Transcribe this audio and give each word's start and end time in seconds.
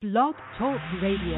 Blog 0.00 0.32
Talk 0.56 0.80
Radio. 1.04 1.36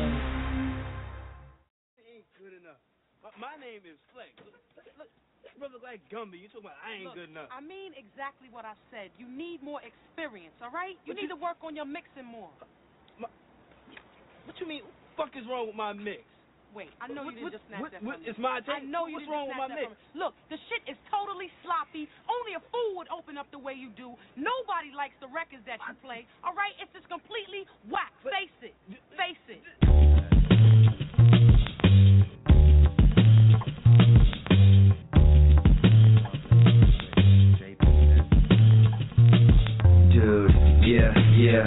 ain't 2.07 2.22
good 2.38 2.54
enough. 2.54 2.79
My, 3.19 3.35
my 3.35 3.54
name 3.58 3.83
is 3.83 3.99
Flex. 4.15 4.31
Look, 4.38 4.54
look, 5.03 5.11
brother 5.58 5.83
like 5.83 5.99
Gumby. 6.15 6.38
You 6.38 6.46
talking 6.46 6.71
about 6.71 6.79
I 6.79 6.95
ain't 7.03 7.11
Look, 7.11 7.19
good 7.19 7.30
enough. 7.35 7.51
I 7.51 7.59
mean 7.59 7.90
exactly 7.98 8.46
what 8.54 8.62
I 8.62 8.79
said. 8.95 9.11
You 9.19 9.27
need 9.27 9.67
more 9.67 9.83
experience, 9.83 10.54
all 10.62 10.71
right? 10.71 10.95
You 11.03 11.11
But 11.11 11.19
need 11.19 11.27
you- 11.27 11.35
to 11.35 11.43
work 11.43 11.59
on 11.67 11.75
your 11.75 11.90
mixing 11.90 12.22
more. 12.22 12.54
What 13.19 14.54
you 14.63 14.67
mean? 14.71 14.83
What 15.19 15.26
the 15.35 15.35
fuck 15.35 15.42
is 15.42 15.47
wrong 15.51 15.67
with 15.67 15.74
my 15.74 15.90
mix? 15.92 16.22
Wait, 16.75 16.89
I 17.00 17.07
know 17.09 17.25
What- 17.25 17.34
you 17.36 17.41
didn't 17.41 17.43
what- 17.45 17.52
just 17.52 17.66
snatch 17.68 17.80
what- 17.82 17.91
that 17.93 18.02
what- 18.02 18.14
from 18.16 18.23
me. 18.25 18.29
it's 18.30 18.39
my 18.39 18.62
I 18.66 18.79
know 18.80 19.07
you 19.07 19.14
What's 19.14 19.25
didn't 19.27 19.32
wrong 19.32 19.46
just 19.48 19.59
with 19.61 19.68
my 19.68 19.75
that 19.77 19.84
from 19.84 19.93
me. 19.93 19.96
Look, 20.14 20.34
the 20.48 20.57
shit 20.68 20.82
is 20.89 20.96
totally 21.11 21.50
sloppy. 21.62 22.09
Only 22.29 22.54
a 22.54 22.61
fool 22.61 22.95
would 22.96 23.09
open 23.11 23.36
up 23.36 23.50
the 23.50 23.59
way 23.59 23.75
you 23.75 23.91
do. 23.91 24.16
Nobody 24.36 24.90
likes 24.93 25.14
the 25.21 25.29
records 25.29 25.64
that 25.66 25.80
you 25.86 25.95
play. 25.96 26.27
All 26.43 26.54
right, 26.54 26.75
it's 26.80 26.93
just 26.95 27.08
completely 27.08 27.66
whack. 27.89 28.12
Face 28.25 28.50
it. 28.62 28.75
Face 29.16 29.36
it. 29.48 29.62
Dude, 40.13 40.51
yeah, 40.85 41.13
yeah, 41.37 41.65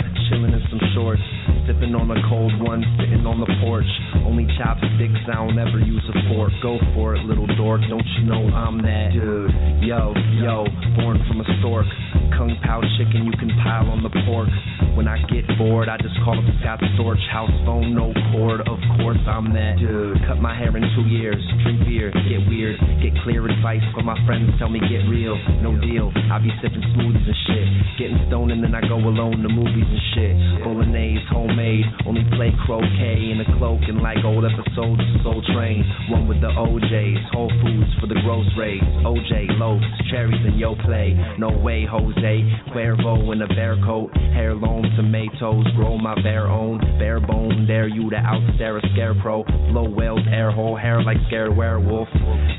sipping 1.75 1.95
on 1.95 2.11
a 2.11 2.21
cold 2.29 2.53
one, 2.61 2.84
sitting 2.99 3.25
on 3.25 3.39
the 3.39 3.49
porch. 3.61 3.88
Only 4.25 4.47
chopsticks, 4.57 5.20
I 5.27 5.35
don't 5.35 5.59
ever 5.59 5.79
use 5.79 6.03
a 6.09 6.15
fork. 6.29 6.51
Go 6.61 6.79
for 6.93 7.15
it, 7.15 7.23
little 7.25 7.48
dork, 7.55 7.81
don't 7.89 8.05
you 8.17 8.25
know 8.25 8.48
I'm 8.53 8.81
that 8.81 9.11
dude? 9.13 9.51
Yo, 9.84 10.13
yo, 10.39 10.65
born 10.95 11.20
from 11.27 11.41
a 11.41 11.48
stork. 11.59 11.88
Kung 12.34 12.57
Pao 12.65 12.81
chicken, 12.97 13.25
you 13.25 13.35
can 13.38 13.52
pile 13.61 13.89
on 13.93 14.02
the 14.02 14.09
pork. 14.25 14.49
When 14.97 15.07
I 15.07 15.20
get 15.27 15.45
bored, 15.57 15.89
I 15.89 15.97
just 15.97 16.15
call 16.23 16.39
up 16.39 16.48
Scott 16.61 16.79
Storch. 16.95 17.21
House 17.29 17.51
phone, 17.65 17.93
no 17.93 18.15
cord, 18.31 18.61
of 18.63 18.79
course 18.98 19.20
I'm 19.27 19.53
that 19.53 19.77
dude. 19.77 20.17
Cut 20.25 20.39
my 20.39 20.55
hair 20.55 20.71
in 20.75 20.84
two 20.95 21.07
years, 21.12 21.40
drink 21.63 21.84
beer, 21.84 22.12
get 22.26 22.48
weird, 22.48 22.79
get 23.04 23.12
clear 23.23 23.43
advice 23.43 23.84
from 23.93 24.05
my 24.05 24.15
friends, 24.26 24.55
tell 24.57 24.70
me 24.70 24.79
get 24.79 25.04
real, 25.12 25.35
no 25.59 25.76
deal. 25.79 26.12
I 26.32 26.40
be 26.40 26.51
sipping 26.63 26.84
smoothies 26.95 27.27
and 27.27 27.40
shit, 27.45 27.67
getting 27.99 28.20
stoned 28.27 28.51
and 28.51 28.63
then 28.63 28.73
I 28.73 28.82
go 28.87 28.95
alone 28.95 29.43
to 29.43 29.49
movies 29.49 29.87
and 29.87 30.04
shit. 30.15 30.34
Bolognese, 30.63 31.27
homemade, 31.29 31.85
only 32.07 32.23
play 32.35 32.55
croquet 32.65 33.35
in 33.35 33.43
a 33.43 33.48
cloak 33.60 33.84
and 33.87 33.99
like 33.99 34.23
old 34.23 34.45
episodes 34.48 35.04
of 35.04 35.15
Soul 35.23 35.43
Train. 35.54 35.84
One 36.10 36.27
with 36.27 36.39
the 36.39 36.51
OJs, 36.55 37.35
Whole 37.35 37.51
Foods 37.62 37.91
for 37.99 38.07
the 38.07 38.20
gross 38.23 38.48
rates. 38.57 38.85
OJ, 39.04 39.60
loaves, 39.60 39.84
cherries 40.10 40.39
and 40.45 40.57
yo 40.57 40.76
play. 40.87 41.13
No 41.37 41.51
way, 41.51 41.85
Jose. 42.16 42.71
Cuervo 42.71 43.34
in 43.34 43.41
a 43.41 43.48
bear 43.48 43.76
coat, 43.84 44.12
hair 44.16 44.52
heirloom 44.52 44.84
tomatoes, 44.96 45.66
grow 45.76 45.98
my 45.98 46.16
bare 46.22 46.48
own. 46.48 46.80
Bare 46.99 47.20
bone, 47.20 47.66
dare 47.68 47.88
you 47.88 48.10
to 48.10 48.16
outstare 48.16 48.77
a 48.77 48.94
scarecrow. 48.94 49.44
Blow 49.72 49.90
whales, 49.90 50.22
air 50.32 50.52
hole, 50.52 50.76
hair 50.76 51.04
like 51.04 51.18
scared 51.27 51.55
werewolf. 51.55 52.07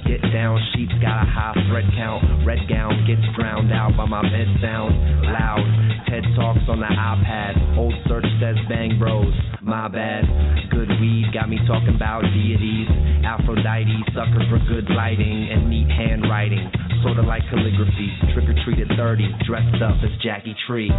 Get 0.06 0.20
down, 0.32 0.60
sheep's 0.74 0.94
got 1.00 1.22
a 1.22 1.26
high 1.26 1.54
thread 1.68 1.84
count. 1.96 2.46
Red 2.46 2.68
gown 2.68 3.04
gets 3.06 3.22
drowned 3.36 3.72
out 3.72 3.96
by 3.96 4.06
my 4.06 4.22
bed 4.22 4.48
sound. 4.60 4.94
Loud, 5.24 5.64
TED 6.08 6.24
talks 6.36 6.64
on 6.68 6.80
the 6.80 6.86
iPad. 6.86 7.78
Old 7.78 7.94
search 8.08 8.26
says 8.40 8.56
bang 8.68 8.98
bros. 8.98 9.34
My 9.62 9.88
bad. 9.88 10.24
Good 10.70 10.88
weed 11.00 11.30
got 11.34 11.48
me 11.48 11.58
talking 11.66 11.94
about 11.94 12.22
deities. 12.22 12.88
Aphrodite, 13.24 14.04
sucker 14.14 14.44
for 14.48 14.60
good 14.68 14.86
lighting 14.94 15.48
and 15.50 15.68
neat 15.68 15.88
handwriting. 15.88 16.70
Sorta 17.02 17.22
like 17.22 17.42
calligraphy. 17.50 18.10
Trick 18.32 18.48
or 18.48 18.56
treat 18.64 18.78
at 18.78 18.96
30, 18.96 19.26
dressed 19.46 19.80
up 19.80 19.96
as 20.02 20.10
Jackie 20.22 20.56
Tree. 20.66 20.90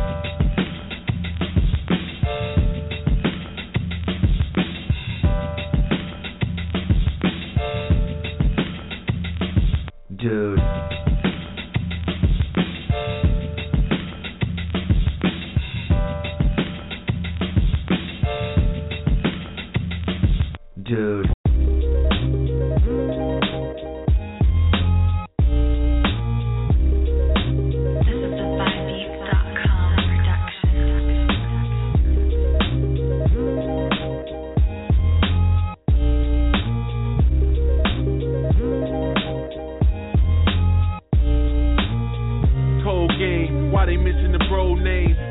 Dude. 10.17 10.96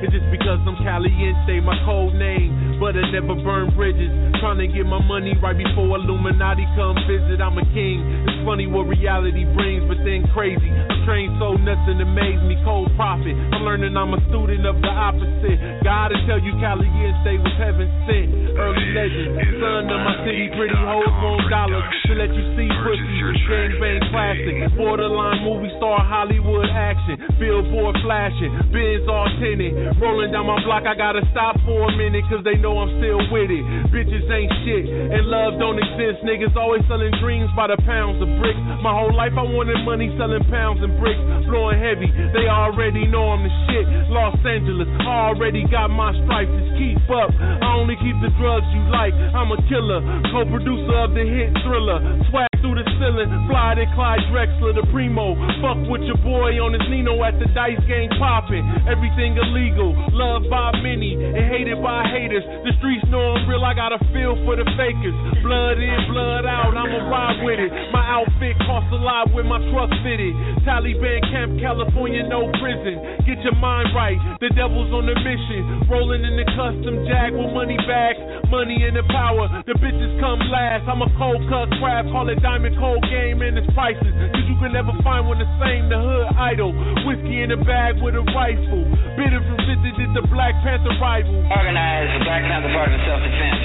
It's 0.04 0.12
just 0.12 0.28
because 0.28 0.60
I'm 0.68 0.76
Caliente, 0.84 1.60
my 1.64 1.76
code 1.88 2.12
name. 2.14 2.76
But 2.76 2.92
I 2.92 3.08
never 3.08 3.32
burn 3.40 3.72
bridges. 3.72 4.12
Trying 4.44 4.60
to 4.60 4.68
get 4.68 4.84
my 4.84 5.00
money 5.00 5.32
right 5.40 5.56
before 5.56 5.96
Illuminati 5.96 6.68
come 6.76 7.00
visit. 7.08 7.40
I'm 7.40 7.56
a 7.56 7.64
king. 7.72 8.04
It's 8.28 8.44
funny 8.44 8.68
what 8.68 8.84
reality 8.84 9.48
brings, 9.56 9.88
but 9.88 9.96
then 10.04 10.28
crazy. 10.36 10.68
I'm 10.68 11.00
trained 11.08 11.40
so 11.40 11.56
nothing 11.56 11.96
amaze 12.04 12.42
me. 12.44 12.60
Cold 12.60 12.92
prophet. 13.00 13.32
I'm 13.32 13.64
learning 13.64 13.96
I'm 13.96 14.12
a 14.12 14.20
student 14.28 14.66
of 14.68 14.76
the 14.84 14.92
opposite. 14.92 15.58
God 15.80 16.12
to 16.12 16.18
tell 16.28 16.42
you 16.42 16.52
Caliente 16.60 17.40
was 17.40 17.54
heaven 17.56 17.88
sent. 18.04 18.28
Early 18.58 18.86
legend, 18.92 19.38
son 19.60 19.88
of 19.88 20.00
my 20.02 20.14
city, 20.26 20.50
pretty 20.56 20.76
hoes 20.76 21.08
want 21.24 21.46
dollars 21.48 21.84
to 22.08 22.12
let 22.18 22.32
you 22.34 22.44
see 22.58 22.68
pussy. 22.84 23.16
Gangbang 23.46 24.02
classic, 24.10 24.56
borderline 24.76 25.44
movie 25.46 25.72
star 25.78 26.02
Hollywood 26.02 26.68
action. 26.68 27.22
Billboard 27.38 27.96
flashing, 28.02 28.50
Benz 28.74 29.06
all 29.06 29.30
tinted. 29.38 29.85
Rolling 30.02 30.34
down 30.34 30.50
my 30.50 30.58
block, 30.66 30.82
I 30.82 30.98
gotta 30.98 31.22
stop 31.30 31.54
for 31.62 31.86
a 31.86 31.92
minute, 31.94 32.26
cause 32.26 32.42
they 32.42 32.58
know 32.58 32.82
I'm 32.82 32.90
still 32.98 33.22
with 33.30 33.50
it. 33.50 33.62
Bitches 33.94 34.26
ain't 34.26 34.52
shit, 34.66 34.84
and 34.90 35.30
love 35.30 35.58
don't 35.62 35.78
exist. 35.78 36.26
Niggas 36.26 36.54
always 36.58 36.82
selling 36.90 37.14
dreams 37.22 37.48
by 37.54 37.70
the 37.70 37.78
pounds 37.86 38.18
of 38.18 38.28
bricks. 38.42 38.58
My 38.82 38.90
whole 38.90 39.14
life 39.14 39.32
I 39.38 39.46
wanted 39.46 39.78
money 39.86 40.10
selling 40.18 40.42
pounds 40.50 40.82
and 40.82 40.98
bricks. 40.98 41.22
Blowing 41.46 41.78
heavy, 41.78 42.10
they 42.34 42.50
already 42.50 43.06
know 43.06 43.30
I'm 43.30 43.46
the 43.46 43.52
shit. 43.70 43.86
Los 44.10 44.34
Angeles, 44.42 44.90
already 45.06 45.62
got 45.70 45.88
my 45.88 46.10
stripes, 46.26 46.50
just 46.50 46.72
keep 46.78 47.00
up. 47.06 47.30
I 47.38 47.78
only 47.78 47.94
keep 48.02 48.18
the 48.18 48.32
drugs 48.40 48.66
you 48.74 48.82
like, 48.90 49.14
I'm 49.14 49.54
a 49.54 49.58
killer. 49.70 50.02
Co 50.34 50.42
producer 50.50 50.96
of 51.06 51.14
the 51.14 51.22
hit 51.22 51.54
thriller. 51.62 52.02
Swag 52.30 52.55
through 52.76 52.84
the 52.84 52.96
ceiling, 53.00 53.32
fly 53.48 53.72
to 53.72 53.88
Clyde 53.96 54.20
Drexler, 54.28 54.76
the 54.76 54.84
primo. 54.92 55.32
Fuck 55.64 55.88
with 55.88 56.04
your 56.04 56.20
boy 56.20 56.60
on 56.60 56.76
his 56.76 56.84
Nino 56.92 57.16
at 57.24 57.38
the 57.40 57.48
dice 57.56 57.80
game 57.88 58.12
popping. 58.20 58.64
Everything 58.84 59.36
illegal, 59.40 59.96
loved 60.12 60.52
by 60.52 60.76
many 60.84 61.16
and 61.16 61.48
hated 61.48 61.80
by 61.80 62.04
haters. 62.12 62.44
The 62.44 62.72
streets 62.76 63.04
know 63.08 63.36
I'm 63.36 63.48
real, 63.48 63.64
I 63.64 63.72
got 63.72 63.96
a 63.96 64.00
feel 64.12 64.36
for 64.44 64.60
the 64.60 64.66
fakers. 64.76 65.16
Blood 65.40 65.80
in, 65.80 66.00
blood 66.12 66.44
out, 66.44 66.76
I'ma 66.76 67.08
ride 67.08 67.40
with 67.40 67.60
it. 67.60 67.72
My 67.96 68.04
outfit 68.04 68.56
costs 68.68 68.92
a 68.92 69.00
lot 69.00 69.32
with 69.32 69.48
my 69.48 69.62
truck 69.72 69.88
fitted. 70.04 70.36
Taliban 70.68 71.24
camp, 71.32 71.56
California, 71.56 72.28
no 72.28 72.52
prison. 72.60 73.00
Get 73.24 73.40
your 73.40 73.56
mind 73.56 73.96
right, 73.96 74.20
the 74.44 74.52
devil's 74.52 74.92
on 74.92 75.08
the 75.08 75.16
mission. 75.24 75.88
Rolling 75.88 76.24
in 76.28 76.36
the 76.36 76.46
custom 76.52 77.08
jag 77.08 77.32
with 77.32 77.56
money 77.56 77.78
bags, 77.88 78.20
money 78.52 78.84
and 78.84 79.00
the 79.00 79.06
power. 79.08 79.48
The 79.64 79.74
bitches 79.80 80.12
come 80.20 80.44
last. 80.52 80.84
I'm 80.90 81.00
a 81.00 81.10
cold 81.16 81.40
cut 81.48 81.72
crab, 81.80 82.10
call 82.12 82.28
it 82.28 82.42
diamond 82.42 82.65
cold 82.78 83.02
game 83.06 83.42
and 83.42 83.58
its 83.58 83.68
prices. 83.74 84.02
Cause 84.02 84.46
you 84.48 84.56
can 84.58 84.72
never 84.74 84.90
find 85.06 85.26
one 85.26 85.38
the 85.38 85.46
same, 85.62 85.88
the 85.90 85.98
hood 85.98 86.26
idol. 86.34 86.74
Whiskey 87.06 87.42
in 87.42 87.54
a 87.54 87.60
bag 87.62 88.02
with 88.02 88.18
a 88.18 88.24
rifle. 88.34 88.82
Bitter 89.14 89.42
from 89.46 89.58
50 89.62 90.00
did 90.00 90.10
the 90.14 90.24
Black 90.32 90.54
Panther 90.66 90.94
rival. 90.98 91.36
Organize 91.50 92.08
the 92.18 92.22
Black 92.26 92.42
Panther 92.46 92.72
Party 92.74 92.94
of 92.94 93.02
Self-Defense. 93.06 93.62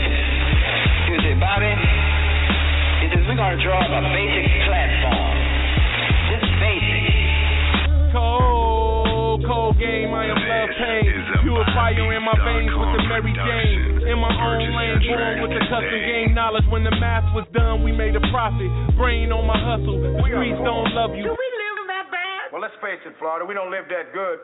Here's 1.10 1.26
it, 1.26 1.38
Bobby. 1.42 1.74
He 3.02 3.06
says 3.10 3.24
we're 3.26 3.40
going 3.40 3.58
to 3.58 3.62
draw 3.66 3.82
up 3.82 3.92
a 3.92 4.02
basic 4.14 4.46
platform. 4.70 5.36
Just 6.30 6.48
basic. 6.62 7.06
Cold, 8.14 8.81
cold 9.52 9.76
game, 9.76 10.16
I 10.16 10.32
am 10.32 10.40
love 10.40 10.72
pain. 10.80 11.12
Pure 11.44 11.66
fire 11.76 11.92
in 12.16 12.24
my 12.24 12.38
veins 12.40 12.72
with 12.72 12.92
the 12.96 13.02
Mary 13.12 13.36
Jane. 13.36 14.08
In 14.08 14.18
my 14.24 14.32
own 14.32 14.64
lane, 14.72 15.04
born 15.12 15.44
with 15.44 15.52
the 15.52 15.64
custom 15.68 16.00
game 16.08 16.32
knowledge. 16.32 16.64
When 16.72 16.88
the 16.88 16.96
math 16.96 17.28
was 17.36 17.44
done, 17.52 17.84
we 17.84 17.92
made 17.92 18.16
a 18.16 18.24
profit. 18.32 18.72
Brain 18.96 19.28
on 19.36 19.44
my 19.44 19.60
hustle. 19.60 20.00
The 20.00 20.24
streets 20.24 20.62
don't 20.64 20.88
love 20.96 21.12
you. 21.20 21.36
Well, 22.56 22.64
let's 22.64 22.76
face 22.80 23.00
it, 23.04 23.16
Florida, 23.20 23.44
we 23.44 23.56
don't 23.56 23.72
live 23.72 23.88
that 23.92 24.16
good. 24.16 24.40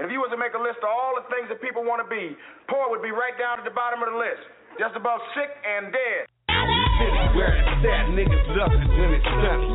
And 0.00 0.08
if 0.08 0.10
you 0.12 0.24
was 0.24 0.32
to 0.32 0.40
make 0.40 0.56
a 0.56 0.60
list 0.60 0.80
of 0.80 0.88
all 0.88 1.16
the 1.16 1.28
things 1.28 1.52
that 1.52 1.60
people 1.60 1.84
want 1.84 2.00
to 2.00 2.08
be, 2.08 2.32
poor 2.68 2.88
would 2.88 3.04
be 3.04 3.12
right 3.12 3.36
down 3.36 3.60
at 3.60 3.64
the 3.68 3.72
bottom 3.76 4.00
of 4.00 4.08
the 4.08 4.16
list. 4.16 4.40
Just 4.80 4.96
about 4.96 5.20
sick 5.36 5.52
and 5.64 5.92
dead. 5.92 6.32
City 6.98 7.22
where 7.36 7.54
it's 7.56 7.84
at. 7.86 8.04
Niggas 8.12 8.44
love 8.56 8.72
it 8.72 8.84
when 8.84 9.10
it's 9.16 9.24
sunny. 9.24 9.68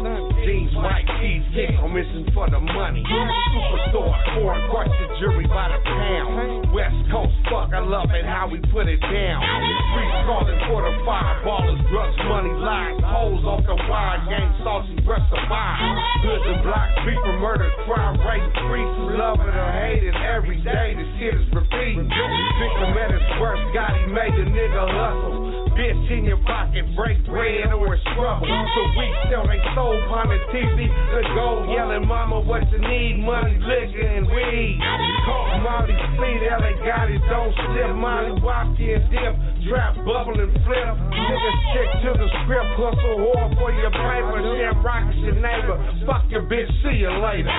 Jeans, 0.45 0.73
white 0.77 1.07
tees, 1.19 1.43
kick 1.51 1.73
on 1.81 1.91
mission 1.91 2.23
for 2.33 2.47
the 2.49 2.59
money. 2.61 3.03
Superstore, 3.03 4.15
foreign 4.37 4.63
question, 4.69 5.07
jury 5.19 5.47
by 5.49 5.73
the 5.73 5.79
pound. 5.81 6.71
West 6.71 7.01
Coast, 7.11 7.33
fuck, 7.49 7.73
I 7.73 7.81
love 7.81 8.13
it 8.13 8.23
how 8.23 8.47
we 8.47 8.61
put 8.71 8.87
it 8.87 9.01
down. 9.01 9.41
Streets 9.41 10.19
calling 10.29 10.59
for 10.69 10.79
the 10.85 10.93
fireballers, 11.03 11.81
drugs, 11.89 12.17
money, 12.29 12.53
lies, 12.53 13.01
hoes 13.01 13.43
off 13.43 13.63
the 13.65 13.75
wire, 13.89 14.21
gang, 14.29 14.53
saucy, 14.63 14.95
breath 15.03 15.25
survive. 15.27 15.79
Hoods 16.23 16.45
and 16.47 16.61
blocks, 16.63 16.95
beef 17.03 17.19
and 17.19 17.39
murder, 17.41 17.67
crime 17.89 18.15
rate 18.23 18.45
increases, 18.45 19.19
love 19.19 19.41
it 19.41 19.55
or 19.57 19.71
hate 19.83 20.03
it 20.05 20.15
every 20.15 20.61
day. 20.61 20.95
The 20.95 21.05
shit 21.19 21.33
is 21.33 21.47
repeating. 21.51 22.07
Victim 22.07 22.91
at 22.93 23.11
his 23.11 23.27
worst, 23.41 23.63
God, 23.73 23.91
he 23.99 24.05
made 24.13 24.33
the 24.37 24.45
nigga 24.47 24.83
hustle. 24.85 25.66
Bitch 25.77 26.09
in 26.09 26.25
your 26.25 26.41
pocket, 26.41 26.89
break 26.97 27.21
bread 27.29 27.69
or 27.69 27.93
it's 27.93 28.01
trouble. 28.17 28.49
So 28.49 28.81
we 28.97 29.05
still 29.29 29.45
ain't 29.45 29.61
sold 29.77 30.01
on 30.09 30.25
the 30.25 30.41
TV. 30.49 30.89
The 30.89 31.21
gold 31.37 31.69
yelling, 31.69 32.01
mama, 32.09 32.41
what 32.41 32.65
you 32.73 32.81
need? 32.81 33.21
Money, 33.21 33.61
liquor, 33.61 34.01
and 34.01 34.25
weed. 34.25 34.81
Call 35.29 35.61
Molly, 35.61 35.93
speed, 36.17 36.41
LA 36.49 36.73
got 36.81 37.13
it, 37.13 37.21
don't 37.29 37.53
slip. 37.53 37.93
Molly, 37.93 38.41
walk 38.41 38.73
in, 38.81 39.05
dip, 39.13 39.37
trap, 39.69 39.93
bubble, 40.01 40.41
and 40.41 40.49
flip. 40.65 40.93
Niggas 41.13 41.57
stick 41.69 41.89
to 42.09 42.11
the 42.25 42.27
script, 42.41 42.73
hustle 42.73 43.29
hard 43.37 43.53
for 43.61 43.69
your 43.77 43.93
paper. 43.93 44.41
Damn, 44.57 44.81
rock 44.81 45.05
is 45.13 45.21
your 45.29 45.37
neighbor. 45.37 45.77
Fuck 46.09 46.25
your 46.33 46.49
bitch, 46.49 46.73
see 46.81 47.05
you 47.05 47.13
later. 47.21 47.53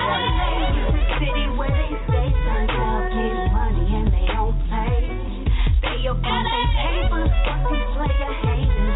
City 1.23 1.55
where 1.55 1.71
they 1.71 1.95
stay 2.03 2.27
turned 2.35 2.67
out, 2.67 3.68
They 6.01 6.07
up 6.07 6.15
on 6.15 6.43
their 6.47 6.67
papers, 6.79 7.29
fuck 7.43 7.59
player 7.93 8.31
haters. 8.41 8.88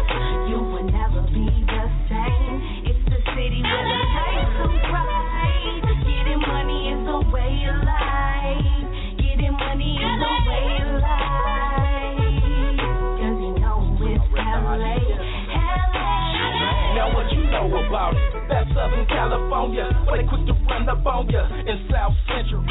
Know 17.54 17.70
about 17.86 18.18
it? 18.18 18.50
That's 18.50 18.66
Southern 18.74 19.06
California, 19.06 19.86
where 20.10 20.18
they 20.18 20.26
quick 20.26 20.42
to 20.50 20.54
run 20.66 20.90
up 20.90 21.06
on 21.06 21.30
ya 21.30 21.46
in 21.62 21.86
South 21.86 22.14
Central. 22.26 22.66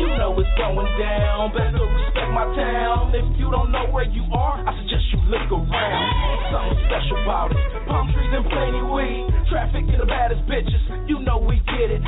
You 0.00 0.08
know 0.16 0.32
it's 0.40 0.48
going 0.56 0.88
down. 0.96 1.52
Better 1.52 1.84
respect 1.84 2.30
my 2.32 2.48
town. 2.56 3.12
If 3.12 3.28
you 3.36 3.52
don't 3.52 3.68
know 3.68 3.84
where 3.92 4.08
you 4.08 4.24
are, 4.32 4.64
I 4.64 4.72
suggest 4.80 5.04
you 5.12 5.20
look 5.28 5.48
around. 5.52 6.06
Something 6.48 6.80
special 6.88 7.20
about 7.22 7.52
it. 7.52 7.60
Palm 7.84 8.08
trees 8.16 8.32
and 8.32 8.46
plenty 8.48 8.82
weed. 8.88 9.22
Traffic 9.52 9.84
and 9.84 10.00
the 10.00 10.08
baddest 10.08 10.42
bitches. 10.48 10.82
You 11.04 11.20
know 11.20 11.36
we 11.36 11.60
get 11.68 11.92
it. 11.92 12.00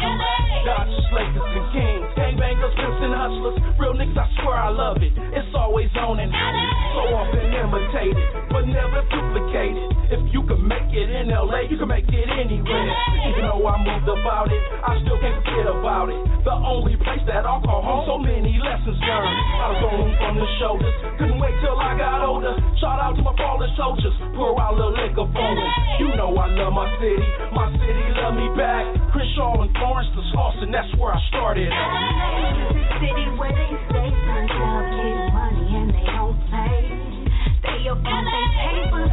Dodgers, 0.64 1.08
Lakers, 1.12 1.52
and 1.52 1.68
Kings. 1.76 2.06
Gangbangers, 2.16 2.74
pimps, 2.80 3.00
and 3.04 3.12
hustlers. 3.12 3.56
Real 3.76 3.92
niggas, 3.92 4.16
I 4.16 4.26
swear 4.40 4.56
I 4.56 4.72
love 4.72 4.98
it. 5.04 5.12
It's 5.36 5.52
always 5.54 5.92
on 6.00 6.18
and 6.18 6.32
on, 6.32 6.54
so 6.96 7.02
often 7.12 7.44
imitated, 7.52 8.24
but 8.48 8.64
never 8.64 9.04
duplicated. 9.12 9.84
If 10.10 10.22
you 10.32 10.42
can 10.48 10.66
make 10.66 10.90
it 10.94 11.10
in 11.10 11.28
LA, 11.28 11.68
you 11.68 11.76
can 11.76 11.88
make 11.88 12.05
it 12.10 12.28
anywhere. 12.30 12.90
Even 13.30 13.42
though 13.48 13.66
I 13.66 13.74
moved 13.82 14.08
about 14.08 14.48
it, 14.52 14.62
I 14.82 14.98
still 15.02 15.18
can't 15.18 15.42
forget 15.42 15.66
about 15.66 16.08
it. 16.10 16.20
The 16.46 16.54
only 16.54 16.94
place 17.00 17.22
that 17.26 17.42
I'll 17.42 17.62
call 17.62 17.82
home, 17.82 18.04
so 18.06 18.16
many 18.22 18.54
lessons 18.62 18.98
learned. 19.02 19.36
I 19.58 19.66
was 19.74 19.82
on 19.82 20.08
from 20.20 20.34
the 20.38 20.48
shoulders, 20.62 20.94
couldn't 21.18 21.38
wait 21.42 21.54
till 21.62 21.74
I 21.74 21.98
got 21.98 22.22
older. 22.22 22.54
Shout 22.78 23.02
out 23.02 23.18
to 23.18 23.22
my 23.22 23.34
fallen 23.34 23.70
soldiers, 23.74 24.14
pour 24.38 24.54
out 24.60 24.74
a 24.74 24.76
little 24.78 24.94
liquor 24.94 25.26
for 25.26 25.50
them. 25.58 25.70
You 25.98 26.14
know 26.14 26.30
I 26.38 26.46
love 26.54 26.72
my 26.72 26.86
city, 27.02 27.26
my 27.50 27.66
city 27.74 28.06
love 28.22 28.34
me 28.38 28.48
back. 28.54 28.84
Crenshaw 29.10 29.62
and 29.66 29.72
Florence 29.74 30.10
to 30.14 30.22
Slauson, 30.30 30.70
that's 30.70 30.90
where 31.00 31.12
I 31.12 31.20
started. 31.34 31.66
City 33.02 33.26
where 33.36 33.50
they 33.50 33.72
stay 33.90 34.10
out, 34.14 34.86
getting 34.94 35.22
money 35.34 35.66
and 35.76 35.88
they 35.90 36.04
don't 36.14 36.38
pay. 36.46 36.86
They 37.66 37.90
up 37.90 37.98
on 37.98 38.22
their 38.22 38.48
papers, 38.62 39.12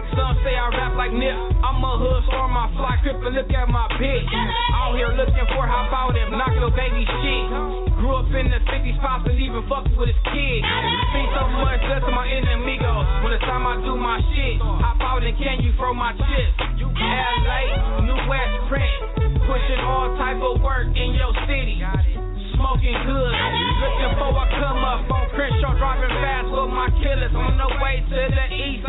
some 0.15 0.35
say 0.43 0.53
I 0.55 0.67
rap 0.75 0.93
like 0.95 1.13
Nip. 1.13 1.35
I'm 1.63 1.83
a 1.83 1.93
hood 1.97 2.23
star, 2.27 2.47
my 2.47 2.67
fly 2.75 2.99
crip, 3.01 3.19
and 3.21 3.35
look 3.35 3.51
at 3.51 3.67
my 3.69 3.87
bitch. 3.95 4.31
Out 4.75 4.95
here 4.95 5.11
looking 5.15 5.47
for 5.55 5.63
how 5.63 5.87
about 5.87 6.15
it, 6.15 6.27
knock 6.31 6.51
little 6.55 6.73
baby 6.73 7.03
shit. 7.03 7.45
Grew 7.99 8.17
up 8.17 8.29
in 8.33 8.49
the 8.49 8.59
50s, 8.65 8.97
pops 8.99 9.29
and 9.29 9.37
even 9.37 9.61
fucked 9.69 9.93
with 9.95 10.09
his 10.09 10.21
kids. 10.33 10.65
See 11.13 11.27
so 11.37 11.43
much 11.61 11.81
less 11.87 12.03
of 12.03 12.13
my 12.15 12.25
enemigos. 12.25 13.05
When 13.23 13.33
it's 13.33 13.45
time 13.45 13.63
I 13.67 13.77
do 13.83 13.93
my 13.95 14.17
shit, 14.33 14.57
hop 14.59 14.99
out 15.01 15.21
and 15.21 15.37
can 15.37 15.61
you 15.61 15.71
throw 15.77 15.93
my 15.93 16.13
chips? 16.17 16.57
LA, 16.81 18.05
New 18.05 18.19
West 18.29 18.55
print, 18.69 18.93
pushing 19.47 19.81
all 19.85 20.13
type 20.17 20.37
of 20.37 20.61
work 20.61 20.89
in 20.93 21.17
your 21.17 21.33
city. 21.49 21.81
Smoking 22.53 22.97
good, 23.09 23.33
looking 23.81 24.13
for 24.21 24.29
a 24.37 24.45
come 24.61 24.81
up 24.85 25.09
on 25.09 25.25
Crenshaw, 25.33 25.73
driving 25.81 26.13
fast 26.21 26.45
with 26.45 26.69
my 26.69 26.89
killers 27.01 27.33
on 27.33 27.57
the 27.57 27.69
way 27.81 28.05
to 28.05 28.19
the 28.29 28.45
east 28.53 28.85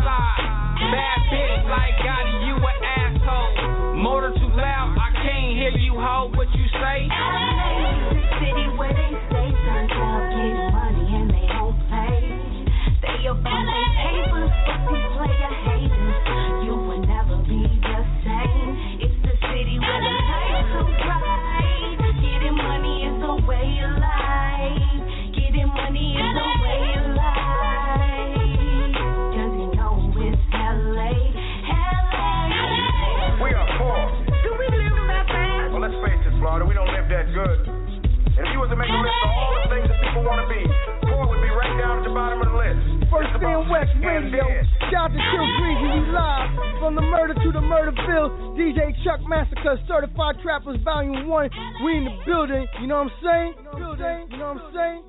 Volume 51.03 51.29
1. 51.29 51.51
We 51.85 51.97
in 51.99 52.05
the 52.05 52.17
building, 52.27 52.67
you 52.81 52.87
know 52.87 53.03
what 53.03 53.07
I'm 53.07 53.13
saying? 53.23 53.55
You 53.75 53.79
know 53.79 53.89
what 53.89 54.01
I'm 54.01 54.73
saying? 54.75 55.03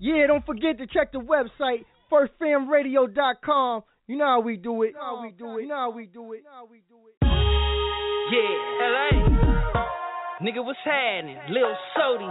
Yeah, 0.00 0.26
don't 0.26 0.44
forget 0.44 0.76
to 0.78 0.86
check 0.86 1.12
the 1.12 1.18
website, 1.18 1.84
firstfamradio.com. 2.12 3.82
You 4.06 4.16
know 4.16 4.26
how 4.26 4.40
we 4.40 4.56
do 4.56 4.82
it. 4.82 4.88
You 4.88 4.92
know 4.94 5.00
how 5.00 5.22
we 5.22 5.30
do 5.32 5.58
it. 5.58 5.62
You 5.62 5.68
know 5.68 5.74
how 5.76 5.90
we 5.90 6.06
do 6.06 6.34
it. 6.34 6.42
Yeah, 8.32 8.84
LA. 8.84 9.08
Nigga, 10.42 10.64
what's 10.64 10.78
happening? 10.84 11.38
Lil 11.48 11.74
Sody. 11.96 12.28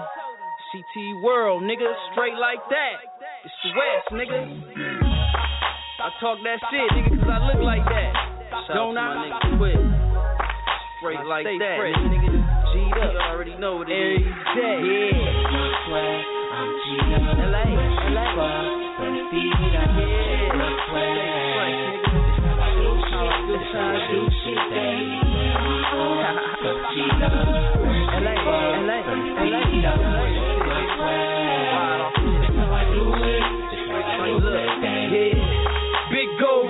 CT 0.74 1.24
World, 1.24 1.62
nigga, 1.64 1.86
straight 2.12 2.34
like 2.34 2.58
that. 2.70 2.94
It's 3.46 3.54
the 3.64 3.70
West, 3.78 4.10
nigga. 4.12 4.42
I 6.02 6.10
talk 6.20 6.38
that 6.44 6.58
shit, 6.70 6.90
nigga, 6.98 7.20
cause 7.20 7.30
I 7.30 7.46
look 7.46 7.62
like 7.64 7.86
that. 7.86 8.14
Don't 8.74 8.98
I? 8.98 9.30
Quit. 9.58 9.78
Straight 11.00 11.26
like 11.28 11.46
that, 11.46 11.78
fresh, 11.78 11.98
nigga. 12.10 12.43
G'd 12.74 12.98
up. 12.98 13.14
You 13.14 13.20
already 13.30 13.56
know 13.58 13.78
what 13.78 13.90
it 13.90 13.94
is. 13.94 14.26
Every 14.26 14.58
day. 14.58 15.14
Yeah. 15.14 16.26
I'm 16.54 16.70
G'd 16.74 17.14
up. 17.14 17.38
LA, 17.38 17.70
LA. 18.10 18.34
Fresh 18.98 19.22
feet 19.30 19.54
up. 19.78 19.94
Yeah. 19.94 20.58
Real 20.58 20.74
swag. 20.90 21.14
Fresh, 21.54 21.94
nigga. 21.94 22.42
How 22.44 22.58
I 22.58 22.74
do 22.74 22.90
How 23.14 23.30
I 23.30 23.46
do 23.46 23.54
shit. 23.54 23.70
Shit. 23.70 23.78
I 23.78 24.10
do 24.10 24.22
shit, 24.42 24.62
baby. 24.74 25.22
I'm 26.26 26.38
G'd 26.94 27.22
up. 27.22 27.34
LA, 28.14 28.34
LA, 28.42 28.98
LA. 29.38 29.62
Feet 29.70 29.86
up. 29.86 30.02
Real 30.02 30.82
swag. 30.98 32.10
That's 32.26 32.58
how 32.58 32.74
I 32.74 32.90
do 32.90 33.04
it. 33.22 33.43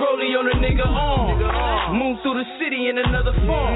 Rollie 0.04 0.36
on 0.36 0.46
a 0.52 0.56
nigga 0.60 0.84
arm. 0.84 1.96
Move 1.96 2.20
through 2.20 2.36
the 2.36 2.48
city 2.60 2.92
in 2.92 3.00
another 3.00 3.32
form. 3.48 3.72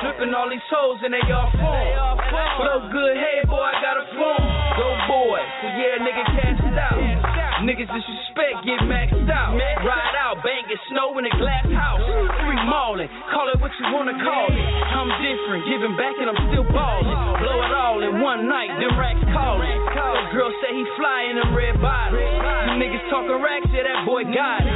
Flipping 0.00 0.32
all 0.32 0.48
these 0.48 0.64
hoes 0.72 0.98
and 1.04 1.12
they 1.12 1.24
all 1.28 1.52
form. 1.60 2.16
Flow 2.56 2.88
good, 2.88 3.16
hey 3.20 3.44
boy, 3.44 3.60
I 3.60 3.76
got 3.84 4.00
a 4.00 4.04
form. 4.16 4.44
Go 4.80 4.88
boy, 5.06 5.40
so 5.60 5.66
yeah, 5.76 6.00
nigga 6.00 6.24
cast 6.32 6.64
it 6.64 6.78
out. 6.78 7.17
Niggas 7.58 7.90
disrespect, 7.90 8.62
get 8.62 8.78
maxed 8.86 9.26
out. 9.26 9.58
Ride 9.58 10.16
out, 10.22 10.38
bang 10.46 10.62
it, 10.70 10.78
snow 10.94 11.18
in 11.18 11.26
a 11.26 11.34
glass 11.42 11.66
house. 11.74 11.98
Free 12.46 12.62
mauling, 12.70 13.10
call 13.34 13.50
it 13.50 13.58
what 13.58 13.74
you 13.82 13.86
wanna 13.90 14.14
call 14.14 14.48
it. 14.54 14.62
I'm 14.94 15.10
different, 15.18 15.66
giving 15.66 15.94
back 15.98 16.14
and 16.22 16.30
I'm 16.30 16.40
still 16.54 16.62
ballin'. 16.70 17.10
Blow 17.42 17.58
it 17.66 17.72
all 17.74 17.98
in 18.06 18.22
one 18.22 18.46
night, 18.46 18.70
them 18.78 18.94
racks 18.94 19.18
callin'. 19.34 19.66
That 19.90 20.30
girl 20.30 20.54
say 20.62 20.70
he 20.70 20.84
fly 20.94 21.34
in 21.34 21.34
them 21.42 21.50
red 21.50 21.82
bottoms. 21.82 22.22
You 22.22 22.74
niggas 22.78 23.04
talking 23.10 23.42
racks, 23.42 23.66
yeah, 23.74 23.90
that 23.90 24.06
boy 24.06 24.22
got 24.30 24.62
it. 24.62 24.70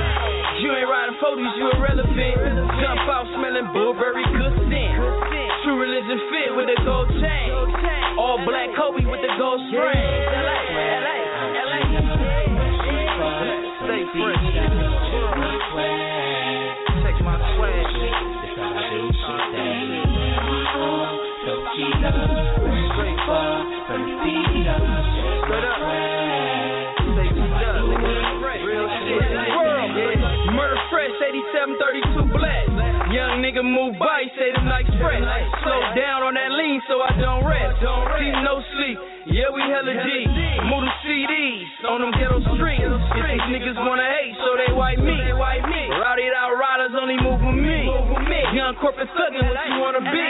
You 0.67 0.75
ain't 0.75 0.89
riding 0.91 1.17
40s, 1.23 1.55
you 1.55 1.67
irrelevant. 1.79 2.35
Jump 2.83 3.07
out 3.07 3.31
smelling 3.37 3.71
blueberry 3.71 4.27
good 4.27 4.55
scent. 4.67 4.97
True 5.63 5.79
religion 5.79 6.19
fit 6.35 6.51
with 6.59 6.67
a 6.67 6.79
gold 6.83 7.15
chain. 7.23 7.49
All 8.19 8.43
black 8.43 8.75
Kobe 8.75 9.07
with 9.07 9.23
the 9.23 9.31
gold 9.39 9.63
string. 9.71 10.03
LA, 10.35 10.59
LA, 10.99 11.19
LA. 11.63 12.22
Fresh. 14.13 14.45
Take 17.01 17.25
my. 17.25 17.33
Murder 30.53 30.77
fresh, 30.93 31.17
8732 31.17 32.37
black. 32.37 32.69
Young 33.09 33.41
nigga 33.41 33.65
move 33.65 33.97
by, 33.99 34.29
say 34.37 34.53
nights 34.61 34.93
fresh. 35.01 35.25
Yeah, 39.25 39.49
we 39.55 39.63
hella 39.73 39.95
G. 40.05 40.29
Move 40.69 40.85
the 40.85 41.02
CDs 41.23 41.71
on 41.87 42.03
them 42.03 42.11
ghetto 42.19 42.43
streets. 42.59 42.83
If 42.83 42.99
these 43.15 43.47
niggas 43.55 43.79
wanna 43.79 44.03
hate, 44.03 44.35
so 44.43 44.59
they 44.59 44.75
white 44.75 44.99
me. 44.99 45.15
Rowdy 45.15 46.27
out 46.35 46.59
riders 46.59 46.99
only 46.99 47.15
move 47.23 47.39
with 47.39 47.63
me. 47.63 47.87
Young 48.59 48.75
corporate 48.83 49.07
thuggin', 49.15 49.47
what 49.47 49.67
you 49.71 49.79
wanna 49.79 50.03
be? 50.03 50.29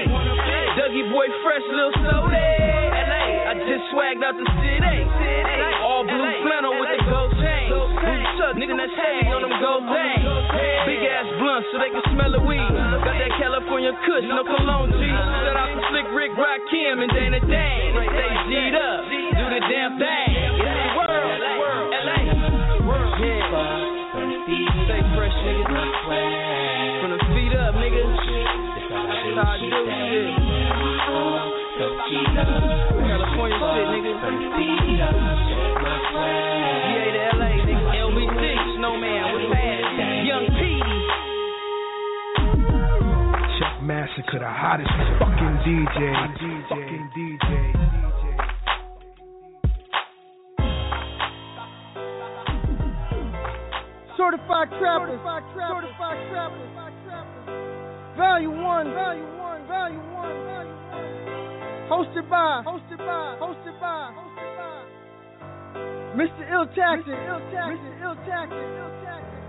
Dougie 0.76 1.08
boy 1.08 1.28
fresh, 1.40 1.64
little 1.72 1.96
soda. 2.04 2.44
LA, 2.92 3.24
I 3.48 3.52
just 3.64 3.84
swagged 3.88 4.20
out 4.20 4.36
the 4.36 4.44
city. 4.60 5.00
All 5.80 6.04
blue 6.04 6.32
flannel 6.44 6.76
with 6.76 6.92
the 6.92 7.00
gold 7.08 7.32
chain. 7.40 7.72
Nigga, 8.52 8.76
that's 8.76 8.92
heavy 8.92 9.32
on 9.32 9.48
them 9.48 9.56
gold 9.64 9.88
things. 9.88 10.28
Big 10.84 11.00
ass 11.08 11.24
blunt 11.40 11.64
so 11.72 11.80
they 11.80 11.88
can 11.88 12.04
smell 12.12 12.36
the 12.36 12.42
weed. 12.44 12.60
Got 12.60 13.16
that 13.16 13.32
California 13.40 13.96
kush, 14.04 14.28
no 14.28 14.44
cologne 14.44 14.92
G. 14.92 15.00
Shout 15.08 15.56
out 15.56 15.72
to 15.72 15.80
Slick 15.88 16.04
Rick, 16.12 16.36
Rakim, 16.36 17.00
and 17.00 17.10
Dana 17.16 17.40
Dane. 17.40 17.96
Stay 17.96 18.34
G'd 18.52 18.76
up, 18.76 19.08
do 19.08 19.44
the 19.56 19.60
damn 19.72 19.96
thing. 19.96 20.41
Yeah. 23.22 24.02
Stay 24.82 25.02
fresh. 25.14 25.36
From 27.00 27.10
the 27.14 27.18
feet 27.30 27.52
do 27.54 28.10
shit. 28.26 28.46
California 33.06 33.58
shit, 33.62 33.86
nigga. 33.94 34.12
GA 36.90 37.06
to 37.12 37.20
LA, 37.38 37.50
nigga. 37.62 37.94
LBC, 38.02 38.42
Snowman, 38.76 39.22
what's 39.32 39.46
that? 39.54 40.26
Young 40.26 40.46
P. 40.58 40.60
Massacre, 43.82 44.38
the 44.38 44.46
hottest 44.46 44.90
fucking 45.18 45.56
DJ. 45.66 45.98
Fucking 46.68 47.06
DJ. 47.16 47.81
Certified 54.16 54.68
trappers. 54.76 55.16
Certified 55.16 55.44
trappers. 55.56 56.72
Value 58.16 58.52
one. 58.52 58.92
Value 58.92 59.24
one. 59.40 59.64
Value 59.64 60.04
one. 60.12 60.36
Value 60.44 60.76
one. 60.92 61.88
Hosted 61.88 62.28
by. 62.28 62.60
Hosted 62.60 63.00
by. 63.00 63.40
Hosted 63.40 63.72
by. 63.80 64.12
Hosted 64.12 64.52
by. 64.52 64.84
Mr. 66.12 66.44
Ill 66.52 66.68
Tactic. 66.76 67.08
Mr. 67.08 67.24
Ill 67.24 67.40
Tactic. 67.48 67.80
Mr. 67.80 68.04
Ill 68.04 68.16
Tactic. 68.28 68.60
Ill 68.60 68.92
Tactic. 69.00 69.42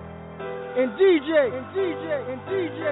And 0.80 0.96
DJ. 0.96 1.32
And 1.52 1.68
DJ. 1.76 2.08
And 2.32 2.40
DJ. 2.48 2.84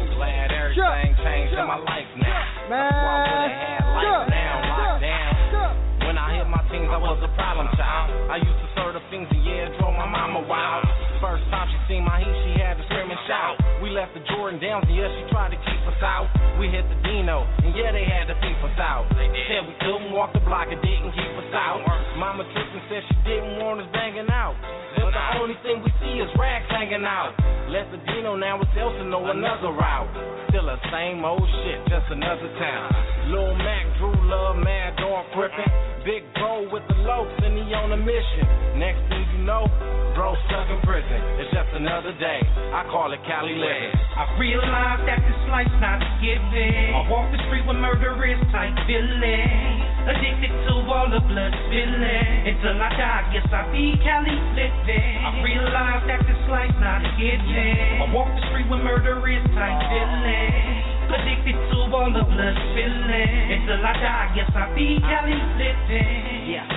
I'm 0.00 0.08
glad 0.16 0.48
everything 0.48 1.12
changed 1.20 1.52
in 1.52 1.66
my 1.68 1.76
life 1.76 2.08
now. 2.24 2.40
Man. 2.72 2.88
That's 2.88 3.04
why 3.04 3.20
I 3.20 3.36
would've 3.36 3.52
had 3.52 3.84
life 3.84 4.32
down, 4.32 4.58
locked 4.64 5.04
down. 5.04 6.08
When 6.08 6.16
I 6.16 6.40
hit 6.40 6.48
my 6.48 6.64
teens, 6.72 6.88
I 6.88 6.96
was 6.96 7.20
a 7.20 7.28
problem 7.36 7.68
child. 7.76 8.08
I 8.32 8.40
used 8.40 8.60
to 8.64 8.68
serve 8.72 8.96
the 8.96 9.04
fiends 9.12 9.28
and 9.28 9.44
yeah, 9.44 9.68
drove 9.76 9.92
my 9.92 10.08
mama 10.08 10.40
wild. 10.48 10.88
First 11.18 11.42
time 11.50 11.66
she 11.66 11.78
seen 11.90 12.06
my 12.06 12.22
heat, 12.22 12.36
she 12.46 12.62
had 12.62 12.78
to 12.78 12.84
scream 12.86 13.10
and 13.10 13.18
shout. 13.26 13.58
We 13.82 13.90
left 13.90 14.14
the 14.14 14.22
Jordan 14.30 14.62
Downs 14.62 14.86
and 14.86 14.94
yeah, 14.94 15.10
she 15.10 15.26
tried 15.34 15.50
to 15.50 15.58
keep 15.58 15.82
us 15.90 15.98
out. 15.98 16.30
We 16.62 16.70
hit 16.70 16.86
the 16.86 16.94
Dino 17.02 17.42
and 17.66 17.74
yeah, 17.74 17.90
they 17.90 18.06
had 18.06 18.30
to 18.30 18.38
keep 18.38 18.54
us 18.62 18.78
out. 18.78 19.10
Said 19.18 19.66
we 19.66 19.74
couldn't 19.82 20.14
walk 20.14 20.30
the 20.30 20.38
block 20.46 20.70
and 20.70 20.78
didn't 20.78 21.10
keep 21.18 21.34
us 21.42 21.50
out. 21.50 21.82
Mama 22.22 22.46
tripped 22.54 22.70
and 22.70 22.84
said 22.86 23.02
she 23.10 23.16
didn't 23.26 23.58
want 23.58 23.82
us 23.82 23.90
banging 23.90 24.30
out. 24.30 24.54
But 24.94 25.10
the 25.10 25.24
only 25.42 25.58
thing 25.66 25.82
we 25.82 25.90
see 25.98 26.22
is 26.22 26.30
rags 26.38 26.70
hanging 26.70 27.02
out. 27.02 27.34
Left 27.66 27.90
the 27.90 27.98
Dino, 28.06 28.38
now 28.38 28.62
it's 28.62 28.70
Elsinore, 28.78 29.34
another 29.34 29.74
route. 29.74 30.10
Still 30.54 30.70
the 30.70 30.78
same 30.94 31.24
old 31.26 31.42
shit, 31.66 31.82
just 31.90 32.06
another 32.14 32.46
town. 32.62 32.86
Lil 33.26 33.58
Mac, 33.58 33.84
Drew 33.98 34.14
Love, 34.30 34.56
Mad 34.62 34.94
Dog 35.02 35.26
Crippin'. 35.34 35.66
Big 36.04 36.22
bro 36.34 36.68
with 36.72 36.82
the 36.88 36.96
locs 37.04 37.34
and 37.42 37.58
he 37.58 37.74
on 37.74 37.92
a 37.92 38.00
mission. 38.00 38.44
Next 38.80 39.02
thing 39.08 39.24
you 39.36 39.44
know, 39.44 39.66
bro 40.14 40.32
stuck 40.48 40.68
in 40.68 40.80
prison. 40.86 41.07
It's 41.08 41.48
just 41.56 41.72
another 41.72 42.12
day. 42.20 42.44
I 42.76 42.84
call 42.92 43.08
it 43.16 43.22
Cali 43.24 43.56
living. 43.56 43.96
I 44.12 44.28
realize 44.36 45.00
that 45.08 45.24
this 45.24 45.40
life's 45.48 45.72
not 45.80 46.04
a 46.04 46.10
given. 46.20 46.92
I 46.92 47.08
walk 47.08 47.32
the 47.32 47.40
street 47.48 47.64
with 47.64 47.80
murderous 47.80 48.36
type 48.52 48.76
feeling. 48.84 49.72
Addicted 50.04 50.52
to 50.68 50.74
all 50.84 51.08
the 51.08 51.24
blood 51.24 51.52
spilling. 51.68 52.32
Until 52.44 52.76
I 52.76 52.90
die, 52.92 53.24
guess 53.32 53.48
I 53.48 53.72
be 53.72 53.96
Cali 54.04 54.36
living. 54.52 55.16
I 55.24 55.30
realize 55.40 56.04
that 56.12 56.20
this 56.28 56.42
life's 56.52 56.76
not 56.76 57.00
a 57.00 57.10
given. 57.16 58.04
I 58.04 58.06
walk 58.12 58.28
the 58.36 58.44
street 58.52 58.68
with 58.68 58.84
murderous 58.84 59.44
type 59.56 59.80
feeling. 59.88 61.08
Addicted 61.08 61.56
to 61.56 61.78
all 61.88 62.12
the 62.12 62.20
blood 62.20 62.56
spilling. 62.68 63.36
Until 63.56 63.80
I 63.80 63.94
die, 63.96 64.28
guess 64.36 64.52
I 64.52 64.68
be 64.76 65.00
Cali 65.00 65.40
living. 65.56 66.52
Yeah, 66.52 66.68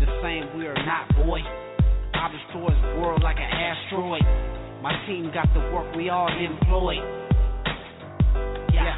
the 0.00 0.08
same 0.24 0.56
we 0.56 0.64
are 0.64 0.80
not, 0.80 1.12
boy. 1.20 1.65
I'll 2.16 2.32
destroy 2.32 2.72
this 2.72 2.84
world 2.98 3.22
like 3.22 3.36
an 3.36 3.46
asteroid. 3.46 4.24
My 4.82 4.96
team 5.06 5.30
got 5.32 5.52
the 5.52 5.60
work 5.70 5.94
we 5.94 6.08
all 6.08 6.28
employ. 6.28 6.96
Yeah. 8.72 8.96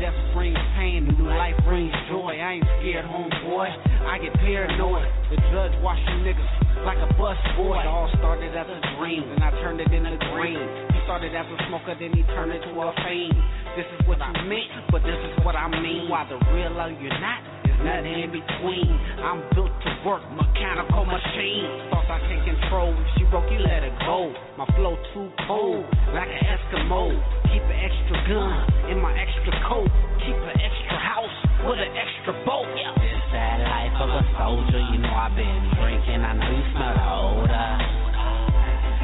Death 0.00 0.16
brings 0.32 0.56
pain, 0.78 1.04
new 1.04 1.28
life 1.28 1.58
brings 1.66 1.92
joy. 2.08 2.40
I 2.40 2.56
ain't 2.56 2.68
scared, 2.80 3.04
homeboy. 3.04 3.68
I 4.08 4.16
get 4.18 4.32
paranoid. 4.40 5.04
The 5.28 5.36
judge 5.52 5.74
watch 5.82 6.00
you 6.08 6.24
niggas 6.24 6.84
like 6.84 6.98
a 6.98 7.10
bus 7.20 7.36
boy. 7.56 7.76
It 7.76 7.86
all 7.86 8.08
started 8.16 8.56
as 8.56 8.66
a 8.66 8.80
dream, 8.96 9.24
and 9.28 9.44
I 9.44 9.50
turned 9.60 9.80
it 9.80 9.92
into 9.92 10.16
green. 10.32 10.60
He 10.94 10.98
started 11.04 11.34
as 11.36 11.44
a 11.44 11.58
smoker, 11.68 11.94
then 11.98 12.16
he 12.16 12.22
turned 12.32 12.52
into 12.52 12.72
a 12.80 12.92
fiend. 13.04 13.36
This 13.76 13.86
is 13.92 14.00
what 14.08 14.18
you 14.18 14.48
meant, 14.48 14.72
but 14.90 15.02
this 15.04 15.18
is 15.18 15.44
what 15.44 15.54
I 15.54 15.68
mean. 15.68 16.08
Why 16.08 16.24
the 16.24 16.40
real 16.50 16.72
or 16.80 16.90
you're 16.96 17.20
not, 17.20 17.59
nothing 17.84 18.16
in 18.24 18.30
between. 18.30 18.92
I'm 19.20 19.40
built 19.54 19.72
to 19.72 19.90
work, 20.04 20.22
mechanical 20.32 21.04
machine. 21.04 21.66
Thoughts 21.90 22.08
I 22.08 22.18
can't 22.24 22.44
control. 22.44 22.92
If 22.92 23.08
she 23.16 23.24
broke, 23.28 23.48
you 23.50 23.60
let 23.60 23.82
it 23.82 23.94
go. 24.04 24.32
My 24.56 24.66
flow 24.76 24.96
too 25.14 25.28
cold, 25.46 25.84
like 26.12 26.28
an 26.28 26.42
Eskimo. 26.44 27.12
Keep 27.50 27.64
an 27.66 27.78
extra 27.80 28.16
gun 28.28 28.90
in 28.90 28.98
my 29.00 29.12
extra 29.16 29.52
coat. 29.66 29.90
Keep 30.22 30.38
an 30.38 30.58
extra 30.60 30.98
house 30.98 31.38
with 31.66 31.80
an 31.80 31.92
extra 31.96 32.32
boat. 32.46 32.68
Yeah. 32.76 32.94
This 33.00 33.20
that 33.32 33.58
life 33.62 33.96
of 34.00 34.10
a 34.10 34.22
soldier, 34.38 34.82
you 34.92 34.98
know 34.98 35.14
I've 35.14 35.34
been 35.34 35.60
drinking. 35.78 36.20
I 36.22 36.32
know 36.34 36.50
you 36.50 36.64
smell 36.74 37.46
the. 37.46 37.89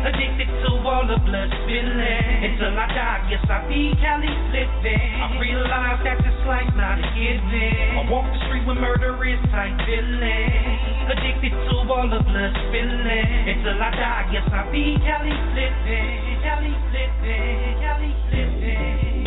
Addicted 0.06 0.46
to 0.62 0.70
all 0.86 1.02
the 1.02 1.18
blood 1.18 1.50
spilling. 1.66 2.38
Until 2.46 2.78
I 2.78 2.86
die, 2.94 3.26
yes, 3.26 3.42
I 3.50 3.66
be 3.66 3.90
Cali 3.98 4.30
living. 4.54 5.18
I 5.18 5.34
realize 5.42 5.98
that 6.06 6.22
this 6.22 6.38
life's 6.46 6.70
not 6.78 7.02
a 7.02 7.06
given. 7.18 7.98
I 7.98 8.06
walk 8.06 8.22
the 8.30 8.38
street 8.46 8.62
with 8.70 8.78
murderous 8.78 9.42
type 9.50 9.74
feeling. 9.82 11.10
Addicted 11.10 11.50
to 11.58 11.74
all 11.90 12.06
the 12.06 12.22
blood 12.22 12.54
spilling. 12.70 13.50
Until 13.50 13.82
I 13.82 13.90
die, 13.98 14.30
yes, 14.30 14.46
I 14.46 14.62
be 14.70 14.94
Cali 15.02 15.34
living. 15.58 16.38
Cali 16.46 16.70
living. 16.94 17.74
Cali 17.82 18.10
living. 18.30 19.26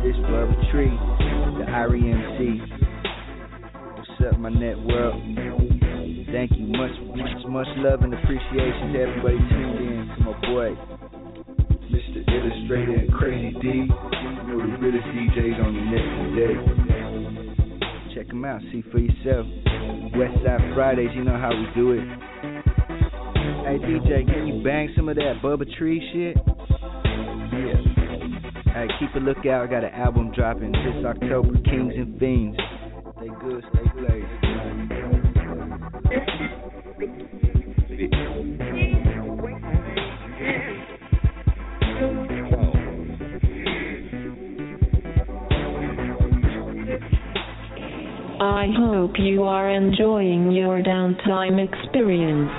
This 0.00 0.16
Blood 0.24 0.48
Retreat, 0.48 0.96
the 1.60 1.68
Irie 1.68 2.08
MC. 2.08 2.64
What's 4.00 4.32
up, 4.32 4.40
my 4.40 4.48
network? 4.48 5.75
Thank 6.32 6.52
you. 6.52 6.66
Much, 6.66 6.90
much, 7.14 7.46
much 7.48 7.68
love 7.78 8.02
and 8.02 8.12
appreciation 8.12 8.92
to 8.92 9.00
everybody 9.00 9.38
tuned 9.38 9.78
in 9.78 10.08
to 10.16 10.20
my 10.24 10.34
boy, 10.42 10.74
Mr. 11.86 12.18
Illustrator 12.26 12.94
and 12.98 13.12
Crazy 13.14 13.52
D. 13.60 13.68
You 13.68 13.86
know 13.86 14.58
the 14.58 14.76
realest 14.78 15.06
DJs 15.06 15.58
on 15.64 15.72
the 15.74 15.82
net 15.92 16.06
today. 16.34 18.14
Check 18.14 18.28
them 18.28 18.44
out. 18.44 18.60
See 18.72 18.82
for 18.90 18.98
yourself. 18.98 19.46
Westside 20.16 20.74
Fridays, 20.74 21.10
you 21.14 21.22
know 21.22 21.38
how 21.38 21.50
we 21.50 21.66
do 21.74 21.92
it. 21.92 22.04
Hey 23.66 23.78
DJ, 23.78 24.26
can 24.26 24.46
you 24.46 24.62
bang 24.64 24.92
some 24.96 25.08
of 25.08 25.16
that 25.16 25.40
Bubba 25.42 25.66
Tree 25.78 26.00
shit? 26.12 26.36
Yeah. 27.52 28.72
Hey, 28.72 28.88
keep 28.98 29.14
a 29.14 29.18
lookout. 29.18 29.62
I 29.62 29.66
got 29.70 29.84
an 29.84 29.94
album 29.94 30.32
dropping 30.34 30.72
this 30.72 31.04
October, 31.04 31.54
Kings 31.64 31.94
and 31.96 32.18
Fiends. 32.18 32.58
Stay 33.16 33.28
good, 33.40 33.64
stay 33.72 33.90
blazed. 33.94 34.95
I 48.36 48.68
hope 48.68 49.16
you 49.16 49.44
are 49.48 49.64
enjoying 49.72 50.52
your 50.52 50.84
downtime 50.84 51.56
experience. 51.56 52.52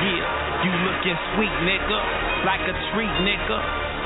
Yeah, 0.00 0.24
you 0.64 0.72
looking 0.88 1.18
sweet, 1.36 1.52
nigga, 1.68 2.00
like 2.48 2.64
a 2.64 2.72
treat, 2.96 3.12
nigga. 3.28 3.58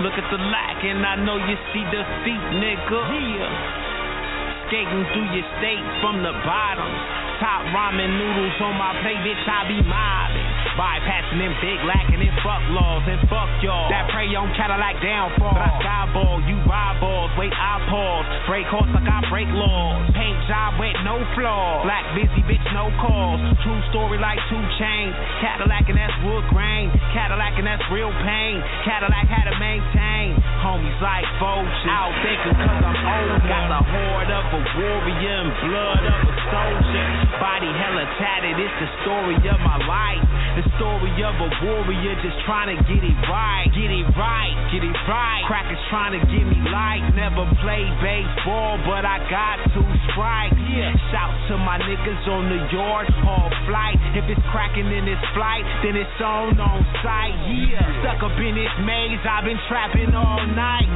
Look 0.03 0.19
at 0.19 0.27
the 0.35 0.43
lack, 0.51 0.83
and 0.83 1.07
I 1.07 1.15
know 1.23 1.39
you 1.39 1.55
see 1.71 1.87
the 1.95 2.03
feet, 2.27 2.47
nigga. 2.59 3.01
Yeah, 3.07 4.67
skating 4.67 5.07
through 5.15 5.31
your 5.31 5.47
state 5.63 5.87
from 6.03 6.27
the 6.27 6.35
bottom. 6.43 6.91
Top 7.39 7.63
ramen 7.71 8.19
noodles 8.19 8.59
on 8.67 8.75
my 8.75 8.99
plate, 8.99 9.23
bitch, 9.23 9.47
I 9.47 9.63
be 9.71 9.79
mobbing. 9.79 10.50
Bypassing 10.81 11.37
them 11.37 11.53
big 11.61 11.77
lacking 11.85 12.25
and 12.25 12.33
fuck 12.41 12.65
laws 12.73 13.05
and 13.05 13.21
fuck 13.29 13.53
y'all. 13.61 13.93
That 13.93 14.09
prey 14.17 14.33
on 14.33 14.49
Cadillac 14.57 14.97
downfall. 15.05 15.53
But 15.53 15.61
I 15.61 15.77
skyball, 15.77 16.41
you 16.49 16.57
ride 16.65 16.97
balls, 17.05 17.29
wait, 17.37 17.53
I 17.53 17.85
pause. 17.85 18.25
Break 18.49 18.65
horse 18.73 18.89
like 18.97 19.05
I 19.05 19.21
break 19.29 19.45
laws. 19.53 20.09
Paint 20.17 20.41
job 20.49 20.81
with 20.81 20.97
no 21.05 21.21
flaw. 21.37 21.85
Black 21.85 22.09
busy 22.17 22.41
bitch, 22.49 22.65
no 22.73 22.89
calls. 22.97 23.45
True 23.61 23.77
story 23.93 24.17
like 24.17 24.41
two 24.49 24.65
chains. 24.81 25.13
Cadillac 25.45 25.85
and 25.93 26.01
that's 26.01 26.17
wood 26.25 26.49
grain. 26.49 26.89
Cadillac 27.13 27.61
and 27.61 27.69
that's 27.69 27.85
real 27.93 28.09
pain. 28.25 28.65
Cadillac 28.89 29.29
had 29.29 29.53
to 29.53 29.57
maintain. 29.61 30.33
Homies 30.65 30.97
like 31.05 31.29
vultures. 31.37 31.93
Out 31.93 32.17
thinking 32.25 32.57
cause 32.57 32.81
I'm 32.89 32.97
old. 33.05 33.45
Got 33.45 33.69
the 33.69 33.83
horde 33.85 34.33
of 34.33 34.45
a 34.49 34.61
warrior 34.81 35.45
and 35.45 35.53
blood 35.61 36.05
of 36.09 36.21
a 36.25 36.33
soldier. 36.49 37.09
Body 37.37 37.69
hella 37.69 38.09
tatted, 38.17 38.57
it's 38.57 38.77
the 38.81 38.89
story 39.05 39.37
of 39.45 39.61
my 39.61 39.77
life. 39.85 40.25
The 40.59 40.67
story 40.77 41.15
of 41.23 41.39
a 41.39 41.51
warrior 41.63 42.15
just 42.27 42.35
trying 42.43 42.75
to 42.75 42.79
get 42.83 43.03
it 43.07 43.19
right. 43.31 43.71
Get 43.71 43.87
it 43.87 44.09
right, 44.19 44.55
get 44.75 44.83
it 44.83 44.99
right. 45.07 45.47
Crackers 45.47 45.79
trying 45.95 46.19
to 46.19 46.23
give 46.27 46.43
me 46.43 46.59
life. 46.75 47.07
Never 47.15 47.47
played 47.63 47.91
baseball, 48.03 48.83
but 48.83 49.07
I 49.07 49.23
got 49.31 49.63
two 49.71 49.87
strikes. 50.11 50.59
Yeah. 50.67 50.91
Shout 51.15 51.31
to 51.51 51.55
my 51.55 51.79
niggas 51.79 52.27
on 52.27 52.51
the 52.51 52.61
yard, 52.75 53.07
all 53.23 53.47
flight. 53.71 53.95
If 54.19 54.27
it's 54.27 54.43
cracking 54.51 54.91
in 54.91 55.07
this 55.07 55.23
flight, 55.39 55.63
then 55.87 55.95
it's 55.95 56.19
on 56.19 56.59
on 56.59 56.83
sight. 56.99 57.35
Yeah. 57.47 57.87
Stuck 58.03 58.27
up 58.27 58.35
in 58.35 58.59
this 58.59 58.75
maze, 58.83 59.23
I've 59.23 59.47
been 59.47 59.61
trapping 59.71 60.11
all 60.19 60.43
night. 60.51 60.91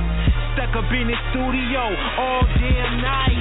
Stuck 0.58 0.74
up 0.82 0.90
in 0.90 1.06
this 1.06 1.22
studio 1.30 1.94
all 2.18 2.42
damn 2.58 3.02
night. 3.02 3.38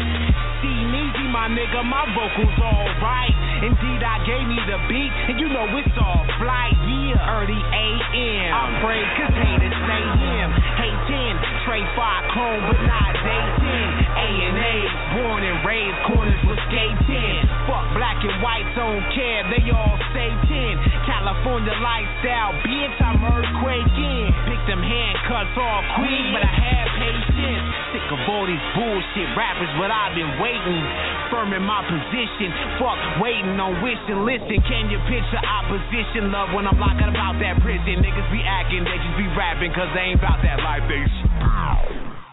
See 0.62 0.84
easy, 0.94 1.26
my 1.30 1.50
nigga, 1.50 1.84
my 1.86 2.06
vocals 2.14 2.58
alright. 2.62 3.43
Indeed, 3.64 4.04
I 4.04 4.20
gave 4.28 4.44
me 4.44 4.60
the 4.68 4.76
beat, 4.92 5.14
and 5.32 5.40
you 5.40 5.48
know 5.48 5.64
it's 5.80 5.96
all 5.96 6.28
fly, 6.36 6.68
yeah. 6.84 7.40
Early 7.40 7.56
AM. 7.56 8.52
I 8.52 8.84
pray, 8.84 9.00
cause 9.16 9.32
haters 9.40 9.72
stay 9.88 10.04
here. 10.20 10.43
K10, 10.84 11.40
Trey 11.64 11.80
5 11.96 12.34
chrome, 12.36 12.64
but 12.68 12.82
not 12.84 13.16
day 13.24 13.46
10. 13.56 14.20
A 14.20 14.28
and 14.52 14.58
A, 14.60 14.76
born 15.16 15.40
and 15.48 15.64
raised 15.64 15.96
corners 16.12 16.42
with 16.44 16.60
skating. 16.68 17.40
Fuck 17.64 17.88
black 17.96 18.20
and 18.20 18.36
white, 18.44 18.68
don't 18.76 19.00
care, 19.16 19.48
they 19.48 19.64
all 19.72 19.96
say 20.12 20.28
10. 20.28 21.08
California 21.08 21.72
lifestyle, 21.80 22.52
bitch, 22.68 23.00
I'm 23.00 23.16
earthquaking. 23.24 24.28
Pick 24.52 24.60
them 24.68 24.84
handcuffs 24.84 25.56
off, 25.56 25.84
queen, 26.04 26.36
but 26.36 26.44
I 26.44 26.52
have 26.52 26.88
patience. 27.00 27.64
Sick 27.96 28.08
of 28.12 28.20
all 28.28 28.44
these 28.44 28.68
bullshit 28.76 29.30
rappers, 29.40 29.72
but 29.80 29.88
I've 29.88 30.20
been 30.20 30.36
waiting. 30.44 30.84
Firm 31.32 31.56
in 31.56 31.64
my 31.64 31.80
position, 31.88 32.52
fuck 32.76 33.00
waiting 33.24 33.56
on 33.56 33.80
wishing. 33.80 34.28
Listen, 34.28 34.60
can 34.68 34.92
you 34.92 35.00
picture 35.08 35.40
opposition? 35.40 36.28
Love 36.34 36.52
when 36.52 36.68
I'm 36.68 36.76
locking 36.76 37.08
about 37.08 37.40
that 37.40 37.64
prison. 37.64 38.04
Niggas 38.04 38.28
be 38.36 38.44
acting, 38.44 38.84
they 38.84 39.00
just 39.00 39.16
be 39.16 39.32
rapping, 39.32 39.72
cause 39.72 39.88
they 39.96 40.12
ain't 40.12 40.20
about 40.20 40.44
that 40.44 40.60
life 40.60 40.73
they 40.80 41.06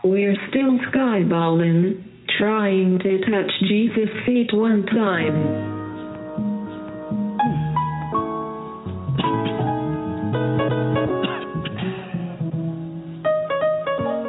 We're 0.09 0.37
still 0.49 0.79
skyballing, 0.93 2.05
trying 2.39 2.99
to 3.01 3.19
touch 3.19 3.51
Jesus' 3.69 4.09
feet 4.27 4.51
one 4.53 4.87
time. 4.87 5.35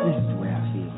This 0.03 0.17
the 0.27 0.35
way 0.35 0.49
I 0.49 0.53
feel. 0.73 0.91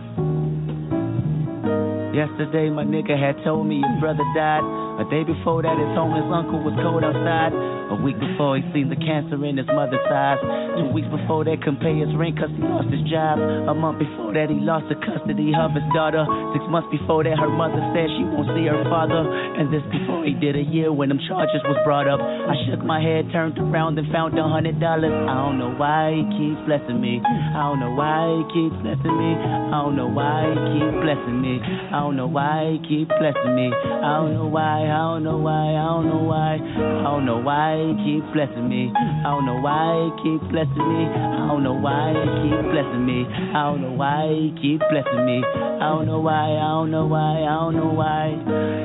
Yesterday, 2.15 2.69
my 2.69 2.83
nigga 2.83 3.15
had 3.19 3.43
told 3.43 3.67
me 3.67 3.75
his 3.77 3.99
brother 3.99 4.23
died. 4.35 4.82
A 5.03 5.05
day 5.11 5.27
before 5.27 5.59
that, 5.67 5.75
his 5.75 5.91
homeless 5.99 6.23
uncle 6.31 6.63
was 6.63 6.71
cold 6.79 7.03
outside. 7.03 7.51
A 7.91 7.97
week 7.99 8.15
before, 8.15 8.55
he 8.55 8.63
seen 8.71 8.87
the 8.87 8.95
cancer 8.95 9.35
in 9.43 9.59
his 9.59 9.67
mother's 9.67 9.99
eyes. 10.07 10.39
Two 10.79 10.95
weeks 10.95 11.11
before 11.11 11.43
that, 11.43 11.59
couldn't 11.59 11.83
pay 11.83 11.99
his 11.99 12.07
rent 12.15 12.39
cause 12.39 12.47
he 12.55 12.63
lost 12.63 12.87
his 12.87 13.03
job. 13.11 13.35
A 13.67 13.75
month 13.75 13.99
before 13.99 14.31
that, 14.31 14.47
he 14.47 14.63
lost 14.63 14.87
the 14.87 14.95
custody 15.03 15.51
of 15.51 15.75
his 15.75 15.83
daughter. 15.91 16.23
Six 16.55 16.63
months 16.71 16.87
before 16.87 17.27
that, 17.27 17.35
her 17.35 17.51
mother 17.51 17.83
said 17.91 18.07
she 18.15 18.23
won't 18.23 18.47
see 18.55 18.63
her 18.71 18.79
father. 18.87 19.27
And 19.27 19.67
this 19.75 19.83
before 19.91 20.23
he 20.23 20.39
did 20.39 20.55
a 20.55 20.63
year 20.63 20.95
when 20.95 21.11
them 21.11 21.19
charges 21.27 21.59
was 21.67 21.75
brought 21.83 22.07
up. 22.07 22.23
I 22.23 22.55
shook 22.63 22.79
my 22.79 23.03
head, 23.03 23.27
turned 23.35 23.59
around, 23.59 23.99
and 23.99 24.07
found 24.07 24.39
a 24.39 24.47
hundred 24.47 24.79
dollars. 24.79 25.11
I 25.11 25.35
don't 25.35 25.59
know 25.59 25.75
why 25.75 26.15
he 26.15 26.23
keeps 26.39 26.63
blessing 26.63 27.03
me. 27.03 27.19
I 27.19 27.59
don't 27.67 27.83
know 27.83 27.91
why 27.91 28.39
he 28.39 28.43
keeps 28.55 28.79
blessing 28.79 29.15
me. 29.19 29.31
I 29.35 29.83
don't 29.83 29.99
know 29.99 30.07
why 30.07 30.47
he 30.47 30.55
keeps 30.79 30.95
blessing 31.03 31.37
me. 31.43 31.59
I 31.91 31.99
don't 31.99 32.15
know 32.15 32.31
why 32.31 32.71
he 32.71 32.77
keeps 32.87 33.11
blessing 33.19 33.51
me. 33.51 33.67
I 33.75 34.23
don't 34.23 34.33
know 34.39 34.47
why, 34.47 34.87
I 34.93 35.17
don't 35.17 35.23
know 35.23 35.37
why, 35.41 35.73
I 35.73 35.85
don't 35.89 36.05
know 36.05 36.21
why. 36.21 36.53
I 36.61 37.03
don't 37.09 37.25
know 37.25 37.41
why 37.41 37.81
he 37.81 37.93
keeps 38.05 38.29
blessing 38.29 38.69
me. 38.69 38.93
I 38.93 39.33
don't 39.33 39.45
know 39.49 39.57
why 39.57 39.89
he 40.05 40.09
keeps 40.21 40.45
blessing 40.53 40.85
me. 40.85 41.09
I 41.09 41.49
don't 41.49 41.63
know 41.65 41.73
why 41.73 42.13
he 42.13 42.29
keeps 42.45 42.67
blessing 42.69 43.01
me. 43.01 43.25
I 43.25 43.73
don't 43.73 43.81
know 43.81 43.93
why 43.97 44.29
he 44.29 44.53
keeps 44.61 44.85
blessing 44.93 45.25
me. 45.25 45.41
I 45.41 45.97
don't 45.97 46.05
know 46.05 46.21
why, 46.21 46.53
I 46.61 46.77
don't 46.77 46.91
know 46.91 47.09
why, 47.09 47.41
I 47.41 47.53
don't 47.57 47.75
know 47.75 47.89
why. 47.89 48.37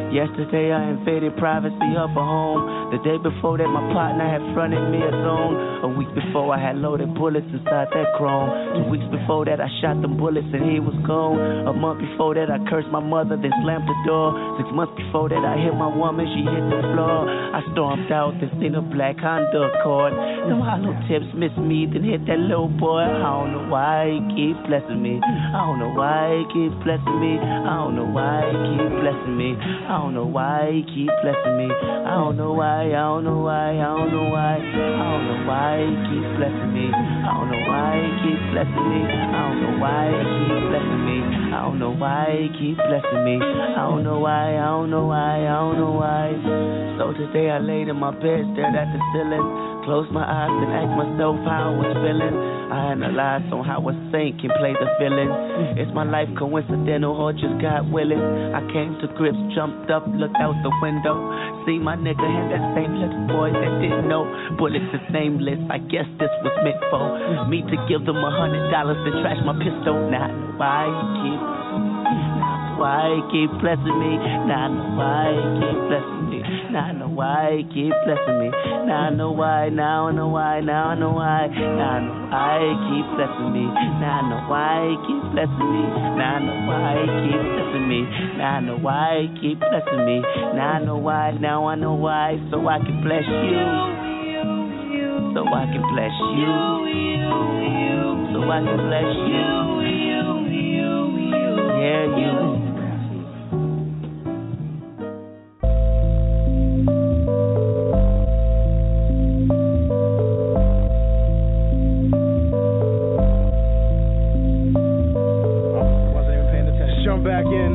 Yesterday 0.08 0.72
I 0.72 0.96
invaded 0.96 1.36
privacy 1.36 1.92
of 2.00 2.16
a 2.16 2.24
home. 2.24 2.88
The 2.88 2.98
day 3.04 3.20
before 3.20 3.60
that 3.60 3.68
my 3.68 3.84
partner 3.92 4.24
had 4.24 4.40
fronted 4.56 4.80
me 4.88 5.04
a 5.04 5.12
zone. 5.12 5.84
A 5.84 5.88
week 5.92 6.08
before 6.16 6.48
I 6.50 6.58
had 6.58 6.80
loaded 6.80 7.12
bullets 7.14 7.46
inside 7.52 7.92
that 7.92 8.08
chrome. 8.16 8.48
Two 8.72 8.86
weeks 8.88 9.04
before 9.12 9.44
that 9.44 9.60
I 9.60 9.68
shot 9.84 10.00
them 10.00 10.16
bullets 10.16 10.48
and 10.56 10.64
he 10.72 10.80
was 10.80 10.96
gone. 11.04 11.68
A 11.68 11.72
month 11.76 12.00
before 12.00 12.32
that 12.34 12.48
I 12.48 12.58
cursed 12.66 12.88
my 12.88 13.04
mother 13.04 13.36
then 13.36 13.52
slammed 13.62 13.84
the 13.84 13.98
door. 14.08 14.32
Six 14.56 14.66
months 14.72 14.96
before 14.96 15.28
that 15.28 15.44
I 15.44 15.60
hit 15.60 15.76
my 15.76 15.87
woman, 15.90 16.26
she 16.28 16.42
hit 16.44 16.64
the 16.70 16.80
floor. 16.94 17.28
I 17.28 17.60
stormed 17.72 18.10
out 18.12 18.34
this 18.40 18.52
in 18.60 18.74
a 18.74 18.82
black 18.82 19.18
Honda 19.18 19.72
Accord. 19.72 20.12
Them 20.12 20.60
hollow 20.60 20.94
tips 21.08 21.28
miss 21.34 21.52
me, 21.58 21.86
then 21.90 22.04
hit 22.04 22.26
that 22.26 22.38
little 22.38 22.68
boy. 22.68 23.04
I 23.04 23.22
don't 23.22 23.52
know 23.52 23.66
why 23.68 24.12
he 24.12 24.20
keep 24.34 24.56
blessing 24.68 25.02
me. 25.02 25.20
I 25.20 25.58
don't 25.66 25.78
know 25.78 25.92
why 25.92 26.38
he 26.38 26.44
keep 26.54 26.72
blessing 26.84 27.18
me. 27.20 27.38
I 27.40 27.84
don't 27.84 27.96
know 27.96 28.08
why 28.08 28.46
he 28.48 28.56
keep 28.76 28.92
blessing 29.00 29.36
me. 29.36 29.50
I 29.58 29.94
don't 29.98 30.14
know 30.14 30.26
why 30.26 30.70
he 30.72 30.80
keep 30.86 31.12
blessing 31.22 31.56
me. 31.58 31.68
I 31.68 32.14
don't 32.16 32.36
know 32.36 32.52
why, 32.52 32.88
I 32.88 33.04
don't 33.08 33.24
know 33.24 33.40
why, 33.44 33.76
I 33.76 33.88
don't 33.92 34.10
know 34.12 34.28
why. 34.32 34.56
I 34.58 35.04
don't 35.12 35.24
know 35.28 35.40
why 35.48 35.72
he 35.84 35.94
keep 36.08 36.26
blessing 36.38 36.72
me. 36.72 36.86
I 36.88 37.30
don't 37.32 37.48
know 37.52 37.62
why 37.68 37.90
he 38.00 38.10
keep 38.24 38.40
blessing 38.52 38.86
me. 38.88 39.00
I 39.04 39.38
don't 39.44 39.58
know 39.60 39.74
why 39.78 40.02
he 40.08 40.24
keep 40.38 40.62
blessing 40.72 41.02
me. 41.04 41.18
I 41.48 41.58
don't 41.64 41.78
know 41.78 41.92
why 41.92 42.24
he 42.38 42.48
keep 42.56 42.76
blessing 42.76 43.22
me. 43.24 43.36
I 43.40 43.82
don't 43.88 44.04
know 44.04 44.18
why, 44.18 44.56
I 44.56 44.68
don't 44.72 44.90
know 44.90 45.06
why, 45.06 45.44
I 45.44 45.56
don't 45.58 45.77
So 45.78 47.14
today 47.14 47.54
I 47.54 47.62
laid 47.62 47.86
in 47.86 47.94
my 47.94 48.10
bed, 48.10 48.42
stared 48.52 48.74
at 48.74 48.90
the 48.90 49.00
ceiling, 49.14 49.46
closed 49.86 50.10
my 50.10 50.26
eyes 50.26 50.50
and 50.50 50.70
asked 50.74 50.96
myself 50.98 51.38
how 51.46 51.70
I 51.70 51.72
was 51.78 51.94
feeling. 52.02 52.34
I 52.68 52.98
analyzed 52.98 53.48
on 53.54 53.62
how 53.62 53.80
a 53.86 53.94
saint 54.10 54.42
can 54.42 54.50
play 54.58 54.74
the 54.74 54.90
villain. 54.98 55.30
Is 55.78 55.86
my 55.94 56.02
life 56.02 56.28
coincidental 56.34 57.14
or 57.14 57.30
just 57.30 57.62
God 57.62 57.86
willing? 57.94 58.18
I 58.18 58.60
came 58.74 58.98
to 58.98 59.06
grips, 59.14 59.38
jumped 59.54 59.88
up, 59.88 60.02
looked 60.10 60.36
out 60.42 60.58
the 60.66 60.74
window. 60.82 61.14
See 61.64 61.78
my 61.78 61.94
nigga 61.94 62.26
had 62.26 62.50
that 62.50 62.64
same 62.74 62.98
little 62.98 63.24
boy 63.30 63.54
that 63.54 63.72
didn't 63.78 64.10
know. 64.10 64.26
Bullets 64.58 64.90
is 64.90 65.04
nameless, 65.14 65.62
I 65.70 65.78
guess 65.78 66.10
this 66.18 66.32
was 66.42 66.54
meant 66.66 66.82
for 66.90 67.46
me 67.46 67.62
to 67.62 67.76
give 67.86 68.02
them 68.02 68.18
a 68.18 68.30
hundred 68.34 68.68
dollars 68.74 68.98
to 69.06 69.10
trash 69.22 69.38
my 69.46 69.54
pistol. 69.62 69.94
Not 70.10 70.28
I 70.58 70.58
why 70.58 70.90
keep, 71.22 71.38
I 71.38 71.57
why 72.78 73.10
he 73.10 73.20
keep 73.34 73.50
blessing 73.60 73.98
me. 73.98 74.16
Now 74.46 74.64
I 74.64 74.70
know 74.70 74.94
why 74.94 75.34
he 75.34 75.42
keep 75.58 75.78
blessing 75.90 76.30
me. 76.30 76.38
Now 76.70 76.86
I 76.86 76.92
know 76.94 77.10
why 77.10 77.58
he 77.58 77.64
keep 77.74 77.94
blessing 78.06 78.38
me. 78.38 78.48
Now 78.86 79.10
I 79.10 79.10
know 79.10 79.32
why, 79.32 79.68
now 79.68 80.06
I 80.06 80.12
know 80.14 80.28
why, 80.28 80.60
now 80.60 80.88
I 80.88 80.94
know 80.94 81.12
why. 81.12 81.50
Now 81.50 81.98
I 81.98 82.00
know 82.00 82.14
why 82.30 82.62
he 82.62 82.74
keep 82.86 83.06
blessing 83.18 83.50
me. 83.52 83.64
Now 83.98 84.14
I 84.14 84.22
know 84.30 84.40
why 84.46 84.88
he 84.88 84.96
keep 85.10 85.24
blessing 85.34 85.68
me. 85.74 85.82
Now 86.16 86.38
I 86.38 86.40
know 86.40 86.58
why 86.70 87.02
he 87.02 87.10
keep 87.26 87.42
blessing 87.42 87.86
me. 87.90 88.00
Now 88.38 88.54
I 88.54 88.60
know 88.62 88.78
why 88.78 89.26
he 89.26 89.28
keep 89.42 89.58
blessing 89.58 90.02
me. 90.06 90.16
Now 90.54 90.78
I 90.78 90.84
know 90.84 90.98
why, 90.98 91.32
now 91.34 91.66
I 91.66 91.74
know 91.74 91.94
why, 91.94 92.38
so 92.50 92.62
I 92.68 92.78
can 92.78 93.02
bless 93.02 93.26
you. 93.26 93.98
So 95.34 95.44
I 95.44 95.66
can 95.66 95.82
bless 95.92 96.14
you. 96.38 96.54
So 98.32 98.38
I 98.48 98.60
can 98.62 98.80
bless 98.86 99.10
you. 99.28 99.46
Yeah, 101.78 102.18
you. 102.18 102.47
Jump 117.18 117.26
back 117.26 117.46
in. 117.46 117.74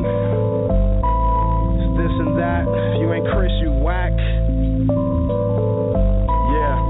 It's 1.76 1.92
this 2.00 2.14
and 2.16 2.32
that. 2.40 2.64
If 2.64 3.00
you 3.00 3.12
ain't 3.12 3.28
Chris, 3.28 3.52
you 3.60 3.68
whack. 3.76 4.16
Yeah. 6.48 6.80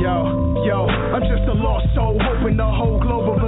Yo, 0.00 0.64
yo, 0.64 0.88
I'm 0.88 1.20
just 1.28 1.44
a 1.44 1.52
lost 1.52 1.84
soul, 1.94 2.16
hoping 2.16 2.56
the 2.56 2.64
whole 2.64 2.98
globe 2.98 3.28
will 3.28 3.47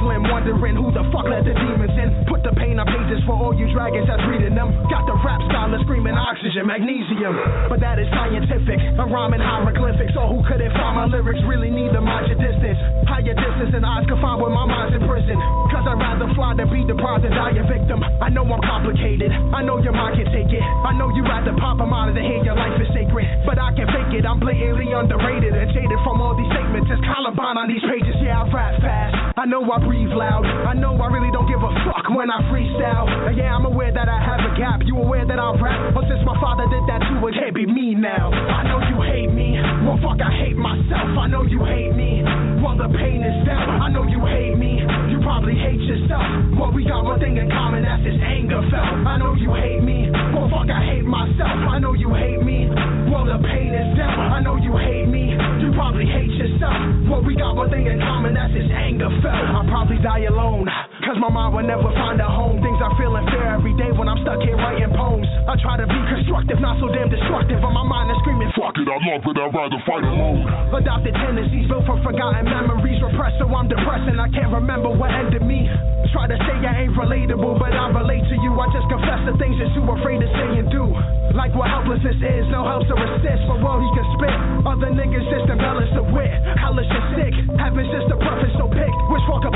slim, 0.00 0.24
wondering 0.28 0.76
who 0.76 0.88
the 0.90 1.04
fuck 1.12 1.28
let 1.28 1.44
the 1.44 1.54
demons 1.54 1.94
in. 1.96 2.08
Put 2.26 2.42
the 2.42 2.52
pain 2.56 2.80
on 2.80 2.88
pages 2.88 3.20
for 3.28 3.36
all 3.36 3.52
you 3.54 3.68
dragons 3.72 4.08
that's 4.08 4.24
reading 4.28 4.56
them. 4.56 4.72
Got 4.88 5.06
the 5.06 5.16
rap 5.20 5.40
style 5.48 5.72
of 5.72 5.80
screaming 5.84 6.16
oxygen, 6.16 6.66
magnesium. 6.66 7.36
But 7.68 7.80
that 7.84 8.00
is 8.00 8.08
scientific. 8.12 8.80
I'm 8.96 9.12
rhyming 9.12 9.40
hieroglyphics. 9.40 10.12
So 10.16 10.26
who 10.26 10.40
couldn't 10.48 10.72
find 10.74 10.94
my 10.96 11.06
lyrics 11.06 11.40
really 11.46 11.70
need 11.70 11.92
to 11.92 12.00
mind 12.00 12.32
your 12.32 12.40
distance. 12.40 12.78
Higher 13.06 13.36
distance 13.36 13.70
than 13.72 13.84
eyes 13.84 14.04
can 14.08 14.18
find 14.20 14.40
when 14.40 14.52
my 14.52 14.66
mind's 14.66 14.96
in 14.96 15.04
prison. 15.06 15.36
Cause 15.70 15.84
I'd 15.84 16.00
rather 16.00 16.28
fly 16.34 16.56
than 16.56 16.68
be 16.72 16.82
deprived 16.84 17.24
and 17.24 17.34
die 17.36 17.56
a 17.60 17.64
victim. 17.68 18.02
I 18.02 18.28
know 18.32 18.44
I'm 18.48 18.62
complicated. 18.64 19.30
I 19.52 19.60
know 19.62 19.78
your 19.78 19.94
mind 19.94 20.18
can 20.18 20.28
take 20.32 20.50
it. 20.50 20.62
I 20.62 20.96
know 20.96 21.12
you'd 21.12 21.28
rather 21.28 21.52
pop 21.60 21.80
a 21.80 21.86
monitor 21.86 22.22
here, 22.22 22.42
your 22.42 22.56
life 22.56 22.80
is 22.80 22.88
sacred. 22.96 23.26
But 23.44 23.58
I 23.58 23.72
can 23.76 23.86
fake 23.90 24.16
it. 24.16 24.24
I'm 24.24 24.40
blatantly 24.40 24.92
underrated 24.92 25.52
and 25.52 25.68
jaded 25.72 26.00
from 26.02 26.20
all 26.20 26.34
these 26.36 26.50
statements. 26.50 26.88
It's 26.88 27.02
Columbine 27.04 27.58
on 27.58 27.68
these 27.68 27.84
pages. 27.84 28.16
Yeah, 28.22 28.42
I 28.42 28.50
rap 28.50 28.74
fast. 28.80 29.14
I 29.36 29.46
know 29.46 29.64
I 29.72 29.80
breathe 29.90 30.14
loud. 30.14 30.46
I 30.46 30.78
know 30.78 30.94
I 31.02 31.10
really 31.10 31.34
don't 31.34 31.50
give 31.50 31.58
a 31.58 31.72
fuck 31.82 32.06
when 32.14 32.30
I 32.30 32.38
freestyle. 32.46 33.10
And 33.26 33.34
yeah, 33.34 33.50
I'm 33.50 33.66
aware 33.66 33.90
that 33.90 34.06
I 34.06 34.22
have 34.22 34.38
a 34.38 34.54
gap. 34.54 34.86
You 34.86 34.94
aware 35.02 35.26
that 35.26 35.34
I 35.42 35.50
rap? 35.58 35.90
But 35.98 36.06
since 36.06 36.22
my 36.22 36.38
father 36.38 36.62
did 36.70 36.86
that 36.86 37.02
too, 37.10 37.18
it 37.26 37.34
can't 37.34 37.50
be 37.50 37.66
me 37.66 37.98
now. 37.98 38.30
I 38.30 38.62
know 38.70 38.78
you 38.86 39.02
hate 39.02 39.34
me. 39.34 39.58
Well, 39.82 39.98
fuck, 39.98 40.22
I 40.22 40.30
hate 40.46 40.54
myself. 40.54 41.10
I 41.18 41.26
know 41.26 41.42
you 41.42 41.66
hate 41.66 41.90
me. 41.90 42.22
Well, 42.62 42.78
the 42.78 42.86
pain 42.86 43.26
is 43.26 43.34
felt. 43.42 43.66
I 43.82 43.90
know 43.90 44.06
you 44.06 44.22
hate 44.22 44.54
me. 44.54 44.78
You 45.10 45.18
probably 45.26 45.58
hate 45.58 45.82
yourself. 45.82 46.22
Well, 46.54 46.70
we 46.70 46.86
got 46.86 47.02
one 47.02 47.18
thing 47.18 47.34
in 47.34 47.50
common, 47.50 47.82
that's 47.82 48.06
this 48.06 48.14
anger 48.22 48.62
felt. 48.70 48.94
I 49.02 49.18
know 49.18 49.34
you 49.34 49.50
hate 49.58 49.82
me. 49.82 50.06
Well, 50.30 50.46
fuck, 50.54 50.70
I 50.70 50.86
hate 50.86 51.02
myself. 51.02 51.66
I 51.66 51.82
know 51.82 51.98
you 51.98 52.14
hate 52.14 52.38
me. 52.46 52.70
Well, 53.10 53.26
the 53.26 53.42
pain 53.42 53.74
is 53.74 53.98
dealt. 53.98 54.38
I 54.38 54.38
know 54.38 54.54
you 54.54 54.70
hate 54.78 55.10
me. 55.10 55.34
Probably 55.80 56.04
hate 56.04 56.36
yourself. 56.36 56.76
Well, 57.08 57.24
we 57.24 57.34
got 57.34 57.56
one 57.56 57.70
thing 57.70 57.86
in 57.86 57.98
common, 58.00 58.34
that's 58.34 58.52
this 58.52 58.68
anger 58.68 59.08
felt. 59.24 59.32
I'll 59.32 59.64
probably 59.64 59.96
die 60.04 60.28
alone. 60.28 60.68
Cause 61.10 61.18
my 61.18 61.26
mind 61.26 61.50
will 61.58 61.66
never 61.66 61.90
find 61.98 62.22
a 62.22 62.30
home. 62.30 62.62
Things 62.62 62.78
are 62.78 62.94
feeling 62.94 63.26
fair 63.34 63.58
every 63.58 63.74
day 63.74 63.90
when 63.90 64.06
I'm 64.06 64.22
stuck 64.22 64.38
here 64.46 64.54
writing 64.54 64.94
poems. 64.94 65.26
I 65.42 65.58
try 65.58 65.74
to 65.74 65.82
be 65.82 65.98
constructive, 66.06 66.62
not 66.62 66.78
so 66.78 66.86
damn 66.86 67.10
destructive. 67.10 67.58
But 67.58 67.74
my 67.74 67.82
mind 67.82 68.14
is 68.14 68.18
screaming, 68.22 68.46
fuck 68.54 68.78
it, 68.78 68.86
I 68.86 68.94
love 68.94 69.26
it, 69.26 69.34
I'd 69.34 69.50
rather 69.50 69.82
fight 69.90 70.06
alone. 70.06 70.46
Adopted 70.70 71.18
tendencies 71.18 71.66
built 71.66 71.82
from 71.82 71.98
forgotten 72.06 72.46
memories. 72.46 73.02
Repressed, 73.02 73.42
so 73.42 73.50
I'm 73.50 73.66
depressed 73.66 74.06
and 74.06 74.22
I 74.22 74.30
can't 74.30 74.54
remember 74.54 74.86
what 74.86 75.10
ended 75.10 75.42
me. 75.42 75.66
Try 76.14 76.30
to 76.30 76.38
say 76.46 76.54
I 76.62 76.86
ain't 76.86 76.94
relatable, 76.94 77.58
but 77.58 77.74
I 77.74 77.90
relate 77.90 78.22
to 78.30 78.36
you. 78.38 78.54
I 78.62 78.70
just 78.70 78.86
confess 78.86 79.18
the 79.26 79.34
things 79.34 79.58
that 79.58 79.66
too 79.74 79.82
afraid 79.90 80.22
to 80.22 80.30
say 80.30 80.62
and 80.62 80.70
do. 80.70 80.94
Like 81.34 81.50
what 81.58 81.74
helplessness 81.74 82.22
is, 82.22 82.46
no 82.54 82.62
help 82.62 82.86
to 82.86 82.94
resist, 82.94 83.50
but 83.50 83.58
well 83.58 83.82
he 83.82 83.90
can 83.98 84.06
spit. 84.14 84.36
Other 84.62 84.94
niggas 84.94 85.26
just 85.26 85.50
embellish 85.50 85.90
the 85.90 86.06
wit. 86.06 86.38
Hellish 86.54 86.86
and 86.86 87.06
sick, 87.18 87.34
heaven's 87.58 87.90
just 87.90 88.14
a 88.14 88.18
preface, 88.22 88.54
so 88.62 88.70
pick. 88.70 88.94
Which 89.10 89.26
walk 89.26 89.42
a 89.42 89.50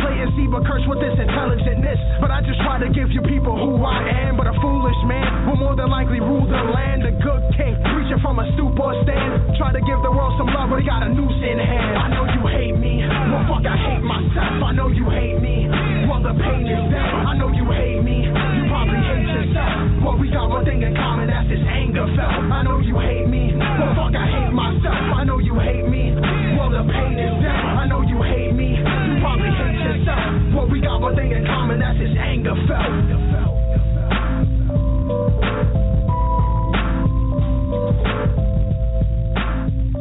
but 0.54 0.62
curse 0.70 0.86
with 0.86 1.02
this 1.02 1.18
intelligentness. 1.44 2.00
But 2.20 2.30
I 2.30 2.40
just 2.40 2.60
try 2.64 2.80
to 2.80 2.88
give 2.88 3.12
you 3.12 3.20
people 3.22 3.52
who 3.52 3.84
I 3.84 4.00
am, 4.28 4.36
but 4.36 4.46
a 4.48 4.54
foolish 4.60 4.96
man 5.04 5.48
will 5.48 5.60
more 5.60 5.76
than 5.76 5.90
likely 5.90 6.20
rule 6.20 6.46
the 6.48 6.62
land. 6.72 7.04
A 7.04 7.12
good 7.12 7.44
king, 7.56 7.76
preaching 7.92 8.20
from 8.24 8.40
a 8.40 8.48
stoop 8.56 8.78
or 8.80 8.96
stand. 9.04 9.56
Try 9.60 9.72
to 9.76 9.82
give 9.84 10.00
the 10.00 10.10
world 10.10 10.32
some 10.40 10.48
love, 10.48 10.72
but 10.72 10.80
he 10.80 10.86
got 10.88 11.04
a 11.04 11.10
noose 11.12 11.40
in 11.44 11.60
hand. 11.60 11.96
I 12.00 12.08
know 12.08 12.24
you 12.32 12.42
hate 12.48 12.76
me, 12.80 13.04
well 13.04 13.44
fuck, 13.44 13.64
I 13.68 13.76
hate 13.76 14.04
myself. 14.04 14.64
I 14.64 14.72
know 14.72 14.88
you 14.88 15.04
hate 15.10 15.40
me, 15.40 15.68
well 16.08 16.22
the 16.24 16.32
pain 16.32 16.64
is 16.64 16.84
there. 16.88 17.12
I 17.12 17.36
know 17.36 17.52
you 17.52 17.66
hate 17.68 18.00
me, 18.00 18.24
you 18.24 18.62
probably 18.72 19.00
hate 19.04 19.28
yourself. 19.28 20.00
Well 20.00 20.16
we 20.16 20.32
got 20.32 20.48
one 20.48 20.64
thing 20.64 20.80
in 20.80 20.96
common, 20.96 21.28
that's 21.28 21.48
this 21.48 21.60
anger 21.60 22.08
felt. 22.16 22.48
I 22.48 22.62
know 22.64 22.80
you 22.80 22.96
hate 22.96 23.28
me, 23.28 23.52
well 23.52 23.92
fuck, 23.92 24.16
I 24.16 24.26
hate 24.32 24.52
myself. 24.54 25.04
I 25.12 25.22
know 25.28 25.38
you 25.38 25.54
hate 25.60 25.84
me, 25.84 26.16
well 26.56 26.72
the 26.72 26.88
pain 26.88 27.20
is 27.20 27.36
there. 27.44 27.52
I 27.52 27.84
know 27.84 28.00
you 28.00 28.16
hate 28.24 28.54
me, 28.56 28.80
you 28.80 29.14
probably 29.20 29.52
hate 29.52 29.73
yourself. 30.04 30.54
Well 30.54 30.68
we 30.68 30.80
got 30.80 31.00
one 31.00 31.16
thing 31.16 31.32
in 31.32 31.44
common, 31.44 31.80
that's 31.80 31.98
this 31.98 32.12
anger 32.18 32.54
felt. 32.68 32.92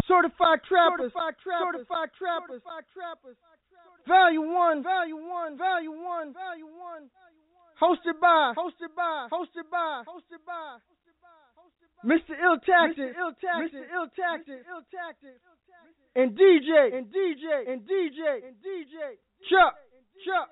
Certified 0.03 0.59
trappers, 0.67 1.11
certified 1.11 1.35
trappers, 1.41 1.87
certified 1.87 2.09
trappers, 2.19 2.61
certified 2.61 2.85
trappers. 2.91 3.37
Value 4.03 4.43
one, 4.43 4.83
value 4.83 5.15
one, 5.15 5.57
value 5.57 5.95
one, 5.95 6.35
value 6.35 6.67
one. 6.67 7.07
Hosted 7.79 8.19
by, 8.19 8.53
hosted 8.55 8.91
by, 8.95 9.27
hosted 9.31 9.67
by, 9.71 10.03
hosted 10.05 10.43
by. 10.45 10.77
Mr. 12.03 12.35
Ill 12.35 12.59
Tactic, 12.59 13.15
Mr. 13.15 13.19
Ill 13.19 13.31
Tactic, 13.39 13.79
Mr. 13.79 13.95
Ill 13.95 14.07
Tactic, 14.11 14.59
Ill 14.67 14.83
Tactic, 14.91 15.39
and 16.15 16.35
DJ, 16.35 16.91
and 16.91 17.07
DJ, 17.07 17.71
and 17.71 17.81
DJ, 17.87 18.43
and 18.43 18.55
DJ. 18.59 19.15
Chuck, 19.49 19.75
Chuck, 20.23 20.47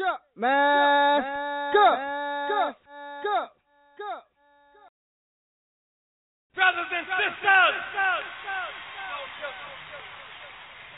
Chuck, 0.00 0.20
Mask, 0.34 1.28
go, 1.76 1.92
go, 2.48 2.72
go, 3.20 3.36
go. 4.00 4.12
Brothers 6.56 6.88
and 6.88 7.04
sisters, 7.04 7.76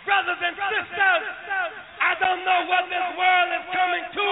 brothers 0.07 0.39
and 0.39 0.55
sisters, 0.55 1.27
I 1.99 2.15
don't 2.23 2.45
know 2.47 2.63
what 2.71 2.87
this 2.87 3.03
world 3.19 3.51
is 3.59 3.67
coming 3.75 4.07
to. 4.15 4.27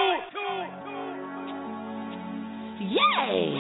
Yay! 2.94 3.59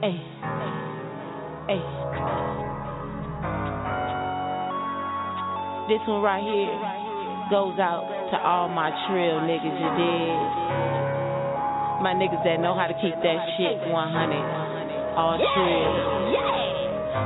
Hey, 0.00 0.16
hey. 1.68 2.67
This 5.88 6.04
one 6.04 6.20
right 6.20 6.44
here 6.44 6.68
goes 7.48 7.80
out 7.80 8.04
to 8.04 8.36
all 8.36 8.68
my 8.68 8.92
trill 9.08 9.40
niggas, 9.40 9.72
you 9.72 9.88
dig? 9.96 10.36
My 12.04 12.12
niggas 12.12 12.44
that 12.44 12.60
know 12.60 12.76
how 12.76 12.92
to 12.92 12.96
keep 13.00 13.16
that 13.24 13.40
shit 13.56 13.80
100. 13.88 13.96
All 15.16 15.40
trill. 15.40 16.28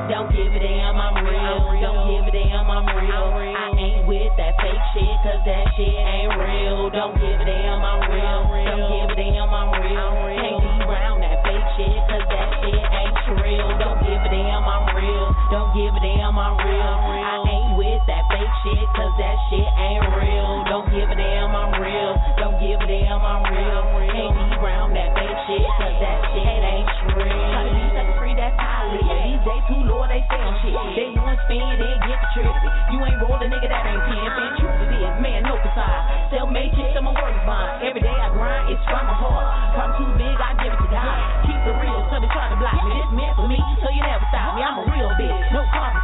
Don't 0.06 0.30
give 0.30 0.46
a 0.46 0.62
damn, 0.62 0.94
I'm 0.94 1.26
real. 1.26 1.58
Don't 1.82 2.06
give 2.06 2.22
a 2.22 2.30
damn, 2.30 2.70
I'm 2.70 2.86
real. 2.86 3.34
I 3.34 3.74
ain't 3.74 4.06
with 4.06 4.30
that 4.38 4.54
fake 4.62 4.84
shit, 4.94 5.10
cause 5.26 5.42
that 5.42 5.66
shit 5.74 5.98
ain't 5.98 6.30
real. 6.38 6.86
Don't 6.94 7.18
give 7.18 7.34
a 7.34 7.42
damn, 7.42 7.82
I'm 7.82 7.98
real. 8.14 8.46
Don't 8.46 8.86
give 8.94 9.10
a 9.10 9.16
damn, 9.18 9.50
I'm 9.50 9.74
real. 9.74 10.06
Can't 10.38 10.62
be 10.62 10.70
around 10.86 11.18
that 11.26 11.42
fake 11.42 11.66
shit, 11.82 11.98
cause 12.06 12.26
that 12.30 12.48
shit 12.62 12.78
ain't 12.78 13.42
real. 13.42 13.74
Don't 13.74 13.98
give 14.06 14.22
a 14.22 14.30
damn, 14.30 14.62
I'm 14.70 14.86
real. 14.94 15.34
Don't 15.50 15.74
give 15.74 15.90
a 15.90 15.98
damn, 15.98 16.38
I'm 16.38 16.54
real. 16.62 16.94
I 17.26 17.51
with 17.82 18.02
that 18.06 18.22
fake 18.30 18.54
shit, 18.62 18.86
cause 18.94 19.10
that 19.18 19.36
shit 19.50 19.66
ain't 19.66 20.06
real. 20.14 20.62
Don't 20.70 20.86
give 20.94 21.10
a 21.10 21.16
damn, 21.18 21.50
I'm 21.50 21.74
real. 21.82 22.14
Don't 22.38 22.56
give 22.62 22.78
a 22.78 22.86
damn, 22.86 23.18
I'm 23.18 23.42
real. 23.50 23.82
Can't 24.06 24.34
be 24.38 24.46
around 24.62 24.94
that 24.94 25.10
fake 25.18 25.38
shit, 25.50 25.66
cause 25.82 25.96
that 25.98 26.18
shit 26.30 26.62
ain't 26.62 26.86
real. 27.18 27.26
Try 27.26 27.62
to 27.66 27.72
be 27.74 27.82
sucker 27.90 28.14
free, 28.22 28.34
that's 28.38 28.54
how 28.54 28.86
I. 28.86 29.26
These 29.26 29.42
days 29.42 29.64
too 29.66 29.82
low, 29.82 30.06
they 30.06 30.22
stay 30.30 30.42
on 30.46 30.54
shit. 30.62 30.74
They 30.94 31.10
want 31.18 31.38
spin, 31.42 31.58
then 31.58 31.98
get 32.06 32.18
the 32.22 32.28
trip. 32.38 32.54
You 32.94 32.98
ain't 33.02 33.18
roll 33.18 33.40
a 33.42 33.46
nigga 33.50 33.66
that 33.66 33.82
ain't 33.82 34.02
pimpin'. 34.06 34.50
Truth 34.62 34.78
it 34.86 34.90
is, 35.02 35.14
man, 35.18 35.42
no 35.42 35.58
facade. 35.58 36.30
Self-made 36.30 36.70
chicks, 36.78 36.94
I'm 36.94 37.10
a 37.10 37.12
work 37.18 37.34
fine. 37.42 37.82
Every 37.82 37.98
day 37.98 38.14
I 38.14 38.30
grind, 38.30 38.70
it's 38.70 38.84
from 38.86 39.10
my 39.10 39.16
heart. 39.16 39.74
Problem 39.74 39.98
too 39.98 40.10
big, 40.22 40.36
I 40.38 40.54
give 40.62 40.70
it 40.70 40.78
to 40.78 40.88
God. 40.92 41.18
Keep 41.50 41.60
it 41.66 41.76
real, 41.82 42.00
so 42.12 42.22
they 42.22 42.30
try 42.30 42.46
to 42.46 42.58
block 42.62 42.78
me. 42.86 42.94
This 42.94 43.10
meant 43.10 43.34
for 43.34 43.46
me, 43.50 43.58
so 43.82 43.90
you 43.90 44.02
never 44.06 44.22
stop 44.30 44.54
me. 44.54 44.62
I'm 44.62 44.78
a 44.78 44.84
real 44.86 45.10
bitch, 45.18 45.40
no 45.50 45.66
carbon 45.72 46.01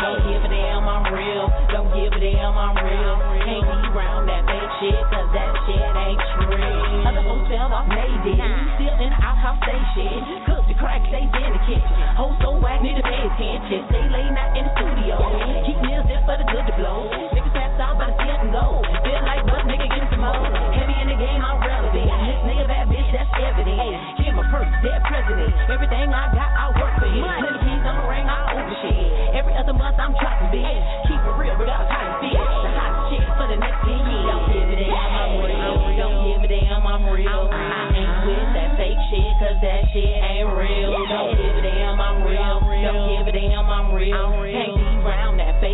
can't 3.49 3.65
be 3.65 3.81
around 3.97 4.29
that 4.29 4.45
fake 4.45 4.73
shit, 4.77 5.01
cause 5.09 5.29
that 5.33 5.51
shit 5.65 5.81
ain't 5.81 6.21
real. 6.53 7.09
Other 7.09 7.25
folks 7.25 7.49
fell 7.49 7.73
off, 7.73 7.89
they 7.89 8.13
did. 8.29 8.45
Still 8.77 8.97
in 9.01 9.09
the 9.09 9.21
outhouse, 9.25 9.57
they 9.65 9.81
shit. 9.97 10.21
Cook 10.45 10.69
the 10.69 10.77
crack, 10.77 11.01
they 11.09 11.25
in 11.25 11.51
the 11.57 11.63
kitchen. 11.65 11.97
Hoes 12.21 12.37
so 12.45 12.61
whack, 12.61 12.85
need 12.85 13.01
to 13.01 13.05
pay 13.05 13.25
attention. 13.25 13.89
Stay 13.89 14.05
late 14.13 14.33
night 14.37 14.53
in 14.53 14.69
the 14.69 14.73
studio. 14.77 15.17
Keep 15.65 15.79
meals 15.81 16.05
there 16.13 16.21
for 16.29 16.37
the 16.37 16.45
good 16.45 16.61
to 16.69 16.75
blow. 16.77 17.09
Niggas 17.33 17.55
pass 17.57 17.73
out, 17.81 17.97
better 17.97 18.13
see 18.21 18.29
it 18.29 18.37
and 18.37 18.53
go. 18.53 18.85
Feel 19.01 19.23
like 19.25 19.43
what 19.49 19.65
nigga 19.65 19.89
give 19.89 20.03
me 20.05 20.09
some 20.13 20.23
more. 20.29 20.45
Heavy 20.77 20.97
in 21.01 21.09
the 21.09 21.17
game, 21.17 21.41
I'm 21.41 21.59
relevant. 21.65 22.05
This 22.05 22.41
nigga 22.45 22.65
bad 22.69 22.85
bitch, 22.93 23.09
that's 23.17 23.33
evident. 23.33 23.97
Give 24.21 24.37
my 24.37 24.45
purse, 24.53 24.69
dead 24.85 25.01
president. 25.09 25.57
Everything 25.73 26.13
I 26.13 26.29
got, 26.37 26.51
I 26.53 26.65
work 26.77 26.93
for 27.01 27.09
it. 27.09 27.17
Plenty 27.17 27.61
keys 27.65 27.81
on 27.89 27.95
the 27.97 28.05
ring, 28.13 28.29
I 28.29 28.39
open 28.53 28.77
shit. 28.85 29.28
Every 29.39 29.55
other 29.55 29.73
month, 29.73 29.95
I'm 30.03 30.11
dropping 30.19 30.51
big. 30.51 30.67
Keep 31.07 31.23
it 31.23 31.35
real. 31.39 31.55
The 31.55 31.71
hot 31.71 33.07
shit 33.07 33.23
for 33.39 33.47
the 33.47 33.55
next 33.55 33.87
10 33.87 33.95
years. 33.95 34.27
Don't 34.27 34.51
give 34.51 34.67
a 34.67 34.77
damn, 34.83 35.15
I'm 35.15 35.39
real. 35.47 35.79
Don't 35.95 36.19
give 36.27 36.43
a 36.43 36.49
damn, 36.51 36.83
I'm 36.83 37.07
real. 37.07 37.47
I 37.47 37.87
ain't 37.95 38.27
with 38.27 38.51
that 38.59 38.75
fake 38.75 38.99
shit, 39.15 39.31
cause 39.39 39.59
that 39.63 39.95
shit 39.95 40.11
ain't 40.11 40.51
real. 40.59 40.91
Don't 41.07 41.39
give 41.39 41.55
a 41.55 41.63
damn, 41.63 42.03
I'm 42.03 42.27
real. 42.27 42.59
Don't 42.83 43.15
give 43.15 43.31
a 43.31 43.33
damn, 43.39 43.71
I'm 43.71 43.95
real. 43.95 44.88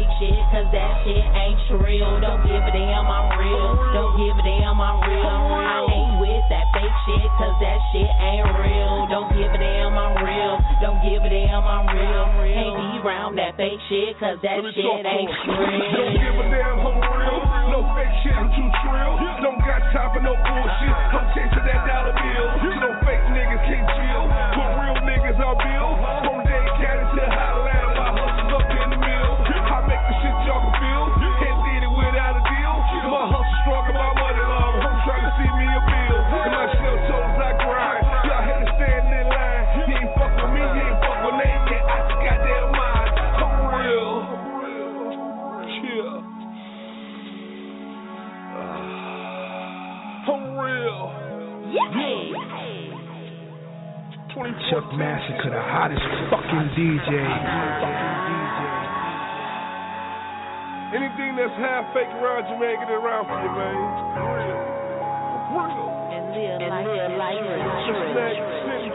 Fake 0.05 0.13
shit, 0.21 0.39
cause 0.53 0.69
that 0.73 0.93
shit 1.05 1.25
ain't 1.25 1.61
real. 1.81 2.21
Don't 2.21 2.43
give 2.45 2.61
a 2.61 2.73
damn, 2.73 3.07
I'm 3.09 3.29
real. 3.41 3.69
Don't 3.97 4.15
give 4.21 4.37
a 4.37 4.45
damn, 4.45 4.81
I'm 4.81 5.01
real. 5.01 5.25
I 5.25 5.81
ain't 5.89 6.15
with 6.21 6.45
that 6.53 6.67
fake 6.77 6.99
shit, 7.09 7.29
cause 7.41 7.57
that 7.61 7.79
shit 7.93 8.11
ain't 8.21 8.49
real. 8.61 9.09
Don't 9.09 9.31
give 9.33 9.49
a 9.49 9.59
damn, 9.59 9.97
I'm 9.97 10.15
real. 10.21 10.61
Don't 10.81 11.01
give 11.01 11.23
a 11.25 11.31
damn, 11.31 11.65
I'm 11.65 11.87
real. 11.89 12.25
Can't 12.37 12.77
be 12.77 12.91
around 13.01 13.37
that 13.41 13.57
fake 13.57 13.81
shit, 13.89 14.19
cause 14.21 14.39
that 14.45 14.61
shit 14.77 14.85
ain't 14.85 15.33
real. 15.49 15.89
Don't 15.97 16.15
give 16.21 16.37
a 16.37 16.45
damn, 16.53 16.85
I'm 16.85 16.99
real. 17.01 17.41
No 17.73 17.79
fake 17.97 18.15
shit, 18.25 18.35
I'm 18.37 18.49
too 18.53 18.69
trill. 18.85 19.13
Don't 19.41 19.61
got 19.65 19.81
time 19.93 20.11
for 20.13 20.21
no 20.21 20.35
bullshit. 20.37 20.93
Uh-huh. 20.93 21.17
I'm 21.17 21.27
chasing 21.33 21.65
that 21.65 21.81
dollar 21.89 22.13
bill. 22.13 22.47
No 22.85 22.91
fake 23.09 23.25
niggas 23.33 23.63
can't 23.65 23.89
chill. 23.97 24.25
But 24.29 24.69
real 24.85 24.99
niggas 25.09 25.39
are 25.41 25.57
bill. 25.57 25.89
From 26.29 26.45
Dade 26.45 26.73
County 26.77 27.05
to 27.17 27.25
Highland, 27.25 27.64
Massacre, 54.95 55.51
the 55.51 55.59
hottest 55.59 56.03
fucking 56.31 56.71
DJ. 56.79 57.11
Anything 60.95 61.35
that's 61.35 61.51
half 61.59 61.91
fake 61.91 62.15
around 62.23 62.47
you, 62.47 62.55
man, 62.63 62.79
get 62.79 62.87
it 62.87 62.95
around 62.95 63.27
for 63.27 63.35
you, 63.43 63.51
man. 63.51 63.75
Real. 64.15 64.55
Real. 65.51 65.91
And 66.15 66.31
live 66.87 67.19
life 67.19 67.43
Snack 68.15 68.39
City. 68.71 68.95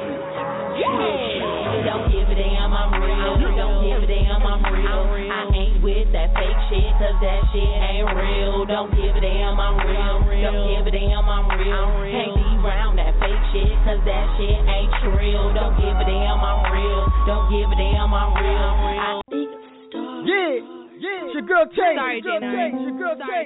Don't 1.84 2.08
give 2.08 2.32
a 2.32 2.36
damn, 2.36 2.72
I'm 2.72 2.96
real. 2.96 3.36
Don't 3.60 3.84
give 3.84 4.00
a 4.00 4.08
damn, 4.08 4.40
I'm 4.40 4.64
real. 4.72 4.88
I 4.88 5.44
ain't 5.44 5.49
with 5.84 6.08
that 6.12 6.30
fake 6.36 6.60
shit, 6.70 6.90
cause 7.00 7.18
that 7.24 7.42
shit 7.52 7.64
ain't 7.64 8.10
real. 8.16 8.66
Don't 8.66 8.92
give 8.92 9.16
a 9.16 9.22
damn, 9.22 9.56
I'm 9.60 9.78
real. 9.80 10.20
Don't 10.28 10.62
give 10.76 10.84
a 10.88 10.92
damn, 10.92 11.26
I'm 11.28 11.48
real. 11.56 11.86
Can't 12.10 12.34
be 12.36 12.48
around 12.64 12.96
that 13.00 13.14
fake 13.20 13.44
shit, 13.56 13.72
cause 13.88 14.02
that 14.04 14.26
shit 14.38 14.58
ain't 14.60 14.94
real. 15.16 15.54
Don't 15.56 15.76
give 15.80 15.96
a 15.96 16.06
damn, 16.06 16.40
I'm 16.44 16.62
real. 16.74 17.02
Don't 17.28 17.46
give 17.52 17.68
a 17.72 17.78
damn, 17.80 18.12
I'm 18.14 18.32
real. 18.36 18.70
I 19.00 19.22
Yeah, 20.28 20.54
yeah. 21.00 21.26
It's 21.30 21.34
your 21.36 21.46
girl 21.48 21.66
Tay. 21.72 21.94
Sorry, 21.96 22.20
It's 22.20 22.28
J-Nine. 22.28 22.72
Your 22.84 22.98
girl 23.00 23.16
Tay. 23.16 23.46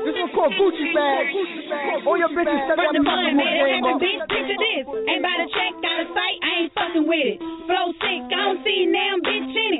This 0.00 0.14
one 0.16 0.30
called 0.32 0.54
Gucci 0.54 0.86
Bag. 0.94 2.06
All 2.06 2.16
your 2.16 2.30
bitches 2.30 2.60
send 2.70 2.78
From 2.78 2.88
that 2.88 2.94
the 2.94 3.02
mud, 3.02 3.20
fucking 3.20 3.36
made 3.36 3.52
it 3.52 3.58
game 3.58 3.82
happen, 3.84 3.94
up. 3.94 4.00
bitch. 4.00 4.22
Picture 4.30 4.58
this. 4.60 4.84
Ain't 5.10 5.22
by 5.22 5.34
the 5.40 5.46
check, 5.50 5.72
got 5.82 5.96
a 6.00 6.06
sight, 6.14 6.36
I 6.40 6.50
ain't 6.64 6.72
fucking 6.72 7.06
with 7.10 7.26
it. 7.26 7.38
Flow 7.68 7.86
sick, 8.00 8.22
I 8.30 8.38
don't 8.38 8.60
see 8.64 8.86
now, 8.86 9.12
bitch 9.20 9.50
in 9.50 9.72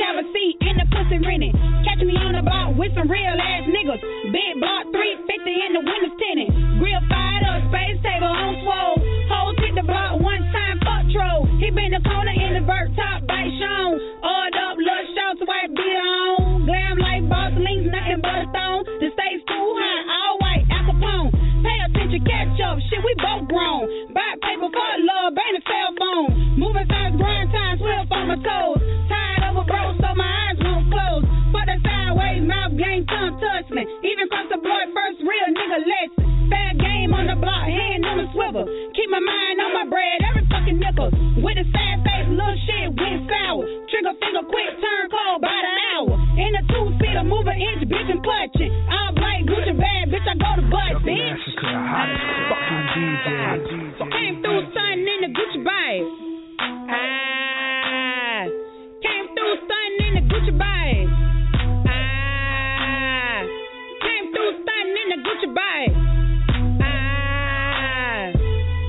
Have 0.00 0.16
a 0.16 0.26
seat 0.32 0.56
in 0.64 0.74
the 0.80 0.86
pussy 0.90 1.22
rented. 1.22 1.54
Catch 1.86 2.02
me 2.02 2.16
on 2.18 2.32
the 2.34 2.42
block 2.42 2.74
with 2.74 2.90
some 2.98 3.06
real 3.06 3.36
ass 3.36 3.62
niggas. 3.68 4.00
Big 4.32 4.52
block 4.58 4.88
350 4.90 5.30
in 5.36 5.70
the 5.76 5.82
windows 5.86 6.16
tinted. 6.18 6.50
Grill 6.82 7.04
fired 7.06 7.44
up, 7.46 7.60
space 7.70 8.00
table 8.02 8.32
on 8.32 8.58
swole. 8.64 8.98
Hoes 9.30 9.54
hit 9.62 9.76
the 9.78 9.86
block 9.86 10.18
one 10.18 10.42
time, 10.50 10.82
fuck 10.82 11.04
troll. 11.14 11.46
He 11.62 11.70
been 11.70 11.94
the 11.94 12.02
corner 12.02 12.32
in 12.32 12.58
the 12.58 12.64
vert 12.66 12.90
top, 12.98 13.22
bite 13.28 13.54
shown. 13.60 14.02
Oiled 14.24 14.56
up, 14.58 14.74
little 14.82 15.08
shots, 15.14 15.40
white 15.46 15.70
beat 15.78 15.98
on. 16.02 16.66
Glam 16.66 16.96
like 16.98 17.22
boss 17.30 17.54
links, 17.60 17.86
nothing 17.92 18.18
but 18.24 18.40
a 18.40 18.44
stone. 18.50 18.82
The 19.04 19.14
state's 19.14 19.46
too 19.46 19.68
high, 19.78 20.02
all 20.10 20.34
white, 20.42 20.64
Al 20.74 20.90
Capone. 20.90 21.30
Pay 21.62 21.78
attention, 21.86 22.24
catch 22.26 22.58
up, 22.66 22.82
shit, 22.90 22.98
we 23.04 23.14
both 23.20 23.46
grown. 23.46 23.86
Buy 24.10 24.32
paper 24.42 24.74
for 24.74 24.90
love, 25.06 25.38
ain't 25.38 25.60
a 25.60 25.62
cell 25.62 25.92
phone. 25.94 26.58
Moving 26.58 26.88
fast, 26.90 27.14
grind 27.14 27.52
time, 27.54 27.78
swift 27.78 28.10
on 28.10 28.26
my 28.26 28.40
toes. 28.42 28.99
Sideways, 32.20 32.44
mouth 32.44 32.76
game, 32.76 33.06
tongue 33.08 33.40
touch 33.40 33.68
me. 33.72 33.82
Even 34.04 34.28
cross 34.28 34.46
the 34.52 34.60
boy, 34.60 34.82
first 34.92 35.18
real 35.24 35.48
nigga 35.56 35.80
lesson. 35.80 36.50
Bad 36.50 36.76
game 36.78 37.14
on 37.14 37.26
the 37.30 37.36
block, 37.38 37.64
hand 37.64 38.04
on 38.04 38.18
the 38.18 38.26
swivel. 38.34 38.66
Keep 38.92 39.08
my 39.10 39.22
mind 39.22 39.56
on 39.60 39.72
my 39.72 39.86
bread, 39.88 40.18
every 40.28 40.44
fucking 40.50 40.78
nickel. 40.78 41.08
With 41.40 41.56
a 41.56 41.66
sad 41.70 41.96
face, 42.04 42.28
little 42.28 42.58
shit 42.66 42.90
went 42.92 43.30
sour. 43.30 43.64
Trigger 43.88 44.14
finger 44.18 44.44
quick, 44.50 44.70
turn 44.82 45.06
cold 45.08 45.40
by 45.40 45.54
the 45.54 45.72
hour. 45.94 46.14
In 46.36 46.52
a 46.58 46.62
two 46.68 46.86
seater, 47.00 47.24
move 47.24 47.46
an 47.46 47.56
inch, 47.56 47.86
bitch, 47.88 48.10
and. 48.10 48.20
All 48.20 49.10
black, 49.14 49.46
Gucci 49.46 49.74
bag, 49.78 50.10
bitch, 50.10 50.26
I 50.26 50.34
go 50.36 50.50
to 50.58 50.64
butt, 50.68 51.00
bitch. 51.06 51.44
The 51.56 51.70
hottest 51.70 52.24
fucking 52.50 52.84
DJ. 52.92 53.26
Came 54.10 54.36
through 54.42 54.62
stunting 54.74 55.06
in 55.06 55.18
the 55.22 55.30
Gucci 55.30 55.60
bag. 55.62 56.02
Ah, 56.90 58.44
came 59.06 59.26
through 59.38 59.54
stunting 59.64 60.02
in 60.02 60.12
the 60.18 60.24
Gucci 60.34 60.58
bag. 60.58 61.19
In 65.10 65.22
the 65.22 65.28
Gucci 65.28 65.54
bag. 65.54 65.90
Ah, 66.82 68.30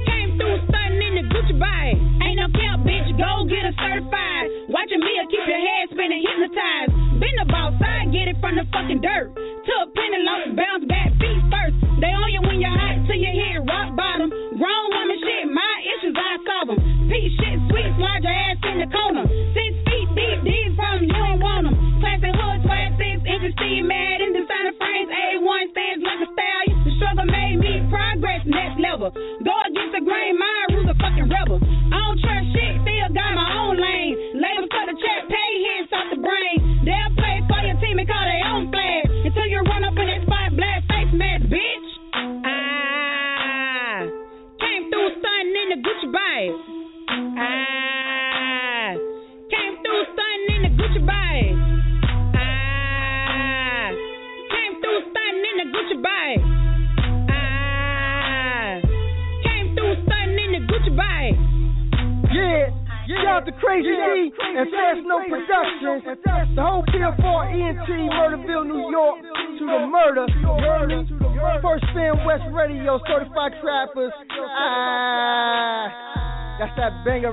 came 0.06 0.38
through 0.38 0.62
in 1.02 1.14
the 1.18 1.26
Gucci 1.34 1.58
bag. 1.58 1.98
Ain't 2.22 2.38
no 2.38 2.48
cap, 2.54 2.80
bitch, 2.86 3.10
go 3.18 3.46
get 3.50 3.66
a 3.66 3.74
certified. 3.74 4.48
Watching 4.70 5.00
me, 5.00 5.12
keep 5.30 5.46
your 5.48 5.58
head 5.58 5.90
spinning, 5.90 6.22
hypnotized. 6.22 6.94
Been 7.20 7.36
the 7.40 7.46
boss, 7.50 7.74
get 8.12 8.28
it 8.28 8.38
from 8.40 8.56
the 8.56 8.66
fucking 8.72 9.02
dirt. 9.02 9.41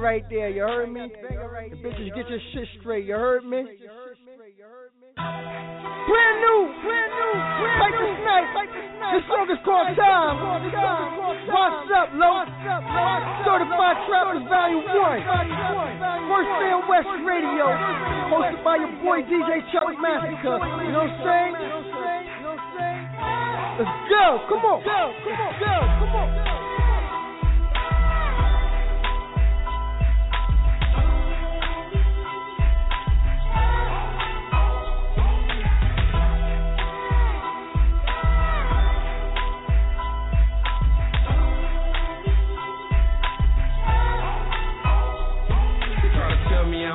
Right 0.08 0.24
there. 0.32 0.48
You 0.48 0.64
heard 0.64 0.88
me? 0.88 1.04
The 1.04 1.76
bitches, 1.84 2.08
get 2.16 2.24
your 2.32 2.40
shit 2.56 2.64
straight. 2.80 3.04
You 3.04 3.12
heard 3.12 3.44
me? 3.44 3.60
Brand 5.20 6.36
new, 6.40 6.60
brand 6.80 7.12
new, 7.12 7.32
brand 7.76 7.92
new. 7.92 8.08
Snipe. 8.24 8.48
This 9.12 9.24
song 9.28 9.46
is 9.52 9.60
called 9.68 9.92
Time. 10.00 10.40
What's 11.44 11.92
up, 11.92 12.08
Low? 12.16 12.40
Certified 13.44 13.98
Trappers 14.08 14.48
Volume 14.48 14.88
1. 14.88 14.96
First 16.32 16.50
Fam 16.56 16.80
West 16.88 17.12
Radio. 17.28 17.68
Hosted 18.32 18.64
by 18.64 18.80
your 18.80 18.92
boy 19.04 19.20
DJ 19.28 19.60
Chuck 19.68 19.92
Massacre. 20.00 20.56
You 20.88 20.88
know 20.88 21.04
what 21.04 21.12
I'm 21.12 21.20
saying? 21.20 21.52
Let's 23.76 23.92
go. 24.08 24.40
Come 24.48 24.64
on. 24.64 24.80
Go, 24.88 25.12
come 25.20 25.36
on, 25.36 25.52
go, 25.60 25.76
come 26.00 26.16
on. 26.16 26.67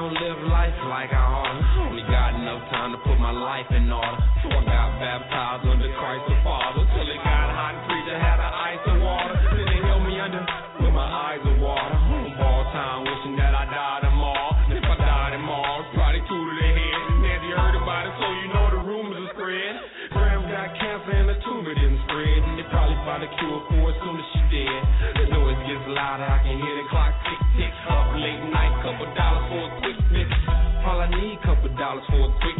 Don't 0.03 0.19
live 0.19 0.51
life 0.51 0.75
like 0.89 1.13
I 1.13 1.23
oughta. 1.23 1.87
Only 1.87 2.03
got 2.03 2.35
enough 2.35 2.67
time 2.69 2.91
to 2.91 2.97
put 3.07 3.17
my 3.19 3.31
life 3.31 3.67
in 3.71 3.89
order. 3.89 4.19
So 4.43 4.49
I 4.51 4.63
got 4.65 4.99
baptized 4.99 5.63
under 5.63 5.87
Christ 5.95 6.27
the 6.27 6.35
Father. 6.43 6.62
Dollars 31.93 32.05
for 32.09 32.17
a 32.25 32.39
quick 32.41 32.52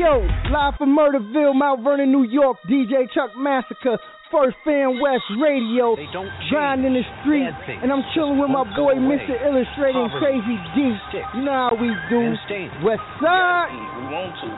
Hey 0.00 0.08
yo, 0.08 0.24
live 0.48 0.80
from 0.80 0.96
Murderville, 0.96 1.52
Mount 1.52 1.84
Vernon, 1.84 2.08
New 2.08 2.24
York, 2.24 2.56
DJ 2.64 3.04
Chuck 3.12 3.36
Massacre, 3.36 4.00
First 4.32 4.56
Fam 4.64 4.96
West 4.96 5.28
Radio, 5.36 5.92
grinding 6.48 6.96
the 6.96 7.04
street, 7.20 7.52
and 7.68 7.92
I'm 7.92 8.00
chilling 8.16 8.40
with 8.40 8.48
my 8.48 8.64
boy 8.72 8.96
Mr. 8.96 9.36
Illustrating 9.36 10.08
Crazy 10.16 10.56
D. 10.72 10.96
You 11.36 11.44
know 11.44 11.52
how 11.52 11.76
we 11.76 11.92
do. 12.08 12.32
West 12.80 13.04
Side. 13.20 13.76
We 13.76 14.08
want 14.08 14.32
to. 14.40 14.48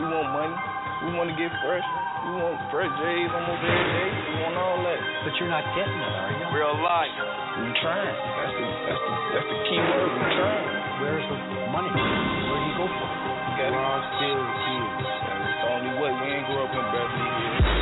We 0.00 0.04
want 0.08 0.28
money. 0.32 0.56
We 0.56 1.08
want 1.20 1.28
to 1.28 1.36
get 1.36 1.52
fresh. 1.60 1.84
We 2.24 2.40
want 2.40 2.56
fresh 2.72 2.88
J's 2.88 3.28
on 3.28 3.44
those 3.44 3.60
every 3.60 3.84
day. 3.92 4.08
We 4.08 4.34
want 4.40 4.56
all 4.56 4.80
that. 4.88 5.00
But 5.20 5.36
you're 5.36 5.52
not 5.52 5.68
getting 5.76 6.00
it, 6.00 6.12
are 6.16 6.32
you? 6.32 6.44
Real 6.56 6.72
life. 6.80 7.12
We're 7.60 7.76
trying. 7.84 8.08
That's 8.08 8.56
the 8.56 8.64
that's 8.88 9.02
the 9.04 9.12
that's 9.36 9.48
the 9.52 9.58
key 9.68 9.80
word. 9.84 10.10
We're 10.16 10.32
trying. 10.32 10.77
Where's 10.98 11.22
the 11.30 11.38
money? 11.70 11.94
Where 11.94 12.58
do 12.58 12.66
you 12.66 12.74
go 12.74 12.90
for 12.90 13.06
it? 13.06 13.22
We 13.46 13.52
got 13.54 13.70
it. 13.70 14.02
Still, 14.18 14.34
still. 14.34 14.88
That's 15.30 15.54
the 15.62 15.68
only 15.70 15.94
way. 15.94 16.10
We 16.10 16.26
ain't 16.26 16.46
grow 16.50 16.66
up 16.66 16.74
in 16.74 16.86
Beverly 16.90 17.22
Hills. 17.38 17.78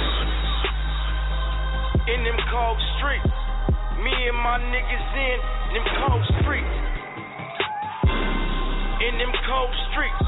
in 2.12 2.20
them 2.28 2.36
cold 2.52 2.76
streets. 3.00 3.32
Me 4.04 4.12
and 4.12 4.36
my 4.36 4.60
niggas 4.60 5.08
in 5.16 5.38
them 5.72 5.86
cold 6.04 6.24
streets. 6.44 6.76
In 9.00 9.16
them 9.16 9.32
cold 9.48 9.72
streets. 9.88 10.24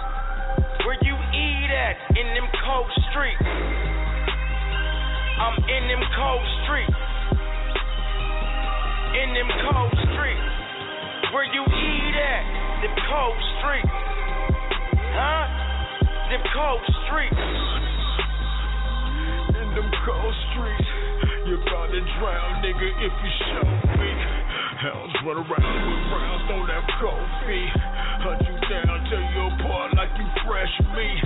Where 0.88 0.96
you 1.04 1.12
eat 1.12 1.68
at 1.68 1.96
in 2.16 2.24
them 2.32 2.48
cold 2.64 2.88
streets. 3.12 3.44
I'm 5.44 5.60
in 5.60 5.82
them 5.92 6.02
cold 6.16 6.40
streets. 6.64 6.96
In 9.12 9.28
them 9.36 9.50
cold 9.68 9.92
streets. 10.08 10.48
Where 11.36 11.44
you 11.44 11.68
eat 11.68 12.16
at? 12.16 12.67
Them 12.78 12.94
cold 13.10 13.40
streets. 13.58 13.90
Huh? 13.90 15.46
Them 16.30 16.42
cold 16.54 16.82
streets. 17.10 17.42
In 19.50 19.68
them 19.74 19.90
cold 20.06 20.34
streets. 20.54 20.88
You're 21.42 21.58
about 21.58 21.90
to 21.90 21.98
drown, 22.22 22.62
nigga, 22.62 22.88
if 23.02 23.14
you 23.18 23.32
show 23.50 23.66
me. 23.98 24.10
Hounds 24.78 25.16
run 25.26 25.42
around 25.42 25.78
with 25.90 26.02
rounds, 26.14 26.44
don't 26.46 26.70
have 26.70 26.86
cold 27.02 27.28
feet. 27.50 27.74
Hunt 28.22 28.46
you 28.46 28.54
down, 28.70 28.94
tear 29.10 29.26
you 29.26 29.44
apart 29.58 29.98
like 29.98 30.14
you 30.14 30.28
fresh 30.46 30.70
meat. 30.94 31.22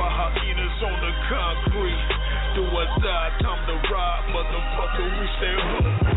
While 0.00 0.08
hyenas 0.08 0.78
on 0.88 0.96
the 1.04 1.12
concrete. 1.28 2.04
Do 2.56 2.64
or 2.64 2.88
die, 3.04 3.30
time 3.44 3.60
to 3.68 3.76
ride, 3.92 4.24
motherfucker, 4.32 5.04
we 5.20 5.26
stay 5.36 5.52
hungry. 5.52 6.13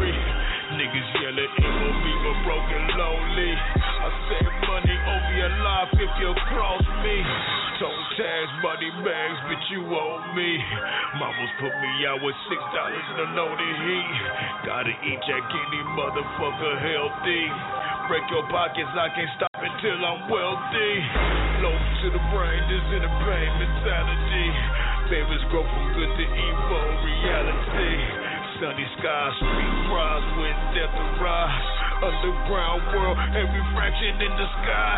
Niggas 0.78 1.09
yelling, 1.17 1.53
MOB, 1.57 2.05
but 2.21 2.38
broken 2.45 2.84
lonely. 3.01 3.51
I 3.82 4.09
said 4.30 4.45
money 4.69 4.93
over 4.93 5.34
your 5.34 5.53
life 5.65 5.89
if 5.97 6.11
you 6.21 6.30
cross 6.53 6.86
me. 7.01 7.17
Toe 7.82 7.97
tags, 8.13 8.53
money 8.61 8.93
bags, 9.01 9.39
bitch, 9.49 9.65
you 9.73 9.82
owe 9.89 10.21
me. 10.38 10.61
Mamas 11.17 11.53
put 11.57 11.73
me 11.82 11.91
out 12.05 12.21
with 12.21 12.38
six 12.45 12.61
dollars 12.78 13.07
in 13.09 13.17
a 13.25 13.28
loaded 13.34 13.75
heat. 13.89 14.17
Gotta 14.69 14.93
eat 15.01 15.17
Jack 15.25 15.49
any 15.49 15.82
motherfucker 15.97 16.73
healthy. 16.78 17.43
Break 18.05 18.30
your 18.30 18.45
pockets, 18.53 18.93
I 18.93 19.09
can't 19.17 19.34
stop 19.34 19.57
until 19.57 19.97
I'm 19.97 20.30
wealthy. 20.30 20.93
Low 21.65 21.73
to 21.73 22.07
the 22.13 22.21
brain, 22.30 22.61
this 22.69 22.86
in 22.93 23.01
a 23.01 23.11
pain 23.25 23.49
mentality. 23.65 24.47
Favors 25.09 25.41
grow 25.49 25.65
from 25.65 25.86
good 25.97 26.11
to 26.21 26.25
evil 26.38 26.86
reality. 27.01 28.26
Sunny 28.57 28.89
skies, 28.97 29.37
street 29.37 29.75
cries, 29.85 30.25
when 30.41 30.57
death 30.73 30.89
arrives. 30.89 31.67
Underground 32.01 32.81
world, 32.89 33.17
every 33.37 33.63
fraction 33.77 34.17
in 34.17 34.33
the 34.33 34.47
sky. 34.49 34.97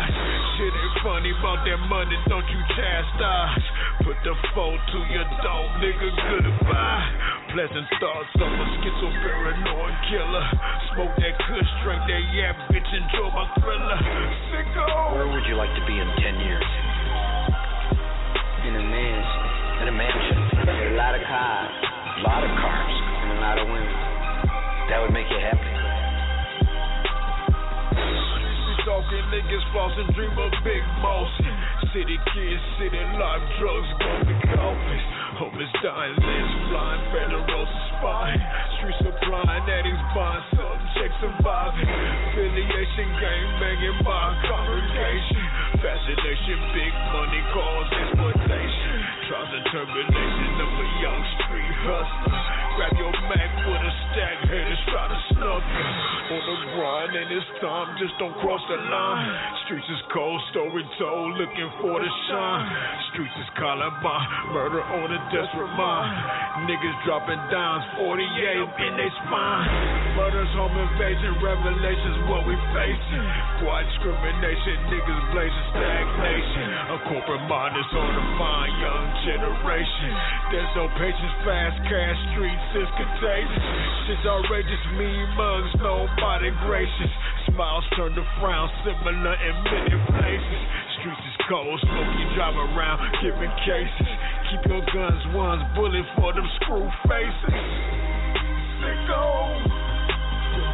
Shit 0.56 0.72
ain't 0.72 0.96
funny 1.04 1.32
about 1.36 1.60
that 1.68 1.80
money, 1.84 2.16
don't 2.24 2.48
you 2.48 2.60
chastise. 2.72 3.64
Put 4.00 4.16
the 4.24 4.32
phone 4.56 4.80
to 4.80 4.98
your 5.12 5.28
dome, 5.44 5.72
nigga, 5.76 6.08
goodbye. 6.08 7.04
Pleasant 7.52 7.84
thoughts 8.00 8.32
of 8.40 8.48
a 8.48 8.66
schizo 8.80 9.08
paranoid 9.28 9.96
killer. 10.08 10.46
Smoke 10.96 11.14
that 11.20 11.36
kush, 11.44 11.70
drink 11.84 12.00
that 12.08 12.24
yap, 12.32 12.56
bitch, 12.72 12.88
enjoy 12.96 13.28
my 13.28 13.44
thriller. 13.60 14.00
Sicko. 14.56 15.20
Where 15.20 15.28
would 15.36 15.44
you 15.44 15.60
like 15.60 15.72
to 15.76 15.84
be 15.84 16.00
in 16.00 16.08
10 16.16 16.48
years? 16.48 16.68
In 18.64 18.72
a 18.72 18.84
mansion. 18.88 19.44
In 19.84 19.86
a 19.92 19.94
mansion. 20.00 20.38
A 20.64 20.96
lot 20.96 21.12
of 21.12 21.20
cars. 21.28 21.72
A 21.84 22.20
lot 22.24 22.40
of 22.40 22.52
cars. 22.56 23.09
Lot 23.40 23.56
of 23.56 23.66
women. 23.72 23.96
That 24.92 25.00
would 25.00 25.16
make 25.16 25.24
you 25.32 25.40
happy. 25.40 25.72
Talking 28.84 29.26
niggas 29.28 29.64
flossing, 29.72 30.08
dream 30.16 30.32
of 30.40 30.52
big 30.64 30.80
motion. 31.00 31.52
City 31.92 32.16
kids, 32.32 32.62
city 32.80 33.00
life, 33.16 33.44
drugs, 33.60 33.90
going 33.96 34.24
to 34.28 34.36
coffins. 34.56 35.04
Homeless 35.36 35.72
dying, 35.84 36.16
lives 36.16 36.54
flying, 36.68 37.02
federal 37.12 37.64
spine. 37.96 38.40
Street 38.76 38.98
supplying, 39.04 39.64
addicts 39.68 40.04
buying, 40.16 40.44
subjects 40.56 41.16
surviving. 41.20 41.88
Affiliation, 42.32 43.08
gang 43.20 43.46
banging, 43.56 44.00
my 44.04 44.26
congregation. 44.48 45.44
Fascination, 45.80 46.58
big 46.76 46.92
money 47.12 47.42
cause 47.52 47.88
exploitation. 48.04 48.96
Trials 49.28 49.52
and 49.60 49.66
termination 49.72 50.52
of 50.60 50.72
a 50.72 50.88
young 51.04 51.22
street 51.36 51.72
hustler. 51.84 52.59
Grab 52.76 52.94
your 52.94 53.12
Mac 53.26 53.50
with 53.66 53.82
a 53.82 53.92
stack, 54.10 54.36
haters 54.46 54.82
try 54.90 55.06
to 55.10 55.18
snub 55.34 55.62
you. 55.62 55.86
On 56.30 56.42
the 56.46 56.56
grind 56.78 57.12
and 57.18 57.28
it's 57.34 57.50
time, 57.58 57.98
just 57.98 58.14
don't 58.22 58.34
cross 58.38 58.62
the 58.70 58.78
line. 58.78 59.30
Streets 59.66 59.86
is 59.90 60.02
cold, 60.14 60.38
story 60.54 60.86
told, 60.98 61.34
looking 61.34 61.70
for 61.82 61.98
the 61.98 62.10
shine. 62.30 62.70
Streets 63.10 63.34
is 63.42 63.50
by 63.60 64.18
murder 64.54 64.80
on 64.80 65.10
a 65.10 65.20
desperate 65.30 65.74
mind. 65.76 66.14
Niggas 66.64 66.98
dropping 67.04 67.38
dimes, 67.52 67.84
48 67.98 68.24
in 68.24 68.92
their 68.96 69.12
spine. 69.26 69.68
Murders, 70.16 70.50
home 70.56 70.74
invasion, 70.74 71.38
revelations, 71.42 72.18
what 72.26 72.46
we 72.48 72.56
facing. 72.74 73.24
Quiet 73.62 73.86
discrimination, 73.90 74.76
niggas 74.90 75.22
blazing 75.34 75.66
stagnation. 75.74 76.66
A 76.94 76.98
corporate 77.10 77.46
mind 77.46 77.74
is 77.78 77.90
on 77.94 78.10
the 78.10 78.24
fine 78.40 78.72
young 78.80 79.06
generation. 79.26 80.12
There's 80.50 80.72
no 80.74 80.86
patience, 80.98 81.34
fast 81.46 81.78
cash, 81.86 82.20
streets 82.68 82.88
is 82.88 82.90
contagious. 82.96 83.64
Shit's 84.06 84.26
outrageous, 84.26 84.82
mean 84.98 85.26
mugs, 85.36 85.72
nobody 85.80 86.50
gracious. 86.66 87.12
Smiles 87.48 87.84
turn 87.96 88.12
to 88.14 88.24
frowns, 88.40 88.70
similar 88.84 89.34
in 89.34 89.54
many 89.64 89.96
places. 90.12 90.60
Streets 91.00 91.24
is 91.24 91.36
cold, 91.48 91.80
smoky, 91.80 92.24
drive 92.36 92.56
around, 92.56 93.00
giving 93.22 93.52
cases. 93.64 94.10
Keep 94.50 94.62
your 94.68 94.84
guns 94.92 95.22
ones, 95.32 95.62
bullet 95.74 96.04
for 96.16 96.32
them 96.34 96.46
screw 96.60 96.88
faces. 97.08 97.56
Sicko. 98.84 99.78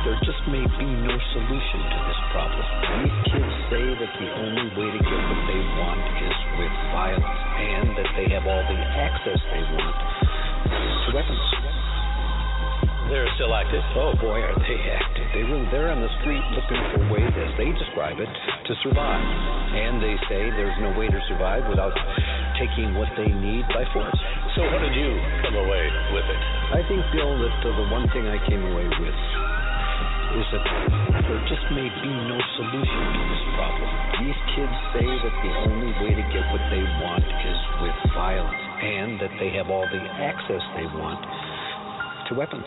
There 0.06 0.18
just 0.22 0.38
may 0.46 0.62
be 0.62 0.86
no 0.86 1.16
solution 1.34 1.80
to 1.82 1.98
this 2.06 2.20
problem. 2.30 2.66
These 3.02 3.18
kids 3.26 3.54
say 3.74 3.84
that 3.90 4.12
the 4.22 4.28
only 4.38 4.68
way 4.78 4.88
to 4.94 5.00
get 5.02 5.22
what 5.26 5.42
they 5.50 5.62
want 5.82 6.02
is 6.22 6.38
with 6.62 6.74
violence, 6.94 7.42
and 7.58 7.86
that 7.98 8.10
they 8.14 8.26
have 8.30 8.46
all 8.46 8.64
the 8.70 8.78
access 8.78 9.40
they 9.50 9.62
want 9.66 9.98
to 9.98 10.36
weapons. 11.16 11.65
They're 13.06 13.30
still 13.38 13.54
active. 13.54 13.86
Oh 13.94 14.18
boy, 14.18 14.42
are 14.42 14.58
they 14.66 14.78
active! 14.82 15.30
They 15.30 15.46
really, 15.46 15.62
they're 15.70 15.94
on 15.94 16.02
the 16.02 16.10
street 16.18 16.42
looking 16.58 16.82
for 16.90 17.00
ways, 17.14 17.30
as 17.38 17.54
they 17.54 17.70
describe 17.70 18.18
it, 18.18 18.26
to 18.26 18.72
survive. 18.82 19.22
And 19.22 20.02
they 20.02 20.18
say 20.26 20.50
there's 20.50 20.74
no 20.82 20.90
way 20.98 21.06
to 21.06 21.20
survive 21.30 21.62
without 21.70 21.94
taking 22.58 22.98
what 22.98 23.06
they 23.14 23.30
need 23.30 23.62
by 23.70 23.86
force. 23.94 24.18
So, 24.58 24.66
what 24.74 24.82
did 24.82 24.98
you 24.98 25.14
come 25.46 25.54
away 25.54 25.86
with 26.18 26.26
it? 26.26 26.40
I 26.74 26.82
think, 26.90 26.98
Bill, 27.14 27.30
that 27.46 27.56
uh, 27.62 27.78
the 27.78 27.86
one 27.94 28.10
thing 28.10 28.26
I 28.26 28.42
came 28.42 28.66
away 28.74 28.90
with 28.98 29.18
is 30.42 30.46
that 30.50 30.66
there 31.30 31.42
just 31.46 31.66
may 31.78 31.86
be 31.86 32.10
no 32.10 32.38
solution 32.58 33.02
to 33.06 33.22
this 33.22 33.44
problem. 33.54 33.88
These 34.18 34.40
kids 34.58 34.76
say 34.98 35.06
that 35.06 35.34
the 35.46 35.52
only 35.62 35.94
way 36.02 36.10
to 36.10 36.24
get 36.34 36.42
what 36.50 36.64
they 36.74 36.82
want 37.06 37.22
is 37.22 37.58
with 37.86 37.96
violence, 38.18 38.62
and 38.82 39.14
that 39.22 39.30
they 39.38 39.54
have 39.54 39.70
all 39.70 39.86
the 39.86 40.02
access 40.18 40.62
they 40.74 40.90
want 40.90 41.22
to 42.28 42.34
weapons. 42.34 42.66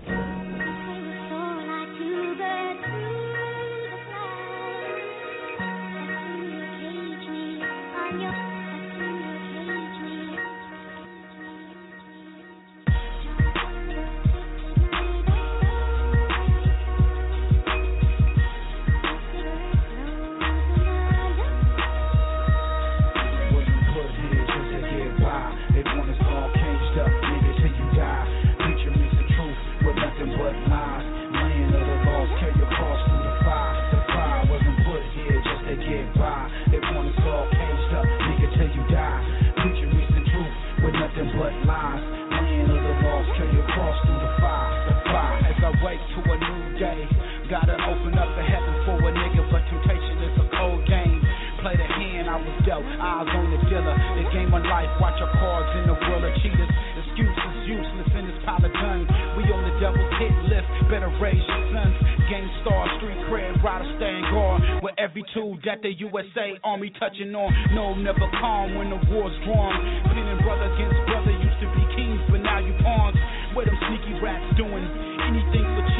gotta 47.61 47.77
open 47.93 48.17
up 48.17 48.29
the 48.33 48.41
heaven 48.41 48.73
for 48.89 48.97
a 48.97 49.11
nigga, 49.13 49.45
but 49.53 49.61
temptation 49.69 50.17
is 50.25 50.33
a 50.41 50.45
cold 50.57 50.81
game. 50.89 51.21
Play 51.61 51.77
the 51.77 51.85
hand 51.85 52.25
I 52.25 52.41
was 52.41 52.57
dealt, 52.65 52.81
eyes 52.81 53.29
on 53.29 53.53
the 53.53 53.61
dealer. 53.69 53.93
The 54.17 54.25
game 54.33 54.49
of 54.49 54.65
life, 54.65 54.89
watch 54.97 55.13
your 55.21 55.29
cards 55.37 55.69
in 55.77 55.93
the 55.93 55.97
world 56.09 56.25
of 56.25 56.33
cheaters. 56.41 56.69
Excuses 57.05 57.53
useless 57.69 58.09
in 58.17 58.23
this 58.25 58.39
pile 58.41 58.65
of 58.65 58.73
guns. 58.73 59.05
We 59.37 59.45
on 59.53 59.61
the 59.61 59.75
devil's 59.77 60.09
hit 60.17 60.33
list, 60.49 60.65
better 60.89 61.11
raise 61.21 61.37
your 61.37 61.63
sons. 61.69 61.95
Game 62.33 62.49
star, 62.65 62.89
street 62.97 63.19
cred, 63.29 63.61
rider 63.61 63.85
stand 64.01 64.25
guard. 64.33 64.81
With 64.81 64.97
every 64.97 65.21
tool 65.37 65.61
that 65.69 65.85
the 65.85 65.93
USA 66.01 66.57
Army 66.65 66.89
touching 66.97 67.29
on. 67.37 67.53
No, 67.77 67.93
never 67.93 68.25
calm 68.41 68.73
when 68.73 68.89
the 68.89 68.97
war's 69.13 69.35
drawn. 69.45 69.77
Pinning 70.09 70.41
brother 70.41 70.65
against 70.73 70.97
brother 71.05 71.35
used 71.37 71.59
to 71.61 71.69
be 71.77 71.83
kings, 71.93 72.21
but 72.33 72.41
now 72.41 72.57
you 72.57 72.73
pawns. 72.81 73.21
What 73.53 73.69
them 73.69 73.77
sneaky 73.85 74.17
rats 74.23 74.47
doing? 74.57 74.81
Anything 75.29 75.67
for 75.77 75.90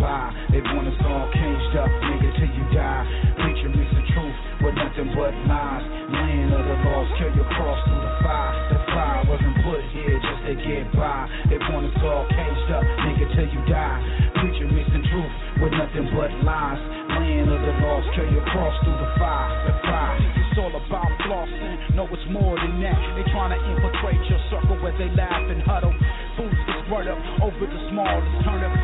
by. 0.00 0.32
They 0.50 0.64
want 0.64 0.88
us 0.88 0.96
all 1.04 1.28
caged 1.30 1.74
up, 1.76 1.92
nigga, 2.08 2.28
till 2.40 2.50
you 2.56 2.64
die. 2.72 3.04
Preacher 3.36 3.68
mix 3.68 3.88
the 3.92 4.04
truth 4.16 4.38
with 4.64 4.74
nothing 4.74 5.12
but 5.12 5.36
lies. 5.46 5.84
Land 6.10 6.50
of 6.56 6.64
the 6.64 6.76
lost, 6.88 7.12
carry 7.20 7.36
your 7.36 7.46
cross 7.54 7.78
through 7.84 8.00
the 8.00 8.12
fire. 8.24 8.52
The 8.72 8.78
fire 8.90 9.20
wasn't 9.28 9.56
put 9.62 9.80
here 9.92 10.18
just 10.18 10.40
to 10.48 10.54
get 10.56 10.88
by. 10.96 11.28
They 11.52 11.60
want 11.70 11.86
us 11.86 12.00
all 12.00 12.24
caged 12.32 12.70
up, 12.72 12.82
nigga, 13.04 13.26
till 13.36 13.48
you 13.52 13.62
die. 13.68 14.00
Preacher 14.40 14.66
mixing 14.72 15.04
truth 15.12 15.34
with 15.60 15.76
nothing 15.76 16.08
but 16.16 16.32
lies. 16.42 16.80
Land 17.20 17.52
of 17.52 17.60
the 17.60 17.74
lost, 17.84 18.08
carry 18.16 18.32
your 18.32 18.44
cross 18.50 18.74
through 18.82 18.96
the 18.96 19.10
fire. 19.20 19.52
The 19.68 19.74
fire. 19.84 20.18
It's 20.50 20.58
all 20.58 20.74
about 20.74 21.12
flossing. 21.28 21.94
No, 21.94 22.08
it's 22.10 22.26
more 22.32 22.56
than 22.56 22.80
that. 22.82 22.98
They 23.14 23.22
trying 23.30 23.54
to 23.54 23.60
infiltrate 23.70 24.18
your 24.26 24.40
circle 24.50 24.80
where 24.82 24.96
they 24.96 25.12
laugh 25.14 25.46
and 25.46 25.62
huddle. 25.62 25.94
Fools 26.34 26.56
get 26.66 26.80
spread 26.88 27.06
up 27.06 27.20
over 27.44 27.68
the 27.68 27.80
smallest 27.92 28.32
turnip. 28.42 28.79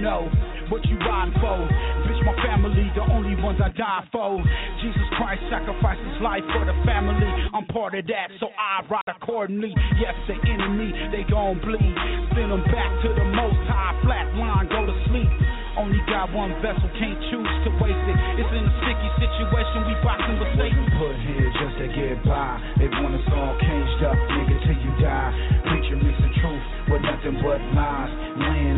Know 0.00 0.30
what 0.68 0.84
you 0.84 0.96
riding 1.00 1.34
for. 1.40 1.58
Bitch, 2.04 2.20
my 2.24 2.36
family, 2.44 2.86
the 2.94 3.04
only 3.08 3.34
ones 3.42 3.58
I 3.60 3.72
die 3.72 4.04
for. 4.12 4.40
Jesus 4.80 5.08
Christ 5.16 5.42
sacrificed 5.50 6.04
his 6.04 6.20
life 6.20 6.44
for 6.52 6.64
the 6.64 6.76
family. 6.84 7.28
I'm 7.52 7.66
part 7.72 7.96
of 7.96 8.06
that, 8.06 8.28
so 8.40 8.48
I 8.54 8.84
ride 8.88 9.08
accordingly. 9.08 9.72
Yes, 10.00 10.14
the 10.28 10.36
enemy, 10.48 10.92
they 11.10 11.24
gon' 11.28 11.60
bleed. 11.60 11.96
Send 12.36 12.52
them 12.52 12.64
back 12.68 12.92
to 13.02 13.08
the 13.16 13.26
most 13.32 13.60
high, 13.66 13.96
flat 14.04 14.28
line, 14.36 14.68
go 14.68 14.84
to 14.86 14.96
sleep. 15.08 15.30
Only 15.78 16.02
got 16.10 16.34
one 16.34 16.50
vessel, 16.58 16.90
can't 16.98 17.20
choose 17.30 17.54
to 17.62 17.70
waste 17.78 18.06
it. 18.10 18.18
It's 18.42 18.50
in 18.50 18.66
a 18.66 18.72
sticky 18.82 19.10
situation, 19.22 19.78
we 19.86 19.94
boxing 20.02 20.36
with 20.42 20.52
Satan. 20.58 20.84
Put 20.98 21.14
here 21.22 21.48
just 21.54 21.74
to 21.78 21.86
get 21.94 22.18
by. 22.26 22.58
They 22.82 22.90
want 22.90 23.14
us 23.14 23.26
all 23.30 23.54
caged 23.62 24.02
up, 24.02 24.18
nigga, 24.18 24.56
till 24.66 24.74
you 24.74 24.92
die. 24.98 25.30
Preacher 25.70 25.98
mixing 26.02 26.34
truth 26.42 26.66
with 26.90 27.02
nothing 27.06 27.38
but 27.38 27.62
lies. 27.78 28.10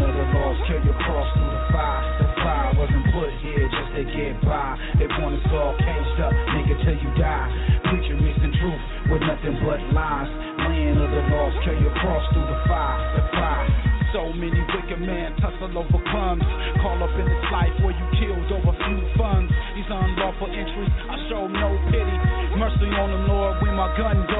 Of 0.00 0.16
the 0.16 0.26
lost, 0.32 0.64
carry 0.64 0.80
cross 1.04 1.28
through 1.36 1.52
the 1.52 1.62
fire. 1.76 2.00
The 2.24 2.28
fire 2.40 2.72
wasn't 2.72 3.04
put 3.12 3.28
here 3.44 3.68
just 3.68 3.90
to 4.00 4.02
get 4.08 4.40
by. 4.48 4.72
They 4.96 5.04
want 5.20 5.36
us 5.36 5.44
all 5.52 5.76
caged 5.76 6.20
up, 6.24 6.32
nigga, 6.56 6.74
till 6.80 6.96
you 6.96 7.10
die. 7.20 7.48
Preacher 7.84 8.16
mixing 8.16 8.56
truth 8.64 8.80
with 9.12 9.20
nothing 9.20 9.60
but 9.60 9.76
lies. 9.92 10.30
Land 10.56 11.04
of 11.04 11.10
the 11.12 11.22
lost, 11.36 11.56
carry 11.68 11.84
cross 12.00 12.24
through 12.32 12.48
the 12.48 12.58
fire. 12.64 12.96
The 13.12 13.22
fire. 13.36 13.68
So 14.16 14.32
many 14.32 14.56
wicked 14.72 15.04
men 15.04 15.36
tussle 15.36 15.68
over 15.68 16.00
crumbs. 16.08 16.48
Call 16.80 16.96
up 17.04 17.12
in 17.20 17.26
this 17.28 17.46
life 17.52 17.76
where 17.84 17.92
you 17.92 18.06
killed 18.16 18.48
over 18.56 18.72
few 18.72 19.04
funds. 19.20 19.52
These 19.76 19.86
unlawful 19.86 20.48
entries, 20.48 20.90
I 21.12 21.16
show 21.28 21.44
no 21.44 21.76
pity. 21.92 22.16
Mercy 22.56 22.88
on 22.88 23.08
them, 23.12 23.28
Lord, 23.28 23.60
when 23.62 23.76
my 23.76 23.92
gun 24.00 24.16
go 24.32 24.39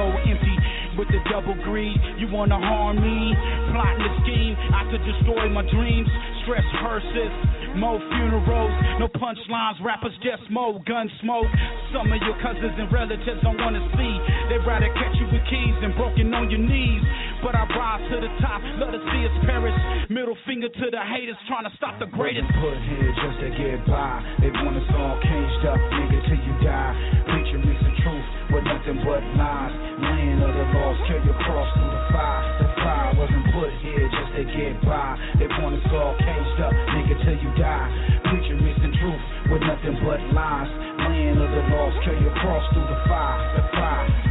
With 1.01 1.09
the 1.09 1.25
double 1.33 1.57
greed, 1.65 1.97
you 2.21 2.29
wanna 2.29 2.61
harm 2.61 3.01
me. 3.01 3.33
Plotting 3.73 4.05
the 4.05 4.13
scheme, 4.21 4.53
I 4.69 4.85
could 4.93 5.01
destroy 5.01 5.49
my 5.49 5.65
dreams. 5.65 6.05
Stress 6.45 6.61
hearses, 6.77 7.33
more 7.73 7.97
funerals, 7.97 8.69
no 9.01 9.09
punchlines. 9.09 9.81
Rappers 9.81 10.13
just 10.21 10.45
more 10.53 10.77
gun 10.85 11.09
smoke. 11.25 11.49
Some 11.89 12.05
of 12.13 12.21
your 12.21 12.37
cousins 12.45 12.77
and 12.77 12.85
relatives 12.93 13.41
don't 13.41 13.57
wanna 13.57 13.81
see. 13.97 14.13
They'd 14.53 14.61
rather 14.61 14.93
catch 14.93 15.17
you 15.17 15.25
with 15.25 15.41
keys 15.49 15.73
than 15.81 15.97
broken 15.97 16.29
on 16.37 16.53
your 16.53 16.61
knees. 16.61 17.01
But 17.41 17.57
I 17.57 17.65
rise 17.65 18.05
to 18.13 18.21
the 18.21 18.29
top, 18.37 18.61
let 18.77 18.93
us 18.93 19.01
see 19.01 19.25
us 19.25 19.35
perish. 19.49 19.73
Middle 20.13 20.37
finger 20.45 20.69
to 20.69 20.85
the 20.93 21.01
haters, 21.01 21.41
trying 21.49 21.65
to 21.65 21.73
stop 21.81 21.97
the 21.97 22.13
greatest. 22.13 22.45
Put 22.61 22.77
here 22.77 23.09
just 23.17 23.41
to 23.41 23.49
get 23.57 23.81
by. 23.89 24.21
They 24.37 24.53
want 24.53 24.77
us 24.77 24.85
all 24.93 25.17
caged 25.17 25.65
up, 25.65 25.81
nigga, 25.97 26.29
till 26.29 26.41
you 26.45 26.53
die. 26.61 26.93
Preacher 27.25 27.57
mixing 27.57 27.97
truth 28.05 28.27
with 28.53 28.69
nothing 28.69 29.01
but 29.01 29.25
lies. 29.33 29.50
Cross 31.31 31.71
through 31.79 31.91
the 31.91 32.03
fire. 32.11 32.43
The 32.59 32.67
fire 32.83 33.11
wasn't 33.15 33.45
put 33.55 33.71
here 33.79 34.03
just 34.11 34.31
to 34.35 34.43
get 34.43 34.83
by. 34.83 35.15
They 35.39 35.47
want 35.47 35.79
us 35.79 35.87
all 35.91 36.15
caged 36.19 36.59
up, 36.59 36.73
nigga, 36.91 37.15
till 37.23 37.39
you 37.39 37.51
die. 37.55 37.87
Preacher 38.27 38.55
mixing 38.59 38.93
truth 38.99 39.23
with 39.51 39.61
nothing 39.61 39.95
but 40.03 40.19
lies. 40.35 40.67
Land 41.07 41.39
of 41.39 41.49
the 41.49 41.63
lost, 41.71 42.03
carry 42.03 42.19
your 42.21 42.35
cross 42.35 42.63
through 42.73 42.83
the 42.83 42.99
fire. 43.07 43.39
The 43.55 43.63
fire. 43.71 44.30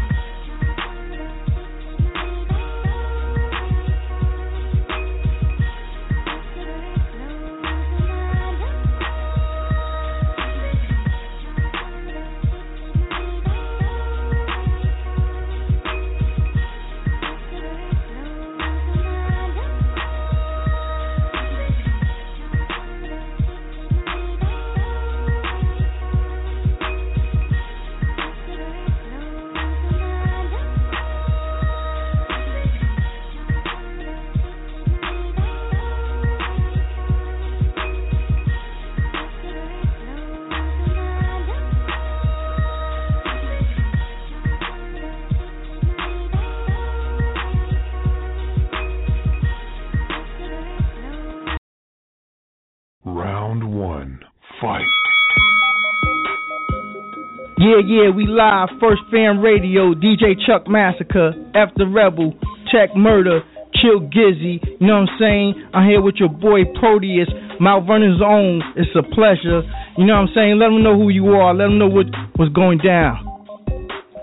Yeah, 57.71 57.87
yeah, 57.87 58.11
we 58.11 58.27
live. 58.27 58.66
First 58.81 59.03
Fam 59.12 59.39
Radio, 59.39 59.95
DJ 59.95 60.35
Chuck 60.45 60.66
Massacre, 60.66 61.31
After 61.55 61.87
Rebel, 61.87 62.35
Tech 62.66 62.97
Murder, 62.97 63.43
Chill 63.79 64.01
Gizzy. 64.11 64.59
You 64.81 64.89
know 64.89 65.07
what 65.07 65.14
I'm 65.14 65.18
saying? 65.21 65.71
I'm 65.73 65.89
here 65.89 66.03
with 66.03 66.16
your 66.18 66.31
boy 66.31 66.66
Proteus, 66.81 67.29
Mount 67.61 67.87
Vernon's 67.87 68.21
own. 68.21 68.61
It's 68.75 68.91
a 68.99 69.07
pleasure. 69.14 69.62
You 69.97 70.05
know 70.05 70.18
what 70.18 70.27
I'm 70.27 70.35
saying? 70.35 70.59
Let 70.59 70.75
them 70.75 70.83
know 70.83 70.99
who 70.99 71.11
you 71.11 71.29
are. 71.39 71.55
Let 71.55 71.66
them 71.71 71.79
know 71.79 71.87
what, 71.87 72.07
what's 72.35 72.53
going 72.53 72.79
down. 72.79 73.23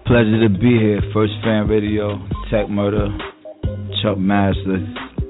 Pleasure 0.06 0.44
to 0.44 0.50
be 0.52 0.76
here. 0.76 1.00
First 1.14 1.32
Fam 1.42 1.70
Radio, 1.70 2.20
Tech 2.52 2.68
Murder, 2.70 3.08
Chuck 4.04 4.18
Master. 4.18 4.84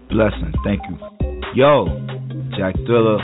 Blessing. 0.10 0.54
Thank 0.66 0.82
you. 0.90 0.98
Yo, 1.54 1.86
Jack 2.58 2.74
Thriller, 2.88 3.20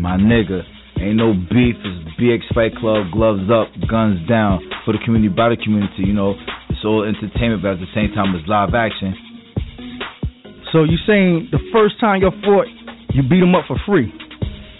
my 0.00 0.16
nigga. 0.16 0.64
Ain't 1.00 1.16
no 1.16 1.32
beef. 1.32 1.80
It's 1.80 2.20
BX 2.20 2.44
Fight 2.52 2.76
Club, 2.76 3.08
gloves 3.10 3.48
up, 3.48 3.72
guns 3.88 4.20
down 4.28 4.60
for 4.84 4.92
the 4.92 5.00
community, 5.00 5.32
by 5.32 5.48
the 5.48 5.56
community. 5.56 6.04
You 6.04 6.12
know, 6.12 6.36
it's 6.68 6.84
all 6.84 7.08
entertainment, 7.08 7.64
but 7.64 7.76
at 7.76 7.80
the 7.80 7.88
same 7.96 8.12
time, 8.12 8.36
it's 8.36 8.44
live 8.44 8.76
action. 8.76 9.16
So 10.76 10.84
you 10.84 11.00
saying 11.08 11.48
the 11.50 11.58
first 11.72 11.96
time 11.98 12.20
you 12.20 12.28
fought, 12.44 12.68
you 13.16 13.24
beat 13.24 13.40
him 13.40 13.56
up 13.56 13.64
for 13.64 13.80
free? 13.88 14.12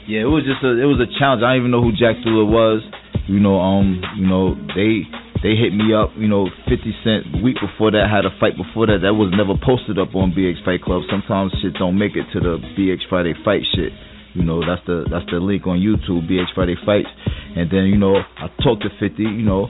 Yeah, 0.05 0.29
it 0.29 0.31
was 0.31 0.45
just 0.45 0.61
a 0.61 0.77
it 0.77 0.85
was 0.85 1.01
a 1.01 1.09
challenge. 1.17 1.41
I 1.41 1.57
don't 1.57 1.65
even 1.65 1.73
know 1.73 1.81
who 1.81 1.97
Jack 1.97 2.21
Thriller 2.21 2.45
was. 2.45 2.85
You 3.25 3.41
know, 3.41 3.57
um, 3.57 4.05
you 4.21 4.29
know, 4.29 4.55
they 4.77 5.09
they 5.41 5.57
hit 5.57 5.73
me 5.73 5.97
up, 5.97 6.13
you 6.21 6.29
know, 6.29 6.53
50 6.69 6.85
Cent 7.01 7.41
week 7.41 7.57
before 7.57 7.97
that, 7.97 8.13
had 8.13 8.29
a 8.29 8.33
fight 8.37 8.61
before 8.61 8.93
that. 8.93 9.01
That 9.01 9.17
was 9.17 9.33
never 9.33 9.57
posted 9.57 9.97
up 9.97 10.13
on 10.13 10.37
BX 10.37 10.61
Fight 10.69 10.85
Club. 10.85 11.01
Sometimes 11.09 11.49
shit 11.65 11.81
don't 11.81 11.97
make 11.97 12.13
it 12.13 12.29
to 12.37 12.45
the 12.45 12.61
BX 12.77 13.09
Friday 13.09 13.33
Fight 13.41 13.65
shit. 13.73 13.97
You 14.35 14.45
know, 14.45 14.61
that's 14.61 14.85
the 14.87 15.05
that's 15.11 15.27
the 15.31 15.39
link 15.39 15.67
on 15.67 15.79
YouTube, 15.79 16.31
BX 16.31 16.55
Friday 16.55 16.77
Fights. 16.87 17.11
And 17.57 17.71
then, 17.71 17.91
you 17.91 17.99
know, 17.99 18.15
I 18.15 18.47
talked 18.63 18.83
to 18.83 18.91
50, 19.01 19.23
you 19.23 19.43
know, 19.43 19.67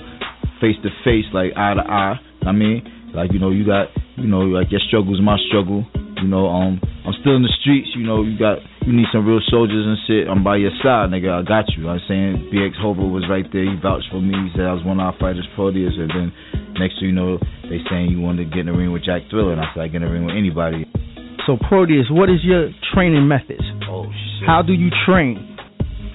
face 0.61 0.77
to 0.85 0.91
face, 1.05 1.25
like 1.33 1.57
eye 1.57 1.75
to 1.75 1.85
eye. 1.85 2.21
I 2.45 2.53
mean, 2.53 2.85
like, 3.15 3.33
you 3.33 3.41
know, 3.41 3.51
you 3.51 3.65
got, 3.65 3.89
you 4.17 4.29
know, 4.29 4.45
like 4.45 4.71
your 4.71 4.81
struggle's 4.87 5.21
my 5.21 5.37
struggle. 5.49 5.87
You 6.21 6.29
know, 6.29 6.53
um, 6.53 6.81
I'm 7.09 7.17
still 7.25 7.37
in 7.37 7.43
the 7.43 7.55
streets. 7.65 7.89
You 7.97 8.05
know, 8.05 8.21
you 8.21 8.37
got, 8.37 8.61
you 8.85 8.93
need 8.93 9.09
some 9.09 9.25
real 9.25 9.41
soldiers 9.49 9.89
and 9.89 9.97
shit. 10.05 10.29
I'm 10.29 10.45
by 10.45 10.61
your 10.61 10.77
side, 10.85 11.09
nigga. 11.09 11.41
I 11.41 11.43
got 11.43 11.65
you. 11.73 11.89
I'm 11.89 12.01
saying 12.05 12.53
BX 12.53 12.77
Hover 12.77 13.09
was 13.09 13.25
right 13.25 13.49
there. 13.49 13.65
He 13.65 13.81
vouched 13.81 14.13
for 14.13 14.21
me. 14.21 14.37
He 14.37 14.53
said 14.53 14.69
I 14.69 14.77
was 14.77 14.85
one 14.85 15.01
of 15.01 15.09
our 15.09 15.17
fighters, 15.17 15.49
Proteus. 15.57 15.97
And 15.97 16.13
then 16.13 16.29
next 16.77 17.01
thing 17.01 17.09
you 17.09 17.17
know, 17.17 17.41
they 17.73 17.81
saying 17.89 18.13
you 18.13 18.21
wanted 18.21 18.45
to 18.45 18.51
get 18.53 18.69
in 18.69 18.73
the 18.73 18.77
ring 18.77 18.93
with 18.93 19.05
Jack 19.05 19.33
Thriller, 19.33 19.57
and 19.57 19.61
I 19.65 19.73
said 19.73 19.81
I 19.81 19.89
get 19.89 20.05
in 20.05 20.09
the 20.09 20.13
ring 20.13 20.29
with 20.29 20.37
anybody. 20.37 20.85
So 21.49 21.57
Proteus, 21.57 22.13
what 22.13 22.29
is 22.29 22.45
your 22.45 22.69
training 22.93 23.27
methods? 23.27 23.65
Oh 23.89 24.05
shit. 24.05 24.30
How 24.47 24.63
do 24.63 24.73
you 24.73 24.91
train? 25.07 25.57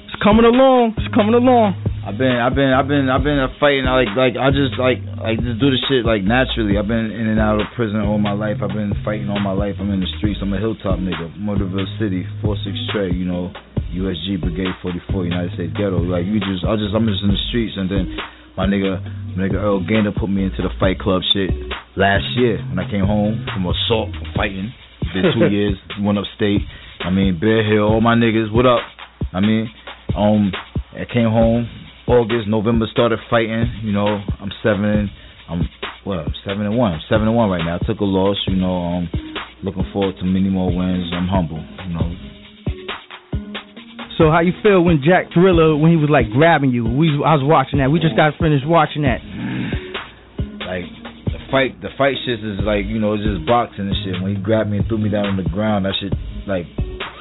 It's 0.07 0.17
coming 0.23 0.45
along. 0.45 0.95
It's 0.97 1.13
coming 1.13 1.33
along. 1.35 1.75
I've 2.05 2.21
been, 2.21 2.37
I've 2.37 2.53
been, 2.53 2.69
I've 2.69 2.85
been, 2.85 3.09
I've 3.09 3.25
been 3.25 3.41
fighting. 3.57 3.89
I 3.89 4.05
like, 4.05 4.13
like, 4.13 4.35
I 4.37 4.53
just 4.53 4.77
like, 4.77 5.01
like 5.17 5.41
just 5.41 5.57
do 5.57 5.73
the 5.73 5.79
shit 5.89 6.05
like 6.05 6.21
naturally. 6.21 6.77
I've 6.77 6.85
been 6.85 7.09
in 7.09 7.25
and 7.33 7.41
out 7.41 7.57
of 7.57 7.65
prison 7.73 7.97
all 8.05 8.21
my 8.21 8.37
life. 8.37 8.61
I've 8.61 8.77
been 8.77 8.93
fighting 9.01 9.25
all 9.25 9.41
my 9.41 9.57
life. 9.57 9.81
I'm 9.81 9.89
in 9.89 10.05
the 10.05 10.11
streets. 10.21 10.37
I'm 10.37 10.53
a 10.53 10.61
hilltop 10.61 11.01
nigga, 11.01 11.33
Motorville 11.41 11.89
City, 11.97 12.21
four 12.45 12.53
six 12.61 12.77
Trey. 12.93 13.09
You 13.09 13.25
know, 13.25 13.49
USG 13.89 14.37
Brigade 14.37 14.69
44, 14.85 15.25
United 15.25 15.51
States 15.57 15.73
Ghetto. 15.73 15.97
Like 16.05 16.29
you 16.29 16.37
just, 16.37 16.61
I 16.61 16.77
just, 16.77 16.93
I'm 16.93 17.09
just 17.09 17.25
in 17.25 17.33
the 17.33 17.41
streets, 17.49 17.73
and 17.73 17.89
then 17.89 18.05
my 18.53 18.69
nigga, 18.69 19.01
my 19.33 19.49
nigga 19.49 19.57
Earl 19.57 19.81
Gainer 19.81 20.13
put 20.13 20.29
me 20.29 20.45
into 20.45 20.61
the 20.61 20.69
Fight 20.77 21.01
Club 21.01 21.25
shit. 21.33 21.49
last 21.97 22.25
year 22.37 22.61
when 22.69 22.77
I 22.77 22.85
came 22.85 23.09
home 23.09 23.49
from 23.49 23.65
assault 23.65 24.13
from 24.13 24.29
fighting. 24.37 24.69
Did 25.09 25.33
two 25.33 25.49
years, 25.49 25.73
went 26.05 26.21
upstate. 26.21 26.61
I 27.05 27.11
mean, 27.11 27.39
Bear 27.39 27.63
Hill, 27.63 27.83
all 27.83 28.01
my 28.01 28.15
niggas, 28.15 28.51
what 28.51 28.65
up? 28.65 28.81
I 29.31 29.39
mean, 29.39 29.69
um, 30.17 30.51
I 30.93 31.05
came 31.05 31.29
home 31.29 31.69
August, 32.07 32.47
November 32.47 32.85
started 32.91 33.19
fighting. 33.29 33.65
You 33.83 33.91
know, 33.91 34.21
I'm 34.41 34.51
seven. 34.61 35.09
I'm 35.49 35.61
well, 36.05 36.25
seven 36.45 36.65
and 36.65 36.77
one. 36.77 36.93
I'm 36.93 37.01
seven 37.09 37.27
and 37.27 37.35
one 37.35 37.49
right 37.49 37.63
now. 37.65 37.77
I 37.81 37.85
took 37.85 37.99
a 37.99 38.05
loss. 38.05 38.37
You 38.47 38.57
know, 38.57 38.73
um, 38.73 39.09
looking 39.63 39.85
forward 39.91 40.15
to 40.19 40.25
many 40.25 40.49
more 40.49 40.69
wins. 40.69 41.09
I'm 41.13 41.27
humble. 41.27 41.61
You 41.61 41.93
know. 41.93 42.09
So 44.17 44.31
how 44.31 44.41
you 44.41 44.53
feel 44.63 44.81
when 44.81 45.01
Jack 45.03 45.33
Thriller 45.33 45.75
when 45.75 45.91
he 45.91 45.97
was 45.97 46.09
like 46.09 46.29
grabbing 46.29 46.69
you? 46.71 46.85
We 46.85 47.09
I 47.25 47.33
was 47.33 47.43
watching 47.43 47.79
that. 47.79 47.89
We 47.89 47.99
just 47.99 48.15
got 48.15 48.33
finished 48.39 48.65
watching 48.65 49.01
that. 49.01 49.21
Like 50.61 50.89
the 51.29 51.41
fight, 51.51 51.81
the 51.81 51.89
fight 51.97 52.15
shit 52.25 52.39
is 52.39 52.61
like 52.61 52.85
you 52.85 53.01
know 53.01 53.13
it's 53.13 53.25
just 53.25 53.45
boxing 53.49 53.89
and 53.89 53.97
shit. 54.05 54.21
When 54.21 54.35
he 54.35 54.41
grabbed 54.41 54.69
me 54.69 54.77
and 54.77 54.87
threw 54.87 54.97
me 54.97 55.09
down 55.09 55.25
on 55.25 55.37
the 55.37 55.49
ground, 55.49 55.85
that 55.85 55.97
shit 55.99 56.13
like 56.47 56.65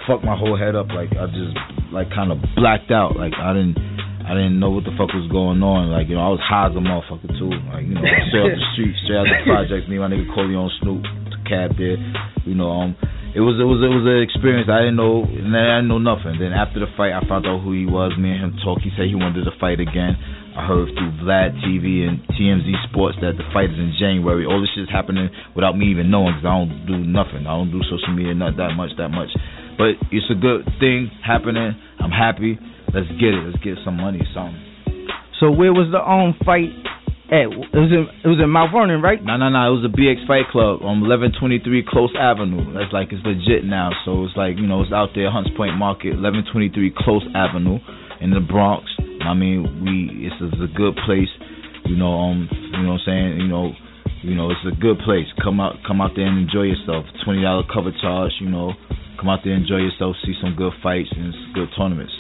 fucked 0.07 0.25
my 0.25 0.37
whole 0.37 0.57
head 0.57 0.75
up. 0.77 0.89
Like 0.89 1.13
I 1.17 1.27
just 1.33 1.57
like 1.93 2.09
kind 2.11 2.33
of 2.33 2.39
blacked 2.57 2.91
out. 2.91 3.17
Like 3.17 3.35
I 3.37 3.53
didn't. 3.53 3.79
I 4.25 4.33
didn't 4.33 4.57
know 4.57 4.73
what 4.73 4.89
the 4.89 4.95
fuck 4.97 5.13
was 5.13 5.29
going 5.29 5.61
on. 5.61 5.93
Like, 5.93 6.09
you 6.09 6.17
know, 6.17 6.25
I 6.25 6.33
was 6.33 6.41
high 6.41 6.73
as 6.73 6.73
a 6.73 6.81
motherfucker 6.81 7.29
too. 7.37 7.53
Like, 7.69 7.85
you 7.85 7.93
know, 7.93 8.01
straight 8.33 8.49
off 8.49 8.57
the 8.57 8.65
street, 8.73 8.97
straight 9.05 9.21
out 9.21 9.29
the 9.29 9.45
projects, 9.45 9.85
me 9.85 10.01
and 10.01 10.09
my 10.09 10.09
nigga 10.09 10.25
Corleone 10.33 10.73
Snoop, 10.81 11.05
the 11.29 11.37
cab 11.45 11.77
there. 11.77 12.01
You 12.49 12.57
know, 12.57 12.73
um 12.73 12.97
it 13.37 13.45
was 13.45 13.59
it 13.61 13.69
was 13.69 13.83
it 13.85 13.93
was 13.93 14.07
an 14.07 14.25
experience. 14.25 14.71
I 14.73 14.87
didn't 14.87 14.97
know 14.97 15.29
I 15.29 15.83
didn't 15.83 15.93
know 15.93 16.01
nothing. 16.01 16.41
Then 16.41 16.57
after 16.57 16.81
the 16.81 16.89
fight 16.97 17.13
I 17.13 17.21
found 17.29 17.45
out 17.45 17.61
who 17.61 17.77
he 17.77 17.85
was, 17.85 18.17
me 18.17 18.33
and 18.33 18.49
him 18.49 18.55
talk. 18.65 18.81
He 18.81 18.95
said 18.97 19.13
he 19.13 19.19
wanted 19.19 19.45
to 19.45 19.53
fight 19.61 19.83
again. 19.83 20.17
I 20.55 20.63
heard 20.67 20.87
through 20.95 21.19
Vlad 21.19 21.59
TV 21.67 22.07
and 22.07 22.23
TMZ 22.31 22.71
Sports 22.91 23.19
that 23.21 23.35
the 23.35 23.43
fight 23.51 23.75
is 23.75 23.79
in 23.79 23.91
January. 23.99 24.47
All 24.47 24.63
this 24.63 24.71
shit's 24.71 24.91
happening 24.91 25.29
without 25.55 25.75
me 25.75 25.91
even 25.91 26.15
knowing 26.15 26.39
because 26.39 26.47
I 26.47 26.55
don't 26.55 26.87
do 26.87 26.99
nothing. 27.03 27.43
I 27.43 27.59
don't 27.59 27.75
do 27.75 27.83
social 27.91 28.15
media 28.15 28.35
not 28.39 28.55
that 28.63 28.79
much, 28.79 28.95
that 28.99 29.11
much. 29.11 29.35
But 29.75 29.99
it's 30.15 30.31
a 30.31 30.39
good 30.39 30.63
thing 30.79 31.11
happening. 31.27 31.75
I'm 31.99 32.15
happy. 32.15 32.55
Let's 32.95 33.11
get 33.19 33.35
it. 33.35 33.43
Let's 33.43 33.59
get 33.67 33.83
some 33.83 33.99
money, 33.99 34.23
something. 34.31 34.63
So 35.43 35.51
where 35.51 35.75
was 35.75 35.91
the 35.91 35.99
own 35.99 36.39
fight 36.47 36.71
at? 37.35 37.51
It 37.51 37.75
was 37.75 37.91
in 37.91 38.07
it 38.23 38.29
was 38.31 38.39
in 38.39 38.47
Mount 38.47 38.71
Vernon, 38.71 39.03
right? 39.03 39.19
No, 39.19 39.35
no, 39.35 39.51
no. 39.51 39.59
It 39.75 39.83
was 39.83 39.91
a 39.91 39.91
BX 39.91 40.23
Fight 40.31 40.47
Club 40.55 40.87
on 40.87 41.03
1123 41.03 41.67
Close 41.91 42.15
Avenue. 42.15 42.63
That's 42.71 42.95
like 42.95 43.11
it's 43.11 43.27
legit 43.27 43.67
now. 43.67 43.91
So 44.07 44.23
it's 44.23 44.39
like 44.39 44.55
you 44.55 44.71
know 44.71 44.87
it's 44.87 44.95
out 44.95 45.11
there, 45.19 45.35
Hunts 45.35 45.51
Point 45.59 45.75
Market, 45.75 46.15
1123 46.15 46.95
Close 46.95 47.27
Avenue 47.35 47.83
in 48.23 48.31
the 48.31 48.39
Bronx. 48.41 48.87
I 49.27 49.35
mean, 49.35 49.65
we 49.85 50.27
it's, 50.27 50.37
it's 50.41 50.63
a 50.63 50.73
good 50.77 50.97
place. 51.07 51.33
You 51.87 51.97
know, 51.97 52.13
um, 52.13 52.49
you 52.51 52.83
know 52.83 52.93
what 52.93 53.01
I'm 53.01 53.07
saying. 53.07 53.41
You 53.41 53.49
know, 53.49 53.73
you 54.23 54.35
know 54.35 54.51
it's 54.51 54.65
a 54.67 54.77
good 54.81 54.99
place. 55.05 55.27
Come 55.43 55.61
out, 55.61 55.77
come 55.87 56.01
out 56.01 56.13
there 56.17 56.27
and 56.27 56.39
enjoy 56.39 56.63
yourself. 56.63 57.05
Twenty 57.25 57.43
dollar 57.43 57.65
cover 57.73 57.93
charge. 58.01 58.33
You 58.41 58.49
know, 58.49 58.73
come 59.19 59.29
out 59.29 59.41
there, 59.45 59.55
enjoy 59.55 59.79
yourself, 59.79 60.17
see 60.25 60.35
some 60.43 60.55
good 60.55 60.73
fights 60.83 61.09
and 61.17 61.33
good 61.55 61.69
tournaments. 61.77 62.13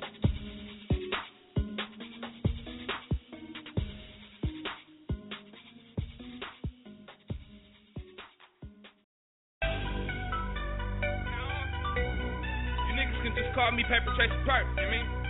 You 12.88 12.92
niggas 12.96 13.22
can 13.22 13.34
just 13.36 13.54
call 13.54 13.72
me 13.72 13.82
Paper 13.82 14.12
Chase 14.16 14.32
Perk, 14.46 14.64
you 14.78 14.90
mean? 14.90 15.23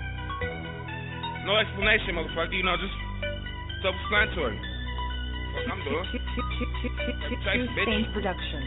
No 1.44 1.60
explanation, 1.60 2.16
motherfucker, 2.16 2.56
you 2.56 2.64
know, 2.64 2.72
just 2.80 2.96
self-explanatory. 3.84 4.56
Fuck 4.56 5.68
I'm 5.68 5.80
doing. 5.84 6.08
Chase, 7.44 7.68
bitch. 7.76 8.12
Production. 8.16 8.64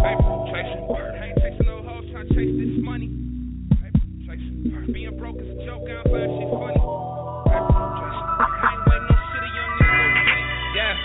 Paper 0.00 0.36
chasing 0.48 0.88
bird. 0.88 1.12
I 1.14 1.28
ain't 1.28 1.36
chasing 1.36 1.68
no 1.68 1.84
hoes, 1.84 2.08
trying 2.08 2.28
to 2.28 2.32
chase 2.32 2.56
this 2.56 2.80
money. 2.80 3.12
Paper 3.76 4.00
chasing 4.24 4.72
bird. 4.72 4.88
Being 4.88 5.20
broke 5.20 5.36
is 5.36 5.52
a 5.52 5.60
joke, 5.68 5.84
I 5.84 6.00
don't 6.00 6.08
find 6.08 6.32
shit 6.32 6.48
funny. 6.48 6.80
Paper 6.80 7.76
chasing 7.76 8.24
bird. 8.40 8.56
I 8.56 8.72
ain't 8.72 8.88
waiting 8.88 9.04
no 9.04 9.16
shit, 9.28 9.44
a 9.44 9.50
young 9.52 9.70
nigga 9.76 9.92
go 9.92 10.08
get 10.16 10.40
it. 10.40 10.48
Yeah. 10.80 10.96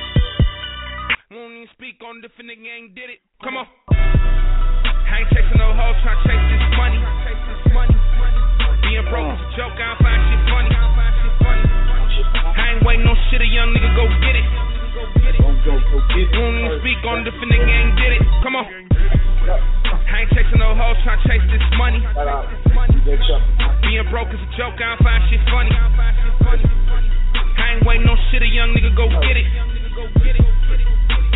Won't 1.35 1.51
even 1.51 1.67
speak 1.75 1.99
on 1.99 2.23
if 2.23 2.31
a 2.31 2.43
nigga 2.47 2.63
ain't 2.63 2.95
did 2.95 3.11
it. 3.11 3.19
Come 3.43 3.59
on. 3.59 3.67
I 3.91 5.19
ain't 5.19 5.27
chasing 5.35 5.59
no 5.59 5.75
hoes, 5.75 5.99
trying 5.99 6.15
to 6.15 6.23
chase 6.31 6.47
this 6.47 6.63
money. 6.79 7.03
Chase 7.27 7.43
this 7.43 7.75
money. 7.75 7.91
Being 8.93 9.09
broke 9.09 9.25
is 9.25 9.41
a 9.41 9.49
joke, 9.57 9.73
I 9.73 9.89
don't 9.89 10.05
find 10.05 10.21
shit 10.29 10.37
funny. 10.53 10.69
I 10.69 10.77
ain't 12.77 12.85
waiting 12.85 13.01
no 13.01 13.17
shit, 13.25 13.41
a 13.41 13.49
young 13.49 13.73
nigga 13.73 13.89
go 13.97 14.05
get 14.21 14.37
it. 14.37 14.45
Won't 15.41 15.65
even 15.65 16.77
speak 16.77 17.01
on 17.01 17.25
it 17.25 17.33
if 17.33 17.33
a 17.33 17.45
nigga 17.49 17.73
ain't 17.73 17.97
did 17.97 18.21
it. 18.21 18.23
Come 18.45 18.53
on. 18.53 18.69
I 18.69 20.21
ain't 20.21 20.29
chasing 20.29 20.61
no 20.61 20.77
hoes, 20.77 20.93
trying 21.01 21.17
to 21.17 21.25
chase 21.25 21.41
this 21.49 21.65
money. 21.73 22.05
Being 23.81 24.05
broke 24.13 24.29
is 24.29 24.37
a 24.37 24.49
joke, 24.61 24.77
I 24.77 24.93
don't 24.93 25.01
find 25.01 25.25
shit 25.25 25.41
funny. 25.49 25.73
I 25.73 27.65
ain't 27.73 27.81
waiting 27.89 28.05
no 28.05 28.13
shit, 28.29 28.45
a 28.45 28.47
young 28.53 28.77
nigga 28.77 28.93
go 28.93 29.09
get 29.09 29.41
it. 29.41 29.49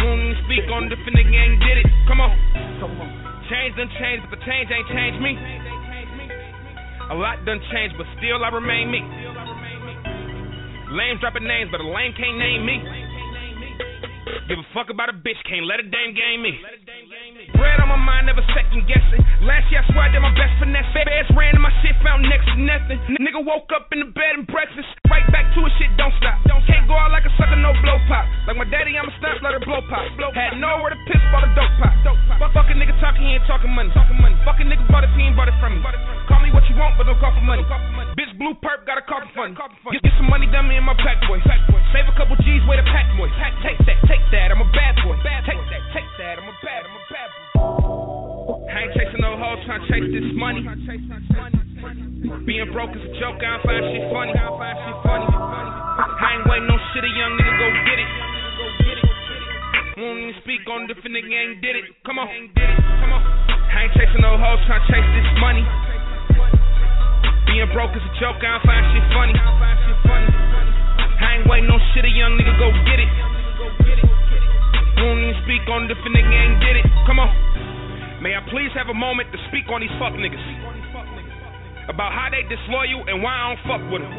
Won't 0.05 0.30
even 0.30 0.38
speak 0.45 0.70
on 0.70 0.86
it 0.86 0.93
if 0.93 1.01
a 1.01 1.10
nigga 1.10 1.58
did 1.66 1.82
it. 1.82 1.89
Come 2.05 2.22
on. 2.22 2.38
Change 3.49 3.74
done 3.82 3.89
changed, 3.97 4.30
but 4.30 4.38
the 4.38 4.45
change 4.45 4.70
ain't 4.70 4.86
changed 4.93 5.26
me. 5.26 5.57
A 7.10 7.16
lot 7.16 7.43
done 7.45 7.62
changed, 7.72 7.95
but 7.97 8.08
still 8.20 8.43
I 8.43 8.49
remain 8.49 8.91
me. 8.91 8.99
Lame 10.91 11.20
dropping 11.20 11.47
names, 11.47 11.72
but 11.72 11.80
a 11.80 11.88
lame 11.88 12.14
can't 12.16 12.38
name 12.38 12.66
me. 12.66 12.78
Give 14.47 14.60
a 14.60 14.68
fuck 14.74 14.89
about 14.89 15.10
a 15.10 15.14
bitch, 15.14 15.39
can't 15.47 15.66
let 15.66 15.80
a 15.80 15.84
dame 15.84 16.16
game 16.16 16.41
me. 16.41 16.60
Bread 17.56 17.80
on 17.80 17.88
my 17.88 18.00
mind, 18.00 18.28
never 18.28 18.43
second 18.52 18.84
guessing. 18.89 19.22
Last 19.45 19.72
year 19.72 19.80
I 19.80 19.86
swear 19.93 20.04
I 20.08 20.12
did 20.12 20.20
my 20.20 20.34
best 20.36 20.54
finesse. 20.60 20.89
Bears 20.91 21.30
ran 21.38 21.56
in 21.56 21.62
my 21.64 21.72
shit, 21.80 21.95
found 22.04 22.26
next 22.28 22.50
to 22.52 22.58
nothing. 22.60 23.00
N- 23.08 23.24
nigga 23.24 23.39
woke 23.39 23.72
up 23.72 23.88
in 23.95 24.04
the 24.04 24.10
bed 24.12 24.36
and 24.36 24.45
breakfast. 24.50 24.88
Right 25.08 25.24
back 25.32 25.48
to 25.56 25.60
it, 25.64 25.72
shit 25.80 25.91
don't 25.95 26.14
stop. 26.20 26.41
Can't 26.68 26.84
go 26.84 27.00
out 27.00 27.16
like 27.16 27.24
a 27.24 27.32
sucker, 27.39 27.56
no 27.56 27.72
blow 27.80 27.95
pop. 28.12 28.28
Like 28.43 28.60
my 28.60 28.68
daddy, 28.68 29.00
I'm 29.00 29.08
a 29.08 29.14
stunt, 29.24 29.39
let 29.39 29.56
her 29.56 29.64
blow 29.64 29.80
pop. 29.88 30.04
Had 30.36 30.60
nowhere 30.60 30.91
to 30.91 31.00
piss, 31.08 31.22
bought 31.32 31.48
a 31.48 31.52
dope 31.56 31.72
pop. 31.80 31.93
Fuck, 32.38 32.52
fuck 32.52 32.68
a 32.68 32.76
nigga 32.76 32.91
talking, 33.00 33.24
he 33.24 33.39
ain't 33.39 33.48
talking 33.48 33.72
money. 33.72 33.88
Talking 33.95 34.20
money. 34.20 34.36
Fuck 34.43 34.60
a 34.60 34.66
nigga 34.68 34.84
bought 34.91 35.08
it, 35.08 35.12
he 35.16 35.24
ain't 35.24 35.38
bought 35.39 35.48
it 35.48 35.56
from 35.64 35.80
me. 35.80 35.82
Call 36.28 36.43
me 36.43 36.52
what 36.52 36.68
you 36.68 36.76
want, 36.76 37.00
but 37.00 37.08
don't 37.08 37.20
call 37.24 37.32
for 37.32 37.45
money. 37.45 37.64
Bitch 38.20 38.36
blue 38.36 38.54
perp, 38.60 38.84
got 38.84 39.00
a 39.00 39.04
call 39.08 39.24
for 39.24 39.32
funny. 39.48 39.56
Get, 39.56 40.04
get 40.04 40.14
some 40.20 40.28
money, 40.28 40.52
dummy 40.52 40.76
in 40.76 40.84
my 40.84 40.95
pack 41.00 41.24
boy. 41.30 41.39
Save 41.95 42.04
a 42.12 42.14
couple 42.20 42.36
G's, 42.43 42.62
way 42.68 42.76
to 42.76 42.84
pack 42.84 43.08
boy. 43.16 43.32
Take 43.64 43.80
that, 43.88 43.98
take 44.12 44.24
that, 44.36 44.52
I'm 44.52 44.60
a 44.60 44.70
bad 44.76 45.00
boy. 45.08 45.16
Take 45.24 45.56
that, 45.72 45.84
take 45.95 46.10
that, 46.20 46.36
I'm 46.36 46.52
a 46.52 46.56
bad, 46.60 46.84
I'm 46.84 46.91
a 46.91 47.04
bad 47.08 47.32
boy. 47.32 47.47
I 47.58 48.86
ain't 48.86 48.93
chasing 48.93 49.18
no 49.22 49.38
hoes, 49.38 49.58
trying 49.66 49.82
to 49.82 49.88
chase 49.89 50.05
this 50.14 50.30
money. 50.38 50.62
Being 52.45 52.70
broke 52.72 52.93
is 52.93 53.01
a 53.01 53.10
joke, 53.18 53.41
I 53.41 53.58
don't 53.58 53.66
find 53.66 53.82
shit 53.89 54.05
funny. 54.14 54.38
I 54.38 56.38
ain't 56.38 56.45
waiting 56.45 56.70
no 56.70 56.78
shit, 56.93 57.01
a 57.03 57.10
young 57.10 57.34
nigga 57.38 57.58
go 57.58 57.68
get 57.89 57.97
it. 57.97 58.05
Won't 59.97 60.22
even 60.22 60.38
speak 60.45 60.62
on 60.70 60.86
it 60.86 60.93
if 60.93 61.01
nigga 61.01 61.26
ain't 61.26 61.58
did 61.62 61.74
it. 61.74 61.89
Come 62.05 62.22
on, 62.22 62.30
come 62.53 63.18
on. 63.18 63.26
I 63.26 63.89
ain't 63.89 63.97
chasing 63.97 64.22
no 64.22 64.38
hoes, 64.38 64.62
trying 64.70 64.86
to 64.86 64.93
chase 64.93 65.10
this 65.18 65.26
money. 65.41 65.66
Being 67.49 67.66
broke 67.74 67.97
is 67.97 68.05
a 68.05 68.14
joke, 68.22 68.38
I 68.45 68.58
don't 68.58 68.66
find 68.66 68.86
shit 68.93 69.05
funny. 69.10 69.34
I 71.18 71.41
ain't 71.41 71.49
waiting 71.49 71.66
no 71.66 71.82
shit, 71.93 72.05
a 72.05 72.14
young 72.14 72.38
nigga 72.38 72.53
go 72.62 72.70
get 72.86 73.01
it. 73.01 73.10
Won't 74.98 75.22
even 75.22 75.38
speak 75.45 75.64
on 75.70 75.86
if 75.86 75.98
a 75.98 76.10
nigga 76.10 76.34
ain't 76.34 76.58
did 76.60 76.76
it. 76.82 76.88
Come 77.06 77.22
on. 77.22 77.30
May 78.22 78.34
I 78.34 78.41
please 78.50 78.74
have 78.74 78.89
a 78.89 78.98
moment 78.98 79.30
to 79.32 79.39
speak 79.48 79.70
on 79.70 79.82
these 79.82 79.93
fuck 80.02 80.18
niggas? 80.18 80.41
About 81.88 82.12
how 82.12 82.34
they 82.34 82.41
disloyal 82.50 83.06
and 83.06 83.22
why 83.22 83.32
I 83.32 83.43
don't 83.54 83.64
fuck 83.70 83.84
with 83.93 84.02
them. 84.02 84.14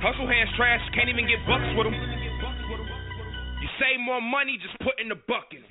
Hustle 0.00 0.28
hands 0.28 0.50
trash, 0.56 0.80
can't 0.96 1.08
even 1.08 1.28
get 1.28 1.44
bucks 1.44 1.68
with 1.76 1.88
them. 1.88 1.96
Save 3.80 4.06
more 4.06 4.22
money, 4.22 4.54
just 4.62 4.78
put 4.78 4.94
in 5.02 5.10
the 5.10 5.18
bucket. 5.26 5.66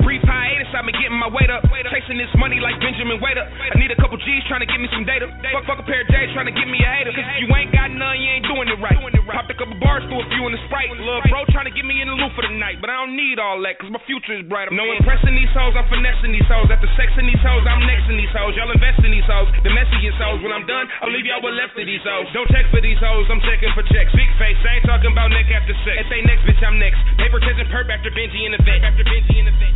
Brief 0.00 0.24
hiatus, 0.24 0.72
I've 0.72 0.88
been 0.88 0.96
getting 0.96 1.20
my 1.20 1.28
weight 1.28 1.52
up. 1.52 1.60
Chasing 1.92 2.16
this 2.16 2.32
money 2.40 2.56
like 2.56 2.80
Benjamin 2.80 3.20
Waiter. 3.20 3.44
I 3.44 3.76
need 3.76 3.92
a 3.92 3.98
couple 4.00 4.16
G's 4.16 4.40
trying 4.48 4.64
to 4.64 4.70
get 4.70 4.80
me 4.80 4.88
some 4.96 5.04
data. 5.04 5.28
Fuck, 5.28 5.68
fuck 5.68 5.78
a 5.80 5.86
pair 5.86 6.02
of 6.02 6.08
J's 6.08 6.32
trying 6.32 6.48
to 6.48 6.56
get 6.56 6.64
me 6.64 6.80
a 6.80 6.88
hater. 6.88 7.12
Cause 7.12 7.20
if 7.20 7.44
you 7.44 7.48
ain't 7.52 7.68
got 7.68 7.92
none, 7.92 8.16
you 8.16 8.28
ain't 8.32 8.48
doing 8.48 8.68
it 8.72 8.80
right. 8.80 8.96
Popped 9.32 9.48
a 9.48 9.56
couple 9.56 9.76
bars 9.80 10.04
through 10.08 10.20
a 10.24 10.28
few 10.32 10.44
in 10.48 10.52
the 10.56 10.62
sprite. 10.68 10.88
Lil' 10.92 11.24
bro 11.28 11.44
trying 11.52 11.68
to 11.68 11.74
get 11.74 11.84
me 11.84 12.00
in 12.00 12.08
the 12.08 12.16
loop 12.16 12.32
for 12.32 12.44
the 12.44 12.52
night. 12.56 12.80
But 12.80 12.88
I 12.88 13.00
don't 13.04 13.16
need 13.16 13.36
all 13.36 13.60
that, 13.64 13.76
cause 13.76 13.92
my 13.92 14.00
future 14.08 14.36
is 14.36 14.44
bright. 14.48 14.72
I'm 14.72 14.76
no 14.76 14.88
impressing 14.88 15.36
these 15.36 15.52
hoes, 15.52 15.76
I'm 15.76 15.88
finessing 15.92 16.32
these 16.32 16.48
hoes. 16.48 16.68
After 16.72 16.88
sexing 16.96 17.28
these 17.28 17.40
hoes, 17.44 17.64
I'm 17.68 17.84
nexting 17.84 18.16
these 18.16 18.32
hoes. 18.32 18.56
Y'all 18.56 18.72
invest 18.72 19.04
in 19.04 19.12
these 19.12 19.28
hoes. 19.28 19.48
The 19.64 19.72
messiest 19.72 20.16
hoes. 20.16 20.40
When 20.40 20.52
I'm 20.52 20.64
done, 20.64 20.88
I'll 21.04 21.12
leave 21.12 21.28
y'all 21.28 21.44
with 21.44 21.56
left 21.56 21.76
of 21.76 21.84
these 21.84 22.04
hoes. 22.04 22.28
Don't 22.32 22.48
check 22.48 22.68
for 22.72 22.80
these 22.80 23.00
hoes, 23.02 23.28
I'm 23.28 23.40
checking 23.44 23.72
for 23.76 23.84
checks. 23.92 24.12
Big 24.16 24.32
face, 24.40 24.56
I 24.64 24.80
ain't 24.80 24.88
talking 24.88 25.12
about 25.12 25.28
neck 25.28 25.48
after 25.52 25.76
sex. 25.84 26.00
If 26.00 26.08
they 26.08 26.24
next, 26.24 26.48
bitch, 26.48 26.60
I'm 26.64 26.80
next. 26.80 27.01
Paper 27.18 27.40
chasing 27.40 27.68
perp 27.70 27.90
after 27.90 28.10
Benji 28.10 28.46
in 28.46 28.52
the 28.52 28.62
vet. 28.62 28.82
After 28.82 29.04
Benji 29.04 29.38
in 29.38 29.44
the 29.46 29.56
vet. 29.56 29.74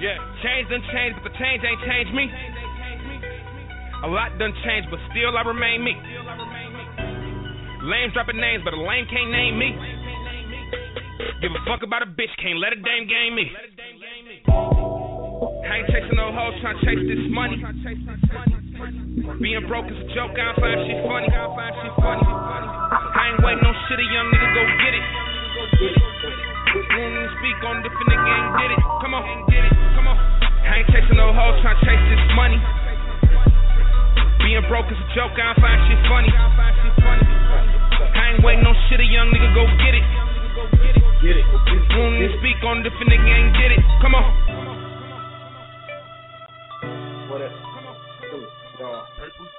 Yeah, 0.00 0.16
change 0.40 0.64
done 0.72 0.80
changed, 0.92 1.20
but 1.20 1.28
the 1.28 1.34
change 1.36 1.60
ain't 1.60 1.82
changed 1.84 2.12
me. 2.16 2.24
A 4.00 4.08
lot 4.08 4.32
done 4.40 4.56
changed, 4.64 4.88
but 4.88 4.96
still 5.12 5.36
I 5.36 5.44
remain 5.44 5.84
me. 5.84 5.92
Lame 7.84 8.08
dropping 8.16 8.40
names, 8.40 8.64
but 8.64 8.72
a 8.72 8.80
lame 8.80 9.04
can't 9.12 9.28
name 9.28 9.60
me. 9.60 9.76
Give 11.44 11.52
a 11.52 11.60
fuck 11.68 11.84
about 11.84 12.00
a 12.00 12.08
bitch, 12.08 12.32
can't 12.40 12.56
let 12.60 12.72
a 12.72 12.80
dame 12.80 13.04
game 13.08 13.36
me. 13.36 13.52
I 15.68 15.76
ain't 15.80 15.88
chasing 15.92 16.16
no 16.16 16.32
hoes, 16.32 16.56
tryna 16.64 16.80
chase 16.80 17.04
this 17.04 17.24
money. 17.28 17.60
Being 19.40 19.64
broke 19.68 19.88
is 19.92 20.00
a 20.00 20.08
joke, 20.16 20.32
I 20.32 20.56
find 20.56 20.80
shit 20.88 21.00
funny. 21.04 21.28
I 21.28 23.32
ain't 23.32 23.44
waiting 23.44 23.64
on 23.68 23.76
shit, 23.88 24.00
a 24.00 24.06
young 24.08 24.32
nigga 24.32 24.48
go 24.56 24.64
get 24.80 24.96
it. 24.96 25.04
We 25.80 25.88
don't 25.88 27.08
even 27.08 27.24
speak 27.40 27.56
on 27.64 27.80
different 27.80 28.12
nigga 28.12 28.20
ain't 28.20 28.52
did 28.60 28.76
it. 28.76 28.84
Come 29.00 29.16
on, 29.16 29.24
get 29.48 29.64
it. 29.64 29.72
Come 29.96 30.12
on. 30.12 30.16
I 30.60 30.84
ain't 30.84 30.92
chasing 30.92 31.16
no 31.16 31.32
hoes, 31.32 31.56
tryna 31.64 31.80
chase 31.80 32.04
this 32.04 32.20
money. 32.36 32.60
Being 34.44 34.60
broke 34.68 34.92
is 34.92 35.00
a 35.00 35.08
joke, 35.16 35.32
I 35.40 35.56
don't 35.56 35.56
find 35.56 35.80
shit 35.88 35.96
funny. 36.04 36.28
I 36.36 38.28
ain't 38.28 38.44
waiting 38.44 38.68
on 38.68 38.76
shit, 38.92 39.00
a 39.00 39.08
young 39.08 39.32
nigga 39.32 39.56
go 39.56 39.64
get 39.80 39.96
it. 39.96 40.04
Get 41.24 41.40
it. 41.40 41.48
Don't 41.48 42.12
even 42.12 42.28
speak 42.44 42.60
on 42.60 42.84
different 42.84 43.08
nigga 43.08 43.24
ain't 43.24 43.56
did 43.56 43.80
it. 43.80 43.82
Come 44.04 44.20
on. 44.20 44.28
What 47.32 47.40
up? 47.40 47.56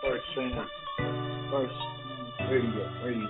First 0.05 0.30
thing, 0.38 0.53
first 1.49 1.74
radio, 2.45 2.86
radio. 3.01 3.26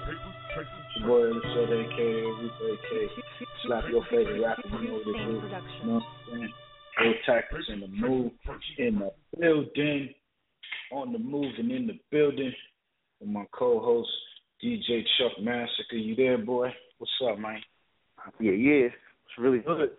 Your 1.01 1.09
boy 1.09 1.29
on 1.29 1.35
the 1.35 1.41
show, 1.53 1.63
aka 1.63 2.21
Reaper, 2.41 2.77
aka 2.77 3.23
Slap 3.65 3.83
Your 3.89 4.03
Favorite 4.11 4.41
Rapper, 4.41 4.61
you 4.67 4.87
know 4.87 4.93
what 4.93 5.07
it 5.07 5.09
is. 5.09 5.43
You 5.81 5.87
know 5.87 5.93
what 5.95 6.03
I'm 6.03 6.39
saying? 6.39 6.53
Go 6.99 7.13
Tactics 7.25 7.65
in 7.69 7.79
the 7.79 7.87
move, 7.87 8.31
in 8.77 8.99
the 8.99 9.11
building, 9.39 10.13
on 10.91 11.13
the 11.13 11.19
move 11.19 11.53
and 11.57 11.71
in 11.71 11.87
the 11.87 11.99
building. 12.11 12.53
With 13.19 13.29
my 13.29 13.45
co-host, 13.51 14.09
DJ 14.63 15.03
Chuck 15.17 15.41
Massacre. 15.41 15.95
You 15.95 16.15
there, 16.15 16.37
boy? 16.37 16.69
What's 16.97 17.11
up, 17.27 17.39
man? 17.39 17.61
Yeah, 18.39 18.51
yeah. 18.51 18.85
It's 18.85 19.37
really 19.39 19.59
good. 19.59 19.91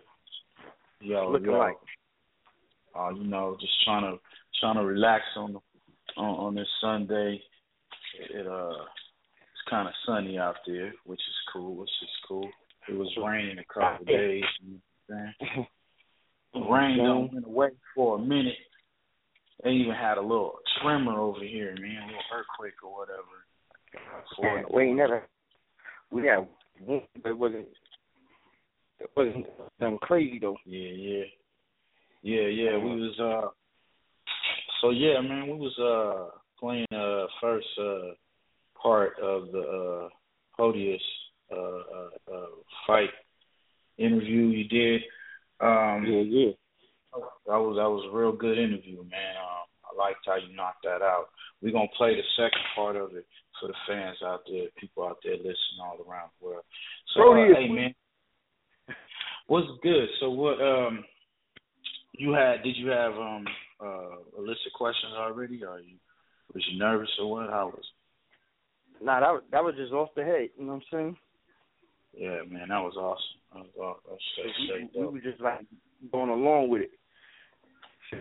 Yo, 1.01 1.31
Looking 1.31 1.47
yo. 1.47 1.57
like. 1.57 1.75
Uh, 2.97 3.09
you 3.09 3.23
know, 3.23 3.57
just 3.59 3.73
trying 3.83 4.03
to 4.03 4.19
trying 4.61 4.75
to 4.75 4.85
relax 4.85 5.23
on 5.35 5.53
the 5.53 5.59
on, 6.15 6.47
on 6.47 6.55
this 6.55 6.67
Sunday. 6.79 7.41
It 8.29 8.45
uh 8.47 8.69
it's 8.69 9.02
kind 9.69 9.87
of 9.87 9.93
sunny 10.05 10.37
out 10.37 10.57
there, 10.65 10.93
which 11.05 11.19
is 11.19 11.35
cool. 11.51 11.75
Which 11.75 11.89
is 12.01 12.09
cool. 12.27 12.49
It 12.89 12.93
was 12.93 13.11
raining 13.23 13.59
a 13.59 13.73
couple 13.73 14.01
of 14.01 14.07
days. 14.07 14.43
You 14.61 14.79
know 15.09 15.31
what 16.53 16.63
I'm 16.63 16.71
rain 16.71 16.97
don't 16.97 17.33
went 17.33 17.45
away 17.45 17.69
for 17.95 18.17
a 18.17 18.21
minute. 18.21 18.55
They 19.63 19.71
even 19.71 19.93
had 19.93 20.17
a 20.17 20.21
little 20.21 20.55
tremor 20.81 21.19
over 21.19 21.39
here, 21.39 21.73
man, 21.79 22.03
a 22.03 22.07
little 22.07 22.21
earthquake 22.35 22.73
or 22.83 22.97
whatever. 22.97 24.67
we 24.73 24.83
ain't 24.83 24.97
never. 24.97 25.23
We 26.11 26.27
had 26.27 26.47
but 27.23 27.29
it 27.29 27.37
wasn't. 27.37 27.67
It 28.99 29.09
wasn't 29.15 29.45
nothing 29.79 29.97
crazy 29.99 30.39
though. 30.39 30.57
Yeah, 30.65 30.89
yeah, 30.89 31.23
yeah, 32.21 32.47
yeah. 32.47 32.77
We 32.77 33.01
was 33.01 33.19
uh. 33.19 33.49
So 34.81 34.89
yeah, 34.89 35.21
man, 35.21 35.47
we 35.47 35.55
was 35.55 35.77
uh 35.79 36.37
playing 36.59 36.87
uh 36.91 37.27
first 37.41 37.67
uh 37.79 38.13
part 38.83 39.17
of 39.19 39.51
the 39.51 39.61
uh 39.61 40.09
Proteus 40.55 41.01
uh, 41.51 41.55
uh, 41.55 42.09
uh 42.31 42.47
fight 42.85 43.09
interview 43.97 44.47
you 44.47 44.65
did. 44.65 45.01
Um 45.59 46.05
Yeah, 46.05 46.21
yeah. 46.21 46.51
That 47.47 47.59
was 47.59 47.75
that 47.77 47.89
was 47.89 48.05
a 48.11 48.15
real 48.15 48.33
good 48.33 48.57
interview, 48.57 48.97
man. 49.03 49.35
Um 49.37 49.65
I 49.85 49.97
liked 49.97 50.25
how 50.25 50.35
you 50.35 50.55
knocked 50.55 50.83
that 50.83 51.01
out. 51.01 51.29
We're 51.61 51.71
gonna 51.71 51.87
play 51.97 52.15
the 52.15 52.23
second 52.35 52.61
part 52.75 52.95
of 52.95 53.15
it 53.15 53.25
for 53.59 53.67
the 53.67 53.75
fans 53.87 54.17
out 54.25 54.41
there, 54.49 54.67
people 54.77 55.07
out 55.07 55.17
there 55.23 55.37
listening 55.37 55.81
all 55.81 55.97
around 56.07 56.29
the 56.39 56.45
world. 56.45 56.63
So 57.15 57.31
uh, 57.31 57.55
hey 57.55 57.69
man. 57.69 57.95
What's 59.47 59.67
good? 59.81 60.09
So 60.19 60.29
what 60.29 60.61
um 60.61 61.05
you 62.13 62.33
had 62.33 62.63
did 62.63 62.77
you 62.77 62.89
have 62.89 63.13
um 63.13 63.45
uh 63.81 64.17
a 64.37 64.41
list 64.41 64.61
of 64.67 64.73
questions 64.73 65.13
already 65.15 65.63
or 65.63 65.79
you 65.79 65.97
was 66.53 66.63
you 66.71 66.77
nervous 66.77 67.09
or 67.19 67.31
what? 67.31 67.49
How 67.49 67.67
was 67.67 67.85
Nah, 69.03 69.19
that 69.19 69.31
was, 69.31 69.43
that 69.51 69.63
was 69.63 69.75
just 69.75 69.91
off 69.93 70.09
the 70.15 70.23
head. 70.23 70.49
You 70.57 70.65
know 70.65 70.73
what 70.73 70.75
I'm 70.75 70.81
saying? 70.91 71.17
Yeah, 72.17 72.39
man, 72.49 72.69
that 72.69 72.79
was 72.81 72.95
awesome. 72.95 73.41
That 73.53 73.65
was. 73.75 73.97
That 74.05 74.11
was 74.13 74.19
straight, 74.65 74.89
we, 74.95 75.01
we 75.01 75.13
were 75.13 75.19
just 75.19 75.41
like 75.41 75.65
going 76.11 76.29
along 76.29 76.69
with 76.69 76.83
it. 76.83 76.91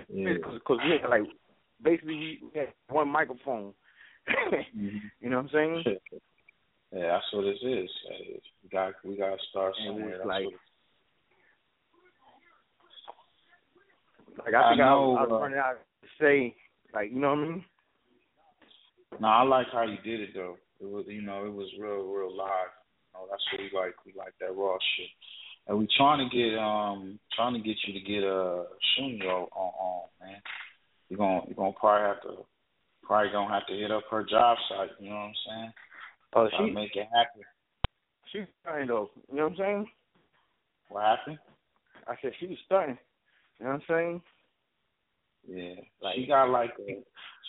Yeah. 0.08 0.34
Because 0.52 0.78
we 0.84 0.92
had 1.00 1.08
like 1.10 1.22
basically 1.82 2.40
we 2.42 2.58
had 2.58 2.68
one 2.88 3.08
microphone. 3.08 3.74
Mhm. 4.28 4.62
You 5.20 5.30
know 5.30 5.36
what 5.42 5.54
I'm 5.54 5.82
saying? 5.84 5.98
Yeah, 6.94 7.06
that's 7.12 7.24
what 7.32 7.42
this 7.44 7.56
is. 7.62 7.88
We 8.62 8.68
got 8.70 8.92
we 9.02 9.16
got 9.16 9.30
to 9.30 9.38
start 9.50 9.72
somewhere. 9.86 10.18
That's 10.18 10.26
like- 10.28 10.44
Like 14.44 14.54
I 14.54 14.70
think 14.72 14.80
I, 14.82 14.84
know, 14.84 15.10
was, 15.10 15.18
I 15.18 15.32
was 15.32 15.40
running 15.42 15.58
out 15.58 15.78
to 16.02 16.08
say, 16.20 16.54
like 16.92 17.10
you 17.10 17.18
know 17.18 17.30
what 17.30 17.38
I 17.38 17.42
mean? 17.42 17.64
No, 19.20 19.28
I 19.28 19.42
like 19.42 19.66
how 19.72 19.82
you 19.84 19.96
did 20.04 20.20
it 20.20 20.30
though. 20.34 20.56
It 20.82 20.90
was 20.90 21.04
you 21.06 21.22
know 21.22 21.46
it 21.46 21.52
was 21.52 21.68
real 21.78 22.02
real 22.02 22.36
live. 22.36 22.74
You 23.14 23.20
know, 23.20 23.26
that's 23.30 23.42
what 23.52 23.60
we 23.62 23.70
like. 23.78 23.94
We 24.04 24.12
like 24.18 24.34
that 24.40 24.56
raw 24.56 24.76
shit. 24.96 25.06
And 25.68 25.78
we 25.78 25.86
trying 25.96 26.28
to 26.28 26.36
get 26.36 26.58
um 26.58 27.20
trying 27.36 27.54
to 27.54 27.60
get 27.60 27.76
you 27.86 27.94
to 27.94 28.00
get 28.00 28.24
uh 28.24 28.64
Shunyo 28.98 29.46
on 29.54 29.72
on 29.78 30.08
man. 30.20 30.42
You're 31.08 31.18
gonna 31.18 31.42
you're 31.46 31.54
gonna 31.54 31.72
probably 31.78 32.08
have 32.08 32.22
to 32.22 32.44
probably 33.04 33.30
gonna 33.30 33.54
have 33.54 33.66
to 33.68 33.74
hit 33.74 33.92
up 33.92 34.02
her 34.10 34.24
job 34.24 34.56
site. 34.68 34.90
You 34.98 35.10
know 35.10 35.16
what 35.16 35.22
I'm 35.22 35.34
saying? 35.46 35.72
Oh, 36.34 36.48
Try 36.48 36.66
to 36.66 36.72
make 36.72 36.96
it 36.96 37.06
happen. 37.14 37.42
she 38.32 38.44
starting 38.62 38.88
though. 38.88 39.10
You 39.30 39.36
know 39.36 39.42
what 39.44 39.52
I'm 39.52 39.58
saying? 39.58 39.86
What 40.88 41.04
happened? 41.04 41.38
I 42.08 42.14
said 42.20 42.32
she 42.40 42.46
was 42.48 42.58
starting. 42.66 42.98
You 43.60 43.66
know 43.66 43.72
what 43.72 43.82
I'm 43.82 43.82
saying? 43.88 44.22
Yeah, 45.48 46.12
she 46.14 46.26
got 46.26 46.50
like 46.50 46.72
a 46.88 47.02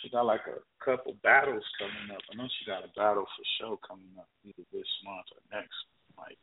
she 0.04 0.10
got 0.10 0.26
like 0.26 0.42
a 0.46 0.60
couple 0.84 1.16
battles 1.22 1.64
coming 1.80 2.14
up. 2.14 2.20
I 2.30 2.36
know 2.36 2.44
she 2.60 2.70
got 2.70 2.84
a 2.84 2.92
battle 2.94 3.24
for 3.24 3.44
show 3.58 3.80
coming 3.86 4.12
up 4.18 4.28
either 4.44 4.62
this 4.72 4.86
month 5.04 5.26
or 5.32 5.40
next. 5.56 5.74
Like, 6.18 6.38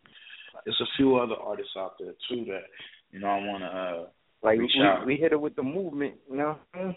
there's 0.65 0.81
a 0.81 0.89
few 0.97 1.15
other 1.17 1.35
artists 1.35 1.73
out 1.77 1.93
there 1.99 2.13
too 2.27 2.45
that 2.45 2.65
you 3.11 3.19
know 3.19 3.27
I 3.27 3.45
want 3.45 3.61
to 3.63 3.67
uh 3.67 4.05
Like 4.43 4.59
reach 4.59 4.71
we, 4.77 4.83
out. 4.83 5.05
we 5.05 5.15
hit 5.15 5.31
her 5.31 5.39
with 5.39 5.55
the 5.55 5.63
movement. 5.63 6.15
You 6.29 6.37
know 6.37 6.57
what 6.73 6.81
I'm 6.81 6.95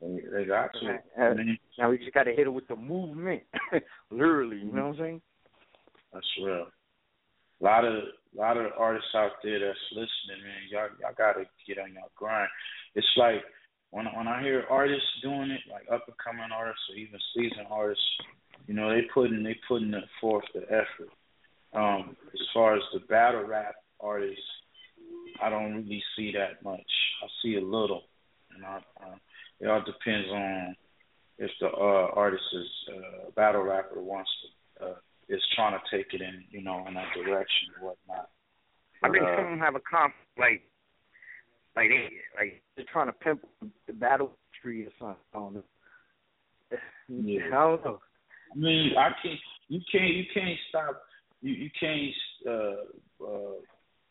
saying? 0.00 0.22
They, 0.30 0.30
they 0.32 0.44
got 0.46 0.70
to. 0.80 0.98
Uh, 1.22 1.34
now 1.78 1.90
we 1.90 1.98
just 1.98 2.14
got 2.14 2.24
to 2.24 2.32
hit 2.32 2.46
her 2.46 2.50
with 2.50 2.66
the 2.68 2.76
movement, 2.76 3.42
literally. 4.10 4.56
You 4.58 4.72
know 4.72 4.88
what 4.88 4.96
I'm 4.96 4.98
saying? 4.98 5.22
That's 6.12 6.26
real. 6.42 6.66
A 7.60 7.64
lot 7.64 7.84
of 7.84 8.02
lot 8.34 8.56
of 8.56 8.72
artists 8.78 9.10
out 9.14 9.32
there 9.44 9.58
that's 9.60 9.78
listening, 9.92 10.42
man. 10.42 10.62
Y'all 10.70 10.88
y'all 11.00 11.14
gotta 11.16 11.44
get 11.66 11.78
on 11.78 11.92
your 11.92 12.08
grind. 12.16 12.48
It's 12.94 13.06
like 13.16 13.42
when 13.90 14.06
when 14.06 14.28
I 14.28 14.42
hear 14.42 14.64
artists 14.70 15.06
doing 15.22 15.50
it, 15.50 15.60
like 15.70 15.86
up 15.92 16.06
and 16.06 16.16
coming 16.18 16.52
artists 16.52 16.82
or 16.90 16.96
even 16.96 17.18
seasoned 17.34 17.66
artists, 17.70 18.04
you 18.66 18.74
know, 18.74 18.90
they 18.90 19.02
putting 19.12 19.42
they 19.42 19.56
putting 19.68 19.94
it 19.94 20.04
forth 20.20 20.44
the 20.54 20.62
effort. 20.62 21.10
Um, 21.72 22.16
as 22.32 22.46
far 22.52 22.76
as 22.76 22.82
the 22.92 23.00
battle 23.00 23.44
rap 23.44 23.74
artists, 24.00 24.42
I 25.42 25.50
don't 25.50 25.74
really 25.74 26.02
see 26.16 26.32
that 26.32 26.62
much. 26.64 26.80
I 27.22 27.26
see 27.42 27.56
a 27.56 27.60
little, 27.60 28.02
and 28.54 28.64
I, 28.64 28.76
uh, 28.76 29.16
it 29.60 29.68
all 29.68 29.82
depends 29.82 30.28
on 30.30 30.76
if 31.38 31.50
the 31.60 31.68
uh, 31.68 32.10
artist 32.14 32.44
is 32.52 32.66
uh, 32.94 33.30
battle 33.34 33.62
rapper 33.62 34.00
wants 34.00 34.30
to 34.78 34.86
uh, 34.86 34.94
is 35.28 35.40
trying 35.54 35.78
to 35.78 35.96
take 35.96 36.12
it 36.12 36.20
in, 36.20 36.44
you 36.50 36.62
know, 36.62 36.84
in 36.88 36.94
that 36.94 37.06
direction 37.14 37.68
or 37.80 37.88
whatnot. 37.88 38.28
I 39.02 39.10
think 39.10 39.22
uh, 39.24 39.36
some 39.36 39.44
of 39.44 39.50
them 39.50 39.58
have 39.60 39.74
a 39.74 39.80
comp 39.80 40.14
like 40.38 40.62
like 41.76 41.88
they 41.88 42.10
like 42.36 42.62
they're 42.80 42.92
trying 42.92 43.06
to 43.08 43.12
pimp 43.12 43.46
the 43.86 43.92
battle 43.92 44.32
tree 44.62 44.84
or 44.86 44.90
something. 44.98 45.16
I 45.34 45.38
don't 45.38 45.54
know. 45.54 45.64
Yeah. 47.08 47.40
I 47.48 47.50
don't 47.50 47.84
know. 47.84 48.00
I 48.52 48.58
mean, 48.58 48.92
I 48.98 49.10
can't. 49.22 49.38
You 49.68 49.80
can't. 49.92 50.14
You 50.14 50.24
can't 50.32 50.58
stop. 50.68 51.02
You 51.42 51.52
you 51.52 51.70
can't 51.78 52.12
uh, 52.48 53.24
uh, 53.24 53.56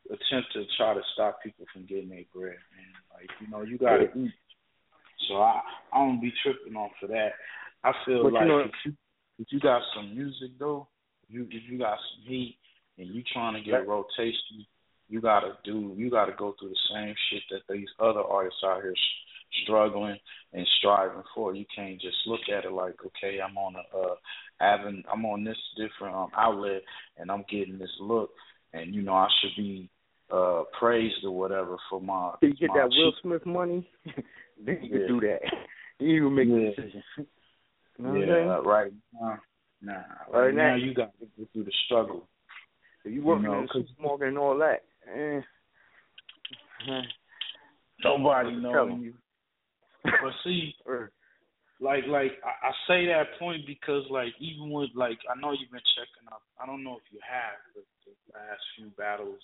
attempt 0.07 0.53
to 0.53 0.63
try 0.77 0.93
to 0.93 1.01
stop 1.13 1.39
people 1.43 1.65
from 1.73 1.85
getting 1.85 2.09
their 2.09 2.23
bread, 2.33 2.55
man. 2.75 2.93
Like 3.13 3.29
you 3.41 3.49
know, 3.49 3.63
you 3.63 3.77
gotta 3.77 4.05
eat. 4.15 4.31
So 5.27 5.35
I 5.35 5.61
I 5.91 5.97
don't 5.97 6.21
be 6.21 6.31
tripping 6.43 6.75
off 6.75 6.91
of 7.03 7.09
that. 7.09 7.31
I 7.83 7.91
feel 8.05 8.23
But 8.23 8.29
you 8.29 8.33
like 8.39 8.47
know- 8.47 8.59
if 8.59 8.71
you 8.85 8.93
if 9.39 9.47
you 9.51 9.59
got 9.59 9.81
some 9.95 10.15
music 10.15 10.51
though, 10.59 10.87
you 11.27 11.47
if 11.49 11.63
you 11.69 11.77
got 11.77 11.97
some 11.97 12.29
heat 12.31 12.57
and 12.97 13.07
you 13.07 13.23
trying 13.33 13.55
to 13.55 13.61
get 13.61 13.87
rotation, 13.87 14.65
you 15.09 15.21
gotta 15.21 15.57
do. 15.63 15.93
You 15.97 16.09
gotta 16.09 16.33
go 16.37 16.55
through 16.59 16.69
the 16.69 16.75
same 16.93 17.15
shit 17.29 17.43
that 17.51 17.73
these 17.73 17.87
other 17.99 18.21
artists 18.21 18.59
out 18.63 18.81
here 18.81 18.93
struggling 19.63 20.17
and 20.53 20.67
striving 20.79 21.23
for. 21.33 21.55
You 21.55 21.65
can't 21.75 21.99
just 21.99 22.17
look 22.27 22.41
at 22.55 22.65
it 22.65 22.71
like, 22.71 22.95
okay, 23.05 23.39
I'm 23.45 23.57
on 23.57 23.75
a 23.75 23.97
uh 23.97 24.15
having 24.59 25.03
I'm 25.11 25.25
on 25.25 25.43
this 25.43 25.57
different 25.77 26.15
um 26.15 26.29
outlet 26.37 26.81
and 27.17 27.31
I'm 27.31 27.43
getting 27.49 27.79
this 27.79 27.89
look 27.99 28.29
and 28.73 28.93
you 28.93 29.01
know 29.01 29.13
I 29.13 29.27
should 29.41 29.55
be 29.57 29.89
uh 30.31 30.63
praised 30.79 31.23
or 31.23 31.31
whatever 31.31 31.77
for 31.89 31.99
my 32.01 32.33
Till 32.39 32.49
you 32.49 32.55
get 32.55 32.69
that 32.75 32.89
Will 32.89 33.13
Smith 33.21 33.45
money, 33.45 33.89
then 34.63 34.77
you 34.83 34.99
Yeah. 35.01 35.07
can 35.07 35.07
do 35.07 35.19
that. 35.27 35.39
Then 35.99 36.07
you 36.09 36.23
can 36.25 36.35
make 36.39 36.47
Yeah. 36.47 36.55
a 36.55 36.75
decision. 36.75 37.03
You 37.97 38.05
know 38.05 38.19
yeah, 38.19 38.25
saying? 38.27 38.47
right 38.65 38.91
now, 39.19 39.39
nah, 39.81 39.91
right, 39.91 40.45
Right 40.45 40.53
now 40.55 40.69
now- 40.69 40.75
you 40.75 40.93
got 40.93 41.11
to 41.19 41.25
go 41.37 41.45
through 41.51 41.65
the 41.65 41.71
struggle. 41.85 42.29
If 43.03 43.11
you 43.11 43.23
working 43.23 43.43
You 43.43 43.49
know, 43.51 43.61
in 43.61 43.67
supermarket 43.73 44.27
and 44.29 44.37
all 44.37 44.57
that, 44.59 44.83
eh. 45.15 45.41
eh, 46.89 47.01
Nobody 48.03 48.55
knowing 48.55 49.01
you. 49.01 49.13
But 50.03 50.33
see, 50.43 50.73
like 51.81 52.05
like 52.07 52.31
I, 52.43 52.67
I 52.67 52.71
say 52.87 53.05
that 53.07 53.37
point 53.39 53.65
because 53.67 54.03
like 54.09 54.33
even 54.39 54.69
with 54.69 54.89
like 54.95 55.17
I 55.29 55.39
know 55.39 55.51
you've 55.51 55.71
been 55.71 55.81
checking 55.95 56.27
up. 56.31 56.41
I 56.61 56.65
don't 56.65 56.83
know 56.83 56.97
if 56.97 57.03
you 57.11 57.19
have 57.27 57.59
the, 57.75 57.81
the 58.05 58.37
last 58.37 58.61
few 58.75 58.89
battles. 58.97 59.41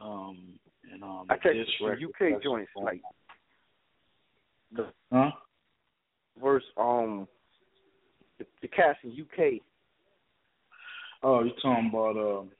Um 0.00 0.58
and 0.92 1.02
um 1.02 1.26
I 1.30 1.34
checked 1.34 1.54
the 1.80 1.86
record 1.86 2.36
UK 2.36 2.42
joints 2.42 2.70
like 2.76 3.00
the 4.72 4.92
Huh? 5.12 5.30
verse 6.42 6.64
um 6.76 7.26
the, 8.38 8.46
the 8.62 8.68
cast 8.68 8.98
in 9.04 9.10
UK. 9.10 9.62
Oh, 11.22 11.42
you're 11.42 11.54
talking 11.62 11.90
about 11.92 12.16
um 12.16 12.50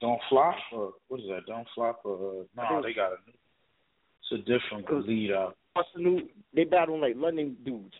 Don't 0.00 0.20
Flop 0.28 0.56
or 0.72 0.92
what 1.08 1.20
is 1.20 1.26
that? 1.28 1.46
Don't 1.46 1.66
Flop 1.74 2.00
or 2.04 2.14
uh, 2.14 2.44
no, 2.56 2.82
think- 2.82 2.86
they 2.86 2.94
got 2.94 3.12
a 3.12 3.16
it's 4.30 4.32
a 4.32 4.38
different 4.38 5.06
lead 5.06 5.32
out. 5.32 5.56
What's 5.74 5.88
the 5.94 6.02
new? 6.02 6.22
They 6.54 6.64
battle 6.64 7.00
like 7.00 7.14
London 7.16 7.56
dudes. 7.64 7.94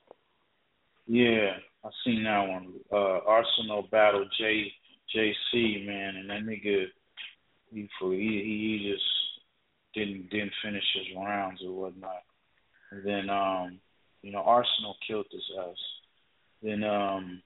Yeah, 1.07 1.53
I 1.85 1.89
seen 2.05 2.25
that 2.25 2.49
one. 2.49 2.75
Uh 2.93 3.21
Arsenal 3.27 3.87
battle 3.91 4.27
J 4.39 4.73
JC 5.15 5.87
man, 5.87 6.17
and 6.17 6.31
that 6.31 6.43
nigga 6.43 6.87
he 7.73 7.89
for 7.99 8.13
he 8.13 8.19
he 8.19 8.91
just 8.93 9.05
didn't 9.95 10.31
didn't 10.31 10.53
finish 10.65 10.85
his 10.95 11.17
rounds 11.17 11.61
or 11.65 11.73
whatnot. 11.73 12.23
And 12.91 13.05
then 13.07 13.31
um 13.31 13.79
you 14.23 14.33
know 14.33 14.41
Arsenal 14.41 14.97
killed 15.07 15.27
his 15.31 15.45
ass. 15.61 15.77
Then 16.63 16.83
um 16.83 17.43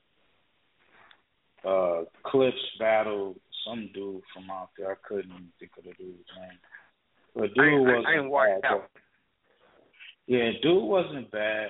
uh 1.67 2.05
Clips 2.25 2.57
battled 2.79 3.39
some 3.67 3.91
dude 3.95 4.23
from 4.33 4.51
out 4.51 4.71
there. 4.77 4.93
I 4.93 4.95
couldn't 5.07 5.53
think 5.59 5.73
of 5.79 5.85
the 5.85 5.93
dude's 5.99 6.29
name. 6.39 6.59
But 7.35 7.55
dude 7.55 7.75
I, 7.75 7.79
wasn't 7.79 8.07
I, 8.07 8.11
I 8.11 8.21
ain't 8.21 8.31
watched 8.31 8.63
bad, 8.63 8.73
that. 8.73 8.91
yeah, 10.27 10.51
dude 10.63 10.83
wasn't 10.85 11.31
bad. 11.31 11.69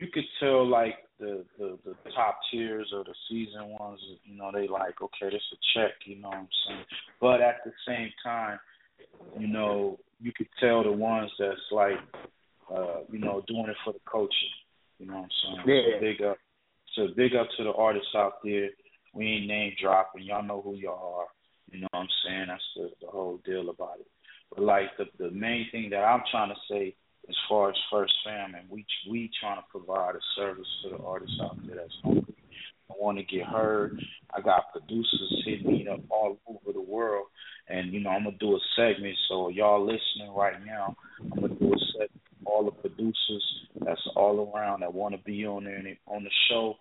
You 0.00 0.08
could 0.12 0.24
tell 0.40 0.66
like 0.66 0.96
the, 1.18 1.44
the 1.58 1.78
the 1.84 1.94
top 2.14 2.38
tiers 2.50 2.92
or 2.94 3.04
the 3.04 3.14
season 3.28 3.76
ones, 3.78 4.00
you 4.24 4.36
know, 4.36 4.50
they 4.52 4.68
like, 4.68 5.00
okay, 5.02 5.30
this 5.30 5.42
a 5.52 5.56
check, 5.74 5.92
you 6.04 6.20
know 6.20 6.28
what 6.28 6.38
I'm 6.38 6.48
saying? 6.66 6.84
But 7.20 7.40
at 7.40 7.56
the 7.64 7.72
same 7.86 8.10
time, 8.24 8.58
you 9.38 9.48
know, 9.48 9.98
you 10.20 10.32
could 10.36 10.48
tell 10.60 10.84
the 10.84 10.92
ones 10.92 11.30
that's 11.38 11.58
like 11.72 11.98
uh, 12.74 13.00
you 13.10 13.18
know, 13.18 13.42
doing 13.46 13.66
it 13.68 13.76
for 13.84 13.92
the 13.92 14.00
coaching. 14.04 14.54
You 14.98 15.06
know 15.06 15.14
what 15.14 15.30
I'm 15.46 15.64
saying? 15.64 15.76
Yeah. 15.76 15.94
So 15.94 16.00
big 16.00 16.22
up 16.22 16.36
so 16.94 17.08
big 17.16 17.34
up 17.34 17.46
to 17.56 17.64
the 17.64 17.72
artists 17.72 18.14
out 18.14 18.42
there. 18.42 18.70
We 19.18 19.26
ain't 19.26 19.46
name 19.48 19.72
dropping, 19.82 20.22
y'all 20.22 20.42
know 20.42 20.62
who 20.62 20.76
y'all 20.76 21.18
are. 21.18 21.26
You 21.70 21.80
know 21.80 21.88
what 21.90 22.00
I'm 22.00 22.08
saying? 22.24 22.46
That's 22.48 22.62
the, 22.76 22.90
the 23.00 23.10
whole 23.10 23.40
deal 23.44 23.68
about 23.68 23.98
it. 24.00 24.06
But 24.50 24.62
like 24.62 24.96
the 24.96 25.06
the 25.18 25.30
main 25.30 25.66
thing 25.70 25.90
that 25.90 26.04
I'm 26.04 26.22
trying 26.30 26.50
to 26.50 26.60
say 26.70 26.94
as 27.28 27.36
far 27.48 27.68
as 27.70 27.76
First 27.90 28.14
Fam 28.24 28.54
and 28.54 28.70
we 28.70 28.86
we 29.10 29.30
trying 29.40 29.58
to 29.58 29.64
provide 29.70 30.14
a 30.14 30.20
service 30.36 30.66
to 30.82 30.90
the 30.90 31.02
artists 31.04 31.36
out 31.42 31.56
there 31.66 31.76
that's 31.76 31.94
hungry 32.02 32.34
I 32.90 32.94
want 32.98 33.18
to 33.18 33.24
get 33.24 33.46
heard. 33.46 34.00
I 34.34 34.40
got 34.40 34.72
producers 34.72 35.42
hitting 35.44 35.66
me 35.66 35.88
up 35.88 36.00
all 36.10 36.38
over 36.46 36.72
the 36.72 36.80
world, 36.80 37.26
and 37.68 37.92
you 37.92 38.00
know 38.00 38.10
I'm 38.10 38.24
gonna 38.24 38.36
do 38.38 38.56
a 38.56 38.60
segment. 38.76 39.16
So 39.28 39.48
y'all 39.48 39.84
listening 39.84 40.32
right 40.34 40.64
now, 40.64 40.96
I'm 41.20 41.40
gonna 41.40 41.54
do 41.54 41.72
a 41.72 41.78
segment. 41.92 42.10
All 42.46 42.64
the 42.64 42.70
producers 42.70 43.44
that's 43.84 44.00
all 44.16 44.50
around 44.54 44.80
that 44.80 44.94
want 44.94 45.14
to 45.14 45.22
be 45.22 45.46
on 45.46 45.64
there 45.64 45.76
and 45.76 45.96
on 46.06 46.24
the 46.24 46.30
show, 46.48 46.76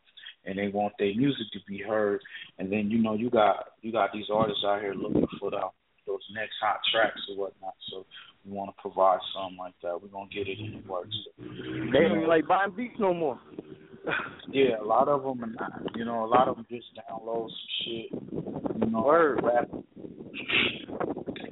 and 0.48 0.58
they 0.58 0.70
want 0.70 0.94
their 0.98 1.14
music 1.16 1.46
to 1.54 1.60
be 1.68 1.80
heard. 1.80 2.22
And 2.58 2.72
then 2.72 2.90
you 2.90 2.98
know 2.98 3.14
you 3.14 3.30
got 3.30 3.66
you 3.82 3.92
got 3.92 4.12
these 4.14 4.26
artists 4.34 4.64
out 4.66 4.82
here 4.82 4.96
looking 4.96 5.28
for 5.40 5.52
the 5.52 5.60
those 6.08 6.24
next 6.34 6.56
hot 6.62 6.80
tracks 6.92 7.20
or 7.30 7.38
whatnot. 7.38 7.76
So 7.92 8.06
we 8.46 8.54
want 8.54 8.74
to 8.76 8.82
provide 8.82 9.20
something 9.36 9.58
like 9.58 9.74
that. 9.84 10.02
We're 10.02 10.08
gonna 10.08 10.30
get 10.34 10.48
it 10.48 10.58
in 10.60 10.82
the 10.82 10.92
works. 10.92 11.16
They 11.38 12.08
don't 12.08 12.28
like 12.28 12.48
buying 12.48 12.72
beats 12.76 12.96
no 13.00 13.14
more. 13.14 13.40
Yeah, 14.50 14.80
a 14.82 14.86
lot 14.86 15.10
of 15.10 15.24
them 15.24 15.44
are 15.44 15.48
not. 15.48 15.82
You 15.98 16.06
know, 16.06 16.24
a 16.24 16.32
lot 16.32 16.48
of 16.48 16.56
them 16.56 16.66
just 16.70 16.86
download 16.96 17.50
some 17.50 17.52
shit. 17.84 18.12
You 18.80 18.90
know, 18.90 19.02
Word. 19.02 19.42
rap. 19.44 19.68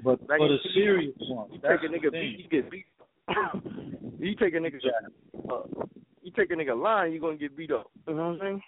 But 0.06 0.22
in 0.22 0.28
the 0.28 0.58
the 0.64 0.70
serious 0.74 1.14
ones, 1.20 1.52
You 1.52 1.60
take 1.60 1.84
a 1.84 1.92
nigga 1.92 2.12
beat, 2.14 2.40
you 2.40 2.48
get 2.50 2.72
beat. 2.72 2.86
you 4.20 4.36
take 4.36 4.54
a 4.54 4.58
nigga, 4.58 4.78
uh, 5.52 5.86
you 6.22 6.32
take 6.38 6.52
a 6.52 6.54
nigga 6.54 6.82
line, 6.82 7.12
you 7.12 7.20
gonna 7.20 7.36
get 7.36 7.58
beat 7.58 7.72
up. 7.72 7.92
You 8.08 8.14
know 8.14 8.30
what 8.30 8.34
I'm 8.36 8.40
saying? 8.40 8.62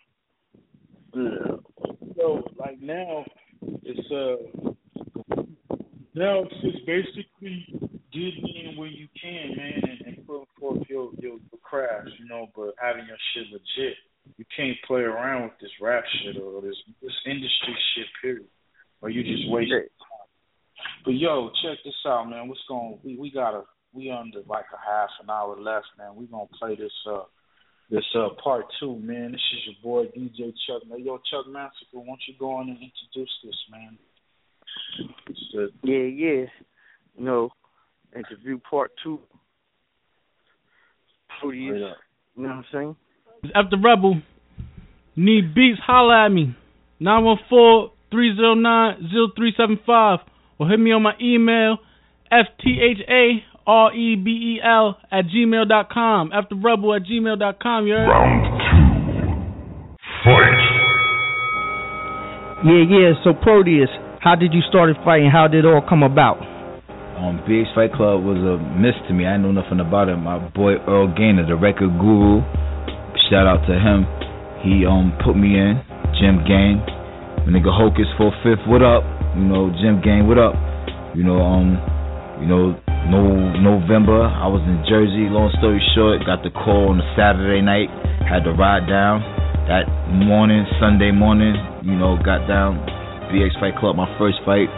So 2.17 2.43
like 2.57 2.79
now, 2.81 3.25
it's 3.83 4.11
uh 4.11 4.69
now 6.13 6.43
it's 6.43 6.61
just 6.61 6.85
basically 6.85 7.65
getting 8.13 8.47
in 8.47 8.77
where 8.77 8.87
you 8.87 9.07
can, 9.19 9.55
man, 9.55 9.81
and, 9.83 10.01
and 10.07 10.27
putting 10.27 10.45
forth 10.59 10.81
your, 10.89 11.11
your 11.17 11.33
your 11.33 11.61
craft, 11.61 12.09
you 12.19 12.27
know, 12.27 12.47
but 12.55 12.75
having 12.79 13.05
your 13.07 13.17
shit 13.33 13.51
legit. 13.51 13.97
You 14.37 14.45
can't 14.55 14.77
play 14.85 15.01
around 15.01 15.43
with 15.43 15.53
this 15.61 15.71
rap 15.81 16.03
shit 16.21 16.41
or 16.41 16.61
this 16.61 16.75
this 17.01 17.15
industry 17.25 17.75
shit, 17.95 18.07
period. 18.21 18.47
Or 19.01 19.09
you 19.09 19.23
just 19.23 19.49
waste 19.49 19.71
time. 19.71 20.27
But 21.05 21.11
yo, 21.11 21.49
check 21.63 21.77
this 21.83 21.93
out, 22.05 22.29
man. 22.29 22.47
What's 22.47 22.61
going? 22.67 22.99
We 23.03 23.15
we 23.17 23.31
got 23.31 23.55
a 23.55 23.63
we 23.93 24.11
under 24.11 24.41
like 24.47 24.65
a 24.73 24.77
half 24.85 25.09
an 25.23 25.29
hour 25.29 25.59
left, 25.59 25.87
man. 25.97 26.15
We 26.15 26.27
gonna 26.27 26.45
play 26.59 26.75
this 26.75 26.91
uh 27.09 27.23
this 27.89 28.03
uh 28.15 28.29
part 28.43 28.65
two, 28.79 28.95
man. 28.97 29.31
This 29.31 29.41
is 29.53 29.59
your 29.67 29.75
boy 29.83 30.05
DJ 30.17 30.53
Chuck. 30.67 30.83
Now, 30.89 30.97
yo, 30.97 31.17
Chuck 31.29 31.47
Massacre, 31.47 31.93
why 31.93 32.05
don't 32.05 32.19
you 32.27 32.33
go 32.39 32.51
on 32.51 32.69
and 32.69 32.77
introduce 32.77 33.31
this, 33.43 33.55
man? 33.71 33.97
It's 35.27 35.39
the, 35.53 35.69
Yeah, 35.83 36.03
yeah. 36.03 36.45
You 37.17 37.25
know, 37.25 37.49
interview 38.15 38.59
part 38.69 38.91
two. 39.03 39.19
Fruity 41.41 41.67
is, 41.69 41.81
you 42.35 42.43
know 42.43 42.49
what 42.49 42.51
I'm 42.51 42.65
saying? 42.71 42.95
After 43.55 43.77
Rebel, 43.77 44.21
need 45.15 45.53
beats, 45.53 45.79
holla 45.85 46.25
at 46.25 46.31
me. 46.31 46.55
914-309-0375 48.11 50.19
or 50.59 50.67
hit 50.67 50.79
me 50.79 50.91
on 50.91 51.03
my 51.03 51.13
email, 51.21 51.77
F-T-H-A-R-E-B-E-L 53.67 54.97
at 55.11 55.25
gmail 55.25 55.67
dot 55.67 55.89
com. 55.91 56.31
After 56.31 56.55
Rebel 56.55 56.95
at 56.95 57.03
gmail 57.03 57.39
dot 57.39 57.59
com, 57.61 57.85
you 57.85 57.93
heard? 57.93 58.07
Yeah, 62.63 62.83
yeah. 62.89 63.11
So 63.23 63.33
Proteus, 63.33 63.89
how 64.21 64.35
did 64.35 64.53
you 64.53 64.61
start 64.69 64.89
fighting? 65.03 65.29
How 65.31 65.47
did 65.47 65.65
it 65.65 65.67
all 65.67 65.83
come 65.87 66.03
about? 66.03 66.39
Um, 67.17 67.41
BX 67.49 67.73
Fight 67.73 67.93
Club 67.93 68.23
was 68.23 68.37
a 68.37 68.61
miss 68.77 68.93
to 69.07 69.13
me. 69.13 69.25
I 69.25 69.33
didn't 69.33 69.53
know 69.53 69.61
nothing 69.61 69.79
about 69.79 70.07
it. 70.07 70.17
My 70.17 70.37
boy 70.49 70.77
Earl 70.87 71.13
Gainer, 71.17 71.45
the 71.47 71.55
record 71.55 71.97
guru, 71.99 72.41
shout 73.29 73.47
out 73.49 73.65
to 73.67 73.73
him. 73.73 74.05
He 74.63 74.85
um 74.85 75.17
put 75.25 75.35
me 75.35 75.57
in. 75.57 75.81
Jim 76.21 76.41
Gang, 76.47 76.81
my 77.45 77.51
nigga 77.51 77.69
Hocus 77.69 78.07
for 78.17 78.31
fifth. 78.41 78.65
What 78.65 78.81
up? 78.81 79.03
You 79.35 79.43
know 79.43 79.69
Jim 79.81 80.01
Gang. 80.01 80.27
What 80.27 80.39
up? 80.39 80.55
You 81.15 81.23
know 81.23 81.41
um, 81.41 81.77
you 82.41 82.47
know 82.47 82.77
no 83.07 83.23
November. 83.55 84.27
I 84.27 84.47
was 84.47 84.61
in 84.67 84.83
Jersey. 84.83 85.31
Long 85.31 85.51
story 85.59 85.79
short, 85.95 86.23
got 86.27 86.43
the 86.43 86.51
call 86.51 86.91
on 86.91 86.99
a 86.99 87.07
Saturday 87.15 87.63
night. 87.63 87.87
Had 88.27 88.43
to 88.43 88.51
ride 88.51 88.87
down 88.87 89.23
that 89.71 89.87
morning, 90.11 90.67
Sunday 90.79 91.11
morning. 91.11 91.55
You 91.83 91.95
know, 91.95 92.19
got 92.19 92.47
down. 92.47 92.83
BX 93.31 93.59
Fight 93.59 93.75
Club, 93.75 93.95
my 93.95 94.07
first 94.15 94.39
fight. 94.47 94.71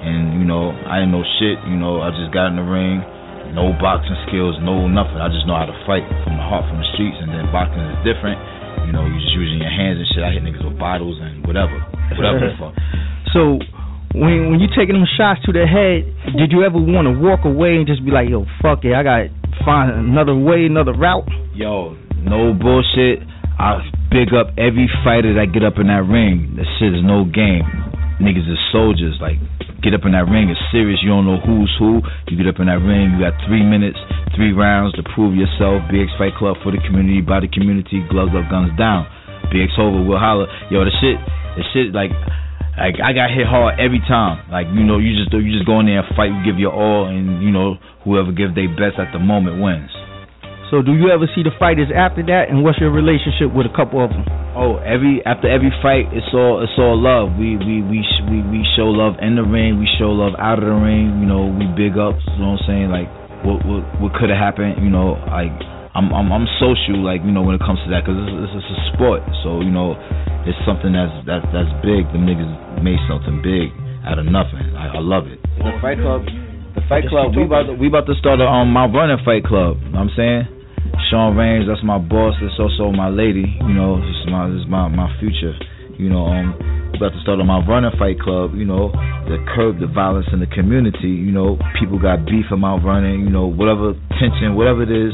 And, 0.00 0.40
you 0.40 0.48
know, 0.48 0.72
I 0.72 1.04
didn't 1.04 1.12
know 1.12 1.24
shit. 1.36 1.60
You 1.68 1.76
know, 1.76 2.00
I 2.00 2.08
just 2.16 2.32
got 2.32 2.48
in 2.48 2.56
the 2.56 2.64
ring. 2.64 3.04
No 3.52 3.76
boxing 3.76 4.16
skills, 4.28 4.56
no 4.64 4.88
nothing. 4.88 5.20
I 5.20 5.28
just 5.28 5.44
know 5.44 5.58
how 5.58 5.68
to 5.68 5.76
fight 5.84 6.06
from 6.24 6.40
the 6.40 6.44
heart, 6.44 6.64
from 6.70 6.80
the 6.80 6.88
streets. 6.96 7.18
And 7.20 7.28
then 7.28 7.52
boxing 7.52 7.82
is 7.82 8.00
different. 8.06 8.40
You 8.88 8.96
know, 8.96 9.04
you're 9.04 9.20
just 9.20 9.36
using 9.36 9.60
your 9.60 9.72
hands 9.72 10.00
and 10.00 10.08
shit. 10.08 10.24
I 10.24 10.32
hit 10.32 10.40
niggas 10.40 10.64
with 10.64 10.80
bottles 10.80 11.20
and 11.20 11.44
whatever. 11.44 11.76
Whatever 12.16 12.38
the 12.40 12.56
fuck. 12.60 12.72
So 13.36 13.60
when 14.14 14.50
when 14.50 14.58
you 14.58 14.66
taking 14.74 14.98
them 14.98 15.06
shots 15.16 15.40
to 15.46 15.52
the 15.52 15.66
head, 15.66 16.02
did 16.34 16.50
you 16.50 16.66
ever 16.66 16.78
want 16.78 17.06
to 17.06 17.14
walk 17.14 17.46
away 17.46 17.78
and 17.78 17.86
just 17.86 18.04
be 18.04 18.10
like, 18.10 18.28
yo, 18.28 18.46
fuck 18.62 18.82
it, 18.82 18.94
I 18.94 19.02
got 19.02 19.30
to 19.30 19.30
find 19.64 19.90
another 19.94 20.34
way, 20.34 20.66
another 20.66 20.92
route? 20.92 21.28
Yo, 21.54 21.94
no 22.18 22.52
bullshit. 22.52 23.22
I 23.60 23.84
big 24.10 24.32
up 24.32 24.56
every 24.56 24.88
fighter 25.04 25.36
that 25.36 25.52
get 25.52 25.62
up 25.62 25.76
in 25.76 25.92
that 25.92 26.08
ring. 26.08 26.56
That 26.56 26.66
shit 26.80 26.96
is 26.96 27.04
no 27.04 27.28
game. 27.28 27.62
Niggas 28.18 28.48
is 28.48 28.58
soldiers. 28.72 29.20
Like, 29.20 29.36
get 29.84 29.92
up 29.92 30.08
in 30.08 30.16
that 30.16 30.26
ring. 30.26 30.48
It's 30.48 30.60
serious. 30.72 30.98
You 31.04 31.12
don't 31.12 31.28
know 31.28 31.38
who's 31.40 31.68
who. 31.78 32.00
You 32.28 32.40
get 32.40 32.48
up 32.48 32.58
in 32.58 32.72
that 32.72 32.80
ring. 32.80 33.14
You 33.14 33.20
got 33.20 33.36
three 33.44 33.62
minutes, 33.62 34.00
three 34.32 34.56
rounds 34.56 34.96
to 34.96 35.04
prove 35.12 35.36
yourself. 35.36 35.84
BX 35.92 36.08
Fight 36.16 36.34
Club 36.40 36.56
for 36.64 36.72
the 36.72 36.80
community, 36.88 37.20
by 37.20 37.40
the 37.44 37.52
community. 37.52 38.00
Gloves 38.08 38.32
up, 38.32 38.48
guns 38.48 38.72
down. 38.80 39.04
BX 39.52 39.76
over, 39.76 40.02
we'll 40.02 40.20
holler. 40.20 40.48
Yo, 40.72 40.84
the 40.84 40.94
shit, 41.00 41.20
the 41.56 41.64
shit, 41.76 41.92
like, 41.92 42.12
like 42.80 42.96
I 42.96 43.12
got 43.12 43.28
hit 43.28 43.44
hard 43.44 43.76
every 43.76 44.00
time. 44.08 44.40
Like 44.48 44.64
you 44.72 44.80
know, 44.80 44.96
you 44.96 45.12
just 45.12 45.28
you 45.36 45.52
just 45.52 45.68
go 45.68 45.84
in 45.84 45.86
there 45.86 46.00
and 46.00 46.08
fight. 46.16 46.32
You 46.32 46.40
give 46.40 46.56
your 46.56 46.72
all, 46.72 47.04
and 47.12 47.44
you 47.44 47.52
know 47.52 47.76
whoever 48.08 48.32
gives 48.32 48.56
their 48.56 48.72
best 48.72 48.96
at 48.96 49.12
the 49.12 49.20
moment 49.20 49.60
wins. 49.60 49.92
So 50.72 50.80
do 50.80 50.94
you 50.94 51.10
ever 51.10 51.26
see 51.34 51.42
the 51.42 51.52
fighters 51.58 51.92
after 51.92 52.24
that, 52.30 52.48
and 52.48 52.62
what's 52.64 52.78
your 52.78 52.94
relationship 52.94 53.52
with 53.52 53.66
a 53.66 53.74
couple 53.74 54.00
of 54.00 54.08
them? 54.08 54.24
Oh, 54.56 54.80
every 54.80 55.20
after 55.28 55.50
every 55.50 55.74
fight, 55.84 56.08
it's 56.16 56.32
all 56.32 56.64
it's 56.64 56.72
all 56.80 56.96
love. 56.96 57.36
We 57.36 57.60
we 57.60 57.84
we 57.84 58.00
we 58.32 58.38
we 58.48 58.60
show 58.78 58.88
love 58.88 59.20
in 59.20 59.36
the 59.36 59.44
ring. 59.44 59.76
We 59.76 59.90
show 60.00 60.14
love 60.14 60.32
out 60.40 60.62
of 60.62 60.64
the 60.64 60.78
ring. 60.80 61.20
You 61.20 61.28
know, 61.28 61.52
we 61.52 61.68
big 61.76 62.00
ups. 62.00 62.24
You 62.32 62.40
know 62.40 62.56
what 62.56 62.64
I'm 62.64 62.70
saying? 62.70 62.88
Like 62.88 63.10
what 63.44 63.60
what 63.66 63.82
what 64.00 64.10
could 64.16 64.32
have 64.32 64.40
happened? 64.40 64.80
You 64.80 64.88
know, 64.88 65.20
like 65.28 65.52
I'm 65.94 66.14
I'm 66.14 66.30
I'm 66.30 66.46
social. 66.62 67.02
Like 67.02 67.26
you 67.26 67.34
know, 67.34 67.42
when 67.42 67.58
it 67.58 67.64
comes 67.66 67.82
to 67.82 67.90
that, 67.90 68.06
because 68.06 68.14
it's, 68.14 68.70
a 68.70 68.78
sport. 68.94 69.26
So 69.42 69.58
you 69.58 69.74
know, 69.74 69.98
it's 70.46 70.58
something 70.62 70.94
that's 70.94 71.10
that's 71.26 71.46
that's 71.50 71.72
big. 71.82 72.06
The 72.14 72.20
niggas 72.22 72.82
made 72.82 73.00
something 73.10 73.42
big 73.42 73.74
out 74.06 74.22
of 74.22 74.26
nothing. 74.30 74.62
I, 74.78 74.98
I 74.98 75.02
love 75.02 75.26
it. 75.26 75.42
The 75.58 75.74
fight 75.82 75.98
club. 75.98 76.22
The 76.78 76.82
fight 76.86 77.10
club. 77.10 77.34
We 77.34 77.42
about 77.42 77.66
to, 77.66 77.74
we 77.74 77.90
about 77.90 78.06
to 78.06 78.14
start 78.22 78.38
a 78.38 78.46
um 78.46 78.70
Mount 78.70 78.94
Vernon 78.94 79.18
fight 79.26 79.42
club. 79.42 79.82
You 79.82 79.90
know 79.90 80.06
what 80.06 80.14
I'm 80.14 80.14
saying? 80.14 80.42
Sean 81.10 81.34
Reigns, 81.34 81.66
that's 81.66 81.82
my 81.82 81.98
boss. 81.98 82.38
That's 82.38 82.54
also 82.62 82.94
my 82.94 83.10
lady. 83.10 83.46
You 83.66 83.74
know, 83.74 83.98
this 83.98 84.14
is 84.14 84.26
my 84.30 84.46
this 84.46 84.62
is 84.62 84.70
my 84.70 84.86
my 84.86 85.10
future. 85.18 85.58
You 85.98 86.08
know, 86.08 86.30
um, 86.30 86.54
about 86.94 87.12
to 87.12 87.20
start 87.20 87.42
a 87.42 87.44
Mount 87.44 87.66
Vernon 87.66 87.90
Fight 87.98 88.22
Club. 88.22 88.54
You 88.54 88.64
know, 88.64 88.94
to 89.26 89.34
curb 89.58 89.82
the 89.82 89.90
violence 89.90 90.30
in 90.30 90.38
the 90.38 90.46
community. 90.46 91.10
You 91.10 91.34
know, 91.34 91.58
people 91.82 91.98
got 91.98 92.30
beef 92.30 92.46
Mount 92.54 92.86
Vernon. 92.86 93.26
You 93.26 93.30
know, 93.34 93.50
whatever 93.50 93.98
tension, 94.22 94.54
whatever 94.54 94.86
it 94.86 94.94
is 94.94 95.10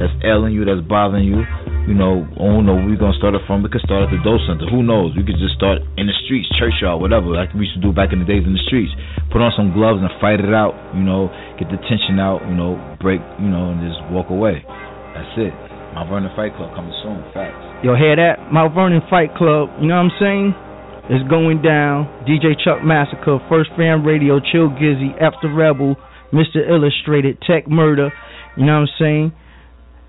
that's 0.00 0.16
ailing 0.24 0.56
you, 0.56 0.64
that's 0.64 0.80
bothering 0.88 1.28
you. 1.28 1.44
You 1.84 1.92
know, 1.92 2.24
I 2.24 2.44
don't 2.48 2.64
know 2.64 2.80
where 2.80 2.88
we're 2.88 2.96
gonna 2.96 3.20
start 3.20 3.36
it 3.36 3.44
from. 3.44 3.60
We 3.60 3.68
could 3.68 3.84
start 3.84 4.08
at 4.08 4.10
the 4.10 4.20
Doe 4.24 4.40
Center. 4.48 4.64
Who 4.72 4.80
knows? 4.80 5.12
We 5.12 5.20
could 5.20 5.36
just 5.36 5.60
start 5.60 5.84
in 6.00 6.08
the 6.08 6.16
streets, 6.24 6.48
churchyard, 6.56 7.04
whatever, 7.04 7.28
like 7.36 7.52
we 7.52 7.68
used 7.68 7.76
to 7.76 7.84
do 7.84 7.92
back 7.92 8.16
in 8.16 8.24
the 8.24 8.28
days 8.28 8.48
in 8.48 8.56
the 8.56 8.64
streets. 8.64 8.90
Put 9.28 9.44
on 9.44 9.52
some 9.52 9.76
gloves 9.76 10.00
and 10.00 10.08
fight 10.16 10.40
it 10.40 10.56
out. 10.56 10.72
You 10.96 11.04
know, 11.04 11.28
get 11.60 11.68
the 11.68 11.76
tension 11.84 12.16
out. 12.16 12.40
You 12.48 12.56
know, 12.56 12.80
break. 13.04 13.20
You 13.36 13.52
know, 13.52 13.76
and 13.76 13.84
just 13.84 14.00
walk 14.08 14.32
away. 14.32 14.64
That's 15.12 15.36
it. 15.36 15.52
Mount 15.92 16.08
Vernon 16.08 16.30
Fight 16.38 16.54
Club 16.56 16.72
coming 16.72 16.94
soon. 17.02 17.20
Facts. 17.34 17.58
Yo, 17.82 17.98
hear 17.98 18.14
that? 18.14 18.48
Mount 18.52 18.72
Vernon 18.72 19.02
Fight 19.10 19.34
Club. 19.34 19.68
You 19.82 19.90
know 19.90 19.98
what 20.00 20.08
I'm 20.08 20.16
saying? 20.22 20.54
It's 21.10 21.26
going 21.26 21.60
down. 21.60 22.06
DJ 22.22 22.54
Chuck 22.54 22.86
Massacre, 22.86 23.42
First 23.50 23.70
Fam 23.76 24.06
Radio, 24.06 24.38
Chill 24.38 24.70
Gizzy, 24.70 25.10
After 25.18 25.50
Rebel, 25.50 25.96
Mr. 26.32 26.62
Illustrated, 26.62 27.42
Tech 27.42 27.66
Murder. 27.66 28.14
You 28.56 28.64
know 28.64 28.78
what 28.78 28.86
I'm 28.86 28.94
saying? 28.98 29.32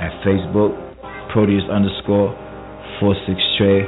at 0.00 0.12
Facebook, 0.24 0.76
Proteus 1.32 1.64
underscore 1.72 2.32
four 3.00 3.14
six 3.26 3.40
Trey 3.58 3.84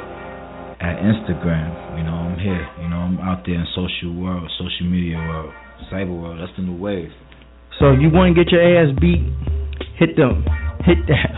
at 0.80 0.96
Instagram. 1.04 1.98
You 1.98 2.04
know, 2.04 2.16
I'm 2.16 2.38
here. 2.38 2.66
You 2.82 2.88
know, 2.88 3.00
I'm 3.04 3.18
out 3.20 3.44
there 3.44 3.56
in 3.56 3.66
social 3.74 4.14
world, 4.14 4.50
social 4.58 4.86
media 4.86 5.16
world, 5.16 5.52
cyber 5.92 6.14
world. 6.14 6.40
That's 6.40 6.52
the 6.56 6.62
new 6.62 6.76
wave. 6.76 7.10
So 7.78 7.92
you 7.92 8.10
want 8.10 8.34
to 8.34 8.44
get 8.44 8.50
your 8.50 8.62
ass 8.62 8.90
beat? 9.00 9.22
Hit 9.98 10.16
them. 10.16 10.44
Hit 10.88 11.04
that. 11.12 11.36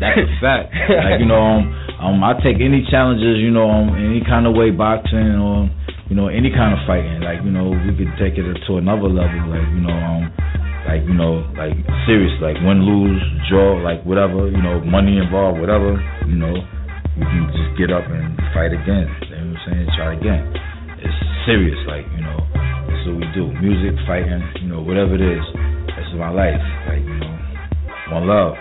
That's 0.00 0.24
a 0.24 0.28
fact. 0.40 0.72
like 0.88 1.20
you 1.20 1.28
know, 1.28 1.36
um, 1.36 1.68
um, 2.00 2.24
I 2.24 2.32
take 2.40 2.64
any 2.64 2.80
challenges. 2.88 3.44
You 3.44 3.52
know, 3.52 3.68
um, 3.68 3.92
any 3.92 4.24
kind 4.24 4.48
of 4.48 4.56
way 4.56 4.72
boxing 4.72 5.36
or 5.36 5.68
you 6.08 6.16
know 6.16 6.32
any 6.32 6.48
kind 6.48 6.72
of 6.72 6.80
fighting. 6.88 7.20
Like 7.20 7.44
you 7.44 7.52
know, 7.52 7.76
we 7.76 7.92
could 7.92 8.08
take 8.16 8.40
it 8.40 8.48
to 8.48 8.72
another 8.80 9.12
level. 9.12 9.52
Like 9.52 9.68
you 9.68 9.84
know, 9.84 9.92
um, 9.92 10.32
like 10.88 11.04
you 11.04 11.12
know, 11.12 11.44
like 11.60 11.76
serious. 12.08 12.32
Like 12.40 12.56
win, 12.64 12.88
lose, 12.88 13.20
draw, 13.52 13.76
like 13.84 14.00
whatever. 14.08 14.48
You 14.48 14.64
know, 14.64 14.80
money 14.80 15.20
involved, 15.20 15.60
whatever. 15.60 16.00
You 16.24 16.40
know, 16.40 16.56
you 17.20 17.24
can 17.28 17.44
just 17.52 17.76
get 17.76 17.92
up 17.92 18.08
and 18.08 18.32
fight 18.56 18.72
again. 18.72 19.12
You 19.28 19.44
know 19.44 19.60
what 19.60 19.60
I'm 19.60 19.68
saying? 19.68 19.86
Try 19.92 20.08
again. 20.16 20.42
It's 21.04 21.20
serious. 21.44 21.76
Like 21.84 22.08
you 22.16 22.24
know, 22.24 22.40
that's 22.88 23.04
what 23.12 23.20
we 23.20 23.28
do. 23.36 23.52
Music, 23.60 23.92
fighting. 24.08 24.40
You 24.64 24.72
know, 24.72 24.80
whatever 24.80 25.20
it 25.20 25.24
is. 25.24 25.44
That's 25.92 26.16
my 26.16 26.32
life. 26.32 26.64
Like 26.88 27.04
you 27.04 27.20
know, 27.20 27.36
one 28.08 28.24
love. 28.24 28.56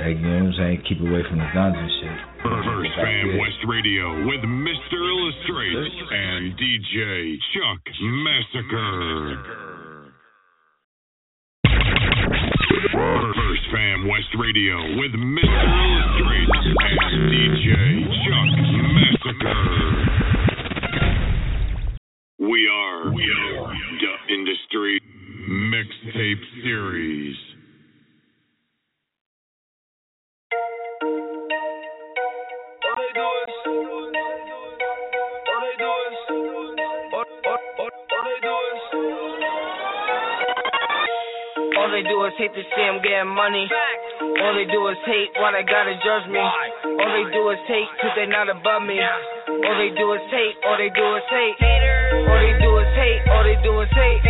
Like, 0.00 0.16
you 0.16 0.24
know 0.24 0.48
what 0.48 0.56
I'm 0.56 0.56
saying? 0.56 0.80
Keep 0.88 1.00
away 1.04 1.20
from 1.28 1.36
the 1.36 1.44
guns 1.52 1.76
and 1.76 1.92
shit. 2.00 2.16
First 2.40 2.88
Fam 2.96 3.36
West 3.36 3.60
Radio 3.68 4.24
with 4.24 4.40
Mr. 4.48 4.96
Illustrate 4.96 5.76
and 5.76 6.56
DJ 6.56 7.36
Chuck 7.52 7.84
Massacre. 8.00 9.44
First 12.96 13.64
Fam 13.68 14.08
West 14.08 14.32
Radio 14.40 14.80
with 14.96 15.12
Mr. 15.20 15.68
Illustrate 15.68 16.48
and 17.12 17.28
DJ 17.28 18.08
Chuck 18.24 18.56
Massacre. 18.96 19.60
We 22.40 22.64
are, 22.72 23.12
we 23.12 23.28
are 23.28 23.68
the 24.00 24.16
Industry 24.32 24.96
Mixtape 25.44 26.40
Series. 26.64 27.49
They 42.00 42.08
do 42.08 42.24
is 42.24 42.32
hate 42.40 42.56
to 42.56 42.64
see 42.64 42.80
I'm 42.88 42.96
getting 43.04 43.28
money. 43.28 43.68
All 44.40 44.56
they 44.56 44.64
do 44.64 44.80
is 44.88 44.96
hate 45.04 45.36
why 45.36 45.52
they 45.52 45.60
gotta 45.68 45.92
judge 46.00 46.32
me. 46.32 46.40
All 46.40 47.12
they 47.12 47.28
do 47.28 47.44
is 47.52 47.60
hate 47.68 47.92
cause 48.00 48.16
they 48.16 48.24
not 48.24 48.48
above 48.48 48.88
me. 48.88 48.96
All 48.96 49.76
they 49.76 49.92
do 49.92 50.08
is 50.16 50.24
hate, 50.32 50.56
all 50.64 50.80
they 50.80 50.88
do 50.96 51.06
is 51.20 51.28
hate. 51.28 51.60
All 51.60 52.40
they 52.40 52.56
do 52.56 52.72
is 52.80 52.88
hate, 52.96 53.20
all 53.28 53.44
they 53.44 53.58
do 53.60 53.72
is 53.84 53.92
hate. 53.92 54.20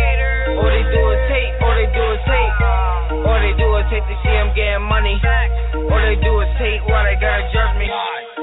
All 0.59 0.67
they 0.67 0.83
do 0.83 1.03
is 1.15 1.23
hate, 1.31 1.53
all 1.63 1.75
they 1.79 1.87
do 1.95 2.05
is 2.11 2.23
hate. 2.27 2.53
All 3.23 3.39
they 3.39 3.55
do 3.55 3.67
is 3.79 3.87
hate 3.87 4.03
to 4.03 4.15
see 4.19 4.35
I'm 4.35 4.51
getting 4.51 4.83
money. 4.83 5.15
All 5.23 6.03
they 6.03 6.19
do 6.19 6.33
is 6.43 6.51
hate 6.59 6.83
why 6.91 7.07
they 7.07 7.15
gotta 7.23 7.47
judge 7.55 7.79
me. 7.79 7.87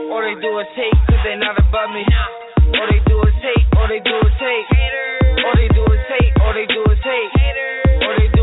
All 0.09 0.25
they 0.25 0.41
do 0.41 0.57
is 0.57 0.73
hate 0.73 0.97
cause 1.05 1.21
they 1.21 1.37
not 1.37 1.53
above 1.61 1.93
me. 1.93 2.01
All 2.81 2.89
they 2.89 3.05
do 3.05 3.21
is 3.29 3.37
hate, 3.45 3.65
all 3.77 3.89
they 3.93 4.01
do 4.01 4.17
is 4.25 4.37
hate. 4.41 4.67
All 5.45 5.53
they 5.53 5.69
do 5.69 5.85
is 5.85 6.05
hate, 6.17 6.33
all 6.41 6.55
they 6.57 6.65
do 6.65 6.81
is 6.89 7.03
hate. 7.05 7.33
All 8.09 8.15
they 8.17 8.29
do 8.33 8.38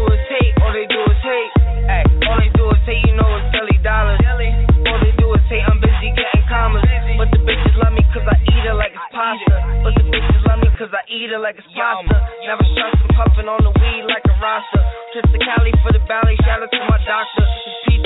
all 1.26 2.38
they 2.38 2.54
do 2.54 2.70
is 2.70 2.82
hate, 2.86 3.02
you 3.02 3.18
know 3.18 3.26
it's 3.42 3.82
Dollars. 3.82 4.22
All 4.22 5.00
they 5.02 5.14
do 5.18 5.34
is 5.34 5.42
hate, 5.50 5.66
I'm 5.66 5.82
busy 5.82 6.14
getting 6.14 6.46
commas. 6.46 6.86
But 7.18 7.34
the 7.34 7.42
bitches 7.42 7.74
love 7.82 7.94
me 7.98 8.06
cause 8.14 8.30
I 8.30 8.38
eat 8.46 8.66
it 8.66 8.78
like 8.78 8.94
it's 8.94 9.10
pasta. 9.10 9.58
But 9.82 9.94
the 9.98 10.06
bitches 10.06 10.42
love 10.46 10.62
me 10.62 10.70
cause 10.78 10.94
I 10.94 11.02
eat 11.10 11.34
it 11.34 11.42
like 11.42 11.58
it's 11.58 11.70
pasta. 11.74 12.14
Never 12.46 12.66
stressing, 12.78 13.10
puffing 13.18 13.50
on 13.50 13.62
the 13.66 13.74
weed 13.74 14.06
like 14.06 14.22
a 14.30 14.36
rasta. 14.38 14.80
Trips 15.18 15.32
to 15.34 15.40
Cali 15.42 15.74
for 15.82 15.98
the 15.98 16.04
ballet, 16.06 16.38
shout 16.46 16.62
out 16.62 16.70
to 16.70 16.82
my 16.86 17.02
doctor. 17.02 17.42
It's 17.42 17.78
Pete 17.90 18.06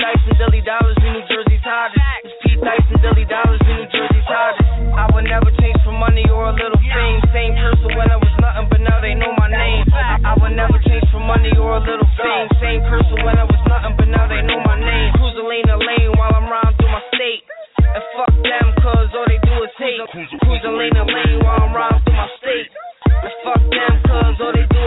Dollars, 0.63 0.95
New 1.03 1.19
Jersey's 1.27 1.63
hottest. 1.63 1.99
It's 2.23 2.35
Pete 2.39 2.61
Dyson, 2.63 3.03
Dilly 3.03 3.25
Dollars, 3.27 3.59
we 3.67 3.83
New 3.83 3.87
Jersey's 3.91 4.27
hottest. 4.31 4.68
I 4.95 5.05
would 5.13 5.25
never 5.25 5.51
change 5.61 5.77
for 5.85 5.93
money 5.93 6.25
or 6.29 6.49
a 6.49 6.53
little 6.53 6.79
fame. 6.79 7.19
Same 7.33 7.53
person 7.55 7.89
when 7.97 8.09
I 8.09 8.17
was 8.17 8.33
nothing, 8.41 8.67
but 8.69 8.81
now 8.81 8.97
they 9.01 9.13
know 9.13 9.31
my 9.37 9.49
name. 9.49 9.85
I, 9.93 10.19
I 10.23 10.33
would 10.41 10.55
never 10.55 10.77
change 10.85 11.05
for 11.11 11.21
money 11.21 11.51
or 11.57 11.77
a 11.77 11.81
little 11.81 12.09
fame. 12.17 12.47
Same 12.61 12.81
person 12.87 13.17
when 13.25 13.35
I 13.37 13.45
was 13.45 13.61
nothing, 13.67 13.93
but 13.97 14.07
now 14.09 14.25
they 14.27 14.41
know 14.41 14.59
my 14.65 14.77
name. 14.79 15.13
Cruising 15.19 15.47
lane 15.47 15.67
to 15.67 15.77
lane 15.77 16.11
while 16.17 16.33
I'm 16.33 16.47
riding 16.49 16.75
through 16.77 16.93
my 16.93 17.03
state. 17.13 17.41
And 17.79 18.03
fuck 18.15 18.33
them, 18.33 18.67
cause 18.83 19.09
all 19.13 19.27
they 19.27 19.39
do 19.43 19.55
is 19.63 19.73
hate. 19.77 20.01
Cruising 20.09 20.75
lane 20.75 20.95
to 20.95 21.05
lane 21.05 21.39
while 21.43 21.61
I'm 21.63 21.73
riding 21.75 22.01
through 22.05 22.17
my 22.17 22.29
state. 22.39 22.69
And 23.05 23.33
fuck 23.45 23.61
them, 23.69 23.93
cause 24.07 24.35
all 24.41 24.53
they 24.53 24.67
do. 24.67 24.78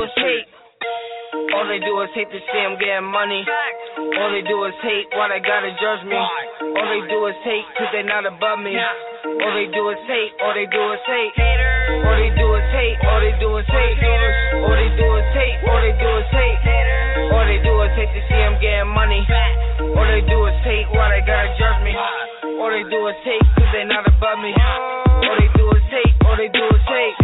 All 1.63 1.71
they 1.71 1.79
do 1.79 1.95
is 2.03 2.11
hate 2.11 2.27
to 2.27 2.43
see 2.43 2.59
I'm 2.59 2.75
getting 2.75 3.07
money. 3.07 3.47
All 4.19 4.35
they 4.35 4.43
do 4.43 4.67
is 4.67 4.75
hate 4.83 5.07
why 5.15 5.31
they 5.31 5.39
gotta 5.39 5.71
judge 5.79 6.03
me. 6.11 6.19
All 6.19 6.89
they 6.91 7.07
do 7.07 7.23
is 7.31 7.39
hate 7.47 7.63
cause 7.79 7.87
they 7.95 8.03
not 8.03 8.27
above 8.27 8.59
me. 8.59 8.75
All 8.75 9.55
they 9.55 9.71
do 9.71 9.87
is 9.95 10.03
hate, 10.11 10.35
all 10.43 10.59
they 10.59 10.67
do 10.67 10.83
is 10.91 10.99
hate. 11.07 11.31
All 12.03 12.19
they 12.19 12.35
do 12.35 12.51
is 12.59 12.67
hate, 12.75 12.99
all 13.07 13.21
they 13.23 13.35
do 13.39 13.51
is 13.63 13.67
hate. 13.71 13.95
All 14.59 14.75
they 14.75 14.91
do 14.99 15.07
is 15.15 15.29
hate, 15.39 15.59
all 15.71 15.79
they 15.79 15.95
do 16.03 16.11
is 16.19 16.27
hate. 16.35 16.59
All 17.31 17.47
they 17.47 17.59
do 17.63 17.75
is 17.87 17.93
hate 17.95 18.11
to 18.11 18.21
see 18.27 18.43
I'm 18.43 18.59
getting 18.59 18.91
money. 18.91 19.23
All 19.95 20.03
they 20.11 20.27
do 20.27 20.43
is 20.51 20.59
hate 20.67 20.91
why 20.91 21.15
they 21.15 21.23
gotta 21.23 21.55
judge 21.63 21.79
me. 21.87 21.95
All 22.59 22.75
they 22.75 22.83
do 22.91 23.07
is 23.07 23.15
hate 23.23 23.47
cause 23.55 23.71
they 23.71 23.87
not 23.87 24.03
above 24.11 24.43
me. 24.43 24.51
All 24.51 25.39
they 25.39 25.47
do 25.55 25.71
is 25.79 25.87
hate, 25.95 26.11
all 26.27 26.35
they 26.35 26.51
do 26.51 26.65
is 26.75 26.83
hate. 26.91 27.22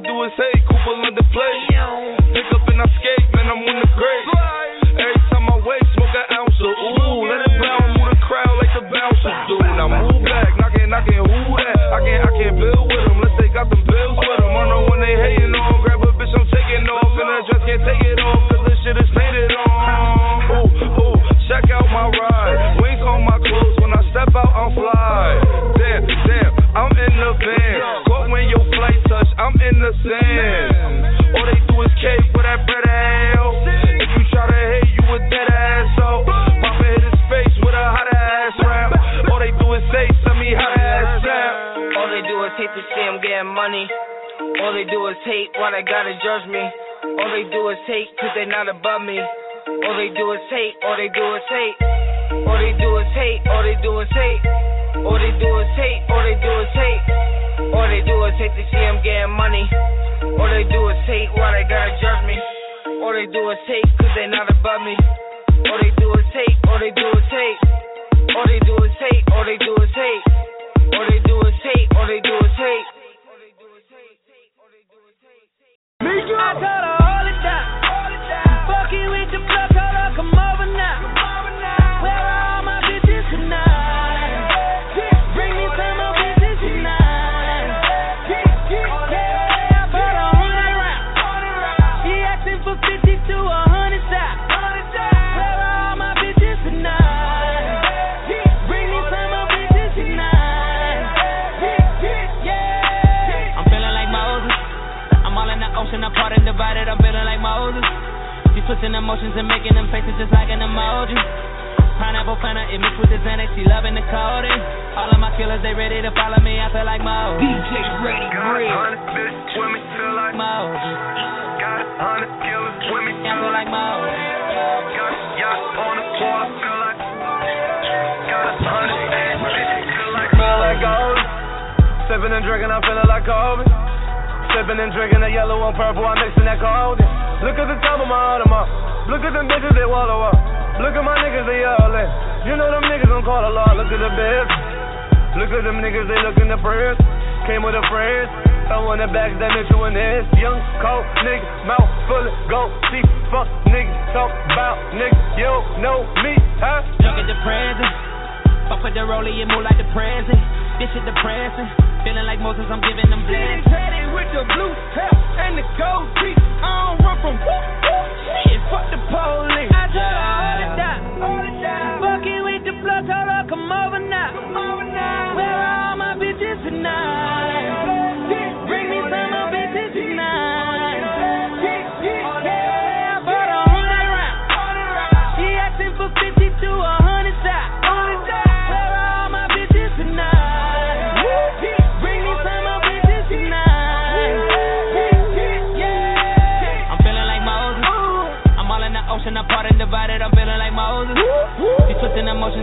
they 0.00 0.08
do 0.08 0.24
is 0.24 0.32
hate. 0.36 0.64
Cooper 0.64 0.96
in 1.08 1.14
the 1.14 1.24
play. 1.32 1.56
Pick 2.32 2.48
up 2.56 2.64
and 2.68 2.80
I 2.80 2.86
skate, 2.96 3.28
man, 3.36 3.52
I'm 3.52 3.60
on 3.60 3.76
the 3.84 3.88
grave. 3.92 4.26
Every 4.96 5.20
time 5.28 5.44
I 5.48 5.56
wake, 5.60 5.86
smoke 5.94 6.14
an 6.16 6.26
ounce 6.40 6.56
of 6.60 6.72
ooh. 6.72 7.28
Let 7.28 7.40
it 7.44 7.54
bounce, 7.60 7.88
move 7.98 8.08
the 8.08 8.20
crowd 8.24 8.54
like 8.60 8.72
the 8.80 8.84
bouncers 8.88 9.38
do. 9.48 9.56
Now 9.76 9.88
move 9.88 10.24
back, 10.24 10.56
knockin', 10.56 10.88
knockin', 10.88 11.20
who 11.20 11.56
that? 11.56 11.76
I 11.92 11.98
can't, 12.00 12.22
I 12.24 12.30
can't 12.32 12.56
build 12.56 12.89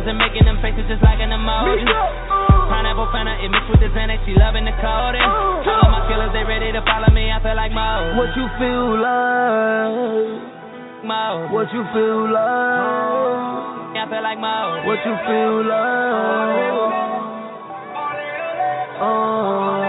and 0.08 0.18
making 0.18 0.48
them 0.48 0.58
faces 0.64 0.88
just 0.88 1.04
like 1.04 1.20
an 1.20 1.36
emoji. 1.36 1.84
Pineapple 2.72 3.12
it 3.12 3.52
mixed 3.52 3.70
with 3.72 3.84
the 3.84 3.92
Xanax, 3.92 4.24
she 4.24 4.34
loving 4.40 4.64
the 4.64 4.72
codeine. 4.80 5.20
All 5.20 5.84
of 5.84 5.92
my 5.92 6.08
killers, 6.08 6.32
they 6.32 6.48
ready 6.48 6.72
to 6.72 6.82
follow 6.88 7.12
me, 7.12 7.28
I 7.32 7.44
feel 7.44 7.56
like 7.56 7.72
Mo. 7.76 8.16
What 8.16 8.32
you 8.36 8.48
feel 8.56 9.00
like? 9.04 10.40
Mo. 11.04 11.52
What 11.52 11.68
you 11.76 11.84
feel 11.92 12.32
like? 12.32 14.00
I 14.00 14.06
feel 14.08 14.24
like 14.24 14.40
Mo. 14.40 14.88
What 14.88 15.00
you 15.04 15.16
feel 15.28 15.56
like? 15.68 16.72
Oh. 19.04 19.88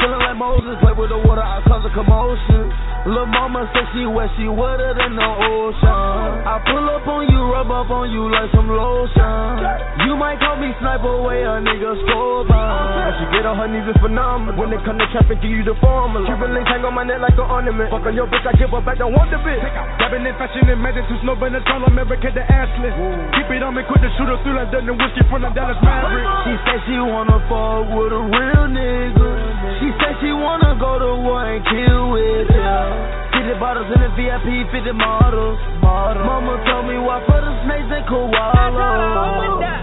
Feeling 0.00 0.22
like 0.24 0.36
Moses, 0.36 0.76
play 0.80 0.92
with 0.96 1.10
the 1.10 1.18
water, 1.24 1.44
I 1.44 1.60
cause 1.68 1.84
a 1.84 1.92
commotion. 1.92 2.89
Lil' 3.08 3.32
mama 3.32 3.64
said 3.72 3.88
she 3.96 4.04
wet, 4.04 4.28
she 4.36 4.44
wetter 4.44 4.92
than 4.92 5.16
the 5.16 5.24
ocean. 5.24 6.44
I 6.44 6.60
pull 6.68 6.84
up 6.84 7.08
on 7.08 7.24
you, 7.32 7.40
rub 7.48 7.72
up 7.72 7.88
on 7.88 8.12
you 8.12 8.28
like 8.28 8.52
some 8.52 8.68
lotion. 8.68 9.56
You 10.04 10.20
might 10.20 10.36
call 10.36 10.60
me 10.60 10.68
sniper, 10.84 11.16
way 11.24 11.40
a 11.40 11.64
nigga 11.64 11.96
score 12.04 12.44
by. 12.44 12.60
When 12.60 13.12
she 13.16 13.24
get 13.32 13.48
on 13.48 13.56
her 13.56 13.68
knees, 13.72 13.88
it's 13.88 13.96
phenomenal. 14.04 14.52
When 14.60 14.68
it 14.76 14.84
come 14.84 15.00
to 15.00 15.08
traffic, 15.16 15.40
give 15.40 15.48
you 15.48 15.64
the 15.64 15.72
formula. 15.80 16.28
Cuban 16.28 16.52
links 16.52 16.68
hang 16.68 16.84
on 16.84 16.92
my 16.92 17.08
neck 17.08 17.24
like 17.24 17.40
an 17.40 17.48
ornament. 17.48 17.88
Fuck 17.88 18.04
on 18.04 18.12
your 18.12 18.28
bitch, 18.28 18.44
I 18.44 18.52
give 18.60 18.68
up, 18.76 18.84
I 18.84 18.92
don't 19.00 19.16
want 19.16 19.32
the 19.32 19.40
bitch. 19.40 19.64
Dabbing 19.96 20.28
in 20.28 20.36
fashion 20.36 20.68
and 20.68 20.80
medicine, 20.84 21.24
no 21.24 21.32
Venezuela, 21.40 21.88
America, 21.88 22.28
the 22.28 22.44
assless. 22.44 22.92
Keep 23.32 23.48
it 23.48 23.64
on 23.64 23.80
me, 23.80 23.82
quit 23.88 24.04
the 24.04 24.12
shooter, 24.20 24.36
through 24.44 24.60
like 24.60 24.68
that, 24.76 24.84
and 24.84 24.92
whiskey 25.00 25.24
from 25.32 25.40
the 25.40 25.48
Dallas 25.56 25.80
Maverick. 25.80 26.28
She 26.44 26.52
said 26.68 26.78
she 26.84 27.00
wanna 27.00 27.40
fuck 27.48 27.88
with 27.96 28.12
a 28.12 28.22
real 28.28 28.68
nigga. 28.68 29.39
She 29.60 29.88
said 30.00 30.16
she 30.24 30.32
wanna 30.32 30.72
go 30.80 30.96
to 30.98 31.20
war 31.20 31.44
and 31.44 31.60
kill 31.68 32.16
with 32.16 32.48
ya. 32.48 33.36
50 33.36 33.60
bottles 33.60 33.88
in 33.92 34.00
the 34.00 34.10
VIP, 34.16 34.68
50 34.72 34.92
models. 34.96 35.58
Model. 35.84 36.24
Mama 36.24 36.56
told 36.64 36.86
me 36.88 36.96
why 36.96 37.20
for 37.28 37.40
the 37.40 37.52
snakes 37.68 37.88
and 37.92 38.04
koalas. 38.08 38.32
I 38.56 38.72
told 38.72 39.00
her, 39.04 39.12
oh, 39.20 39.40
with 39.44 39.60
that. 39.60 39.82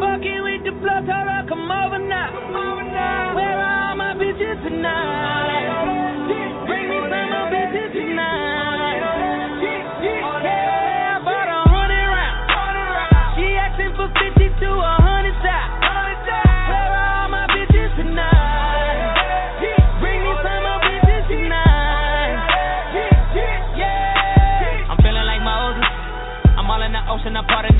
Fucking 0.00 0.40
with 0.44 0.62
the 0.68 0.72
blood, 0.76 1.02
told 1.08 1.24
her, 1.24 1.42
come 1.48 1.64
over 1.72 2.00
now. 2.04 2.65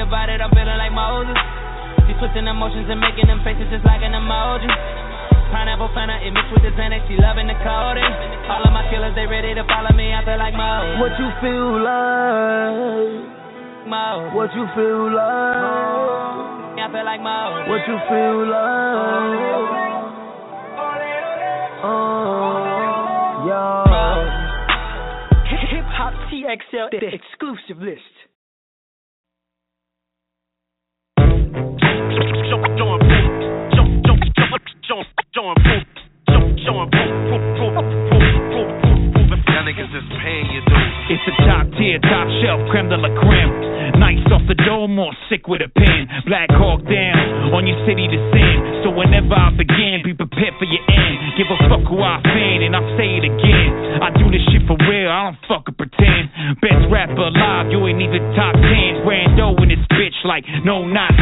And 0.06 0.14
divided, 0.14 0.38
I'm 0.38 0.54
feeling 0.54 0.78
like 0.78 0.94
Moses. 0.94 1.34
She's 2.06 2.14
twisting 2.22 2.46
emotions 2.46 2.86
and 2.86 3.02
making 3.02 3.26
them 3.26 3.42
faces 3.42 3.66
just 3.74 3.82
like 3.82 4.06
an 4.06 4.14
emoji. 4.14 4.70
Pineapple 5.50 5.90
Fanta, 5.94 6.22
it 6.22 6.30
mixed 6.30 6.54
with 6.54 6.62
the 6.62 6.70
Xanax, 6.78 7.06
she 7.10 7.18
loving 7.18 7.46
the 7.46 7.58
codeine. 7.62 8.14
All 8.46 8.62
of 8.62 8.70
my 8.70 8.86
killers, 8.90 9.14
they 9.18 9.26
ready 9.26 9.54
to 9.54 9.64
follow 9.66 9.90
me, 9.94 10.14
I 10.14 10.22
feel 10.22 10.38
like 10.38 10.54
Mo. 10.54 11.02
What 11.02 11.18
you 11.18 11.30
feel 11.42 11.82
like? 11.82 13.26
Mo. 13.90 14.30
What 14.34 14.54
you 14.54 14.66
feel 14.74 15.10
like? 15.10 16.78
I 16.78 16.86
feel 16.90 17.04
like 17.04 17.22
Mo. 17.22 17.66
What 17.66 17.82
you 17.86 17.98
feel 18.06 18.46
like? 18.46 19.74
Oh, 21.82 23.46
yeah. 23.46 23.82
Hip 25.70 25.86
Hop 25.98 26.14
TXL, 26.30 26.90
the 26.90 27.10
exclusive 27.14 27.82
list. 27.82 28.25
It's 41.06 41.22
a 41.22 41.34
top 41.46 41.70
tier, 41.78 42.02
top 42.02 42.26
shelf, 42.42 42.66
creme 42.66 42.90
de 42.90 42.98
la 42.98 43.06
creme. 43.22 43.54
Nice 43.94 44.26
off 44.34 44.42
the 44.50 44.58
dome, 44.66 44.98
more 44.98 45.14
sick 45.30 45.46
with 45.46 45.62
a 45.62 45.70
pen. 45.70 46.10
Black 46.26 46.50
Hawk 46.50 46.82
down 46.82 47.54
on 47.54 47.62
your 47.62 47.78
city 47.86 48.10
to 48.10 48.18
sin. 48.34 48.82
So 48.82 48.90
whenever 48.90 49.30
I 49.30 49.54
begin, 49.54 50.02
be 50.02 50.18
prepared 50.18 50.58
for 50.58 50.66
your 50.66 50.82
end. 50.90 51.38
Give 51.38 51.46
a 51.46 51.58
fuck 51.70 51.86
who 51.86 52.02
I 52.02 52.18
offend, 52.18 52.66
and 52.66 52.74
I'll 52.74 52.90
say 52.98 53.22
it 53.22 53.24
again. 53.24 53.70
I 54.02 54.10
do 54.18 54.26
this 54.34 54.42
shit 54.50 54.66
for 54.66 54.74
real, 54.90 55.06
I 55.06 55.30
don't 55.30 55.38
fucking 55.46 55.78
pretend. 55.78 56.58
Best 56.58 56.90
rapper 56.90 57.30
alive, 57.30 57.70
you 57.70 57.86
ain't 57.86 58.02
even 58.02 58.26
top 58.34 58.58
10. 58.58 59.06
Brando 59.06 59.54
in 59.62 59.70
this 59.70 59.84
bitch, 59.94 60.18
like, 60.26 60.42
no, 60.66 60.82
not 60.82 61.14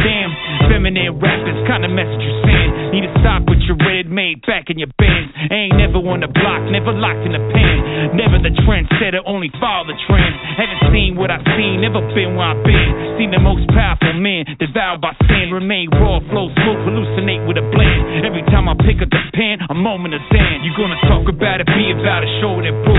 back 4.55 4.71
in 4.71 4.79
your 4.79 4.87
bins. 4.95 5.35
Ain't 5.51 5.75
never 5.75 5.99
on 5.99 6.23
the 6.23 6.31
block, 6.31 6.63
never 6.71 6.95
locked 6.95 7.27
in 7.27 7.35
the 7.35 7.43
pen. 7.51 8.15
Never 8.15 8.39
the 8.39 8.55
trendsetter, 8.63 9.19
only 9.27 9.51
follow 9.59 9.83
the 9.83 9.99
trends. 10.07 10.39
Haven't 10.55 10.95
seen 10.95 11.19
what 11.19 11.27
I've 11.27 11.43
seen, 11.59 11.83
never 11.83 11.99
been 12.15 12.39
where 12.39 12.55
I've 12.55 12.63
been. 12.63 13.19
Seen 13.19 13.35
the 13.35 13.43
most 13.43 13.67
powerful 13.75 14.15
men 14.15 14.47
devoured 14.55 15.03
by 15.03 15.11
sin. 15.27 15.51
Remain 15.51 15.91
raw, 15.99 16.23
flow 16.31 16.47
smooth, 16.55 16.87
hallucinate 16.87 17.43
with 17.43 17.59
a 17.59 17.65
blend. 17.67 18.23
Every 18.23 18.47
time 18.47 18.71
I 18.71 18.79
pick 18.79 19.03
up 19.03 19.11
the 19.11 19.19
pen, 19.35 19.59
a 19.67 19.75
moment 19.75 20.15
of 20.15 20.23
zen. 20.31 20.63
You 20.63 20.71
gonna 20.79 21.03
talk 21.11 21.27
about 21.27 21.59
it, 21.59 21.67
be 21.75 21.91
about 21.91 22.23
it, 22.23 22.31
show 22.39 22.55
it 22.55 22.63
and 22.63 22.79
prove 22.87 22.94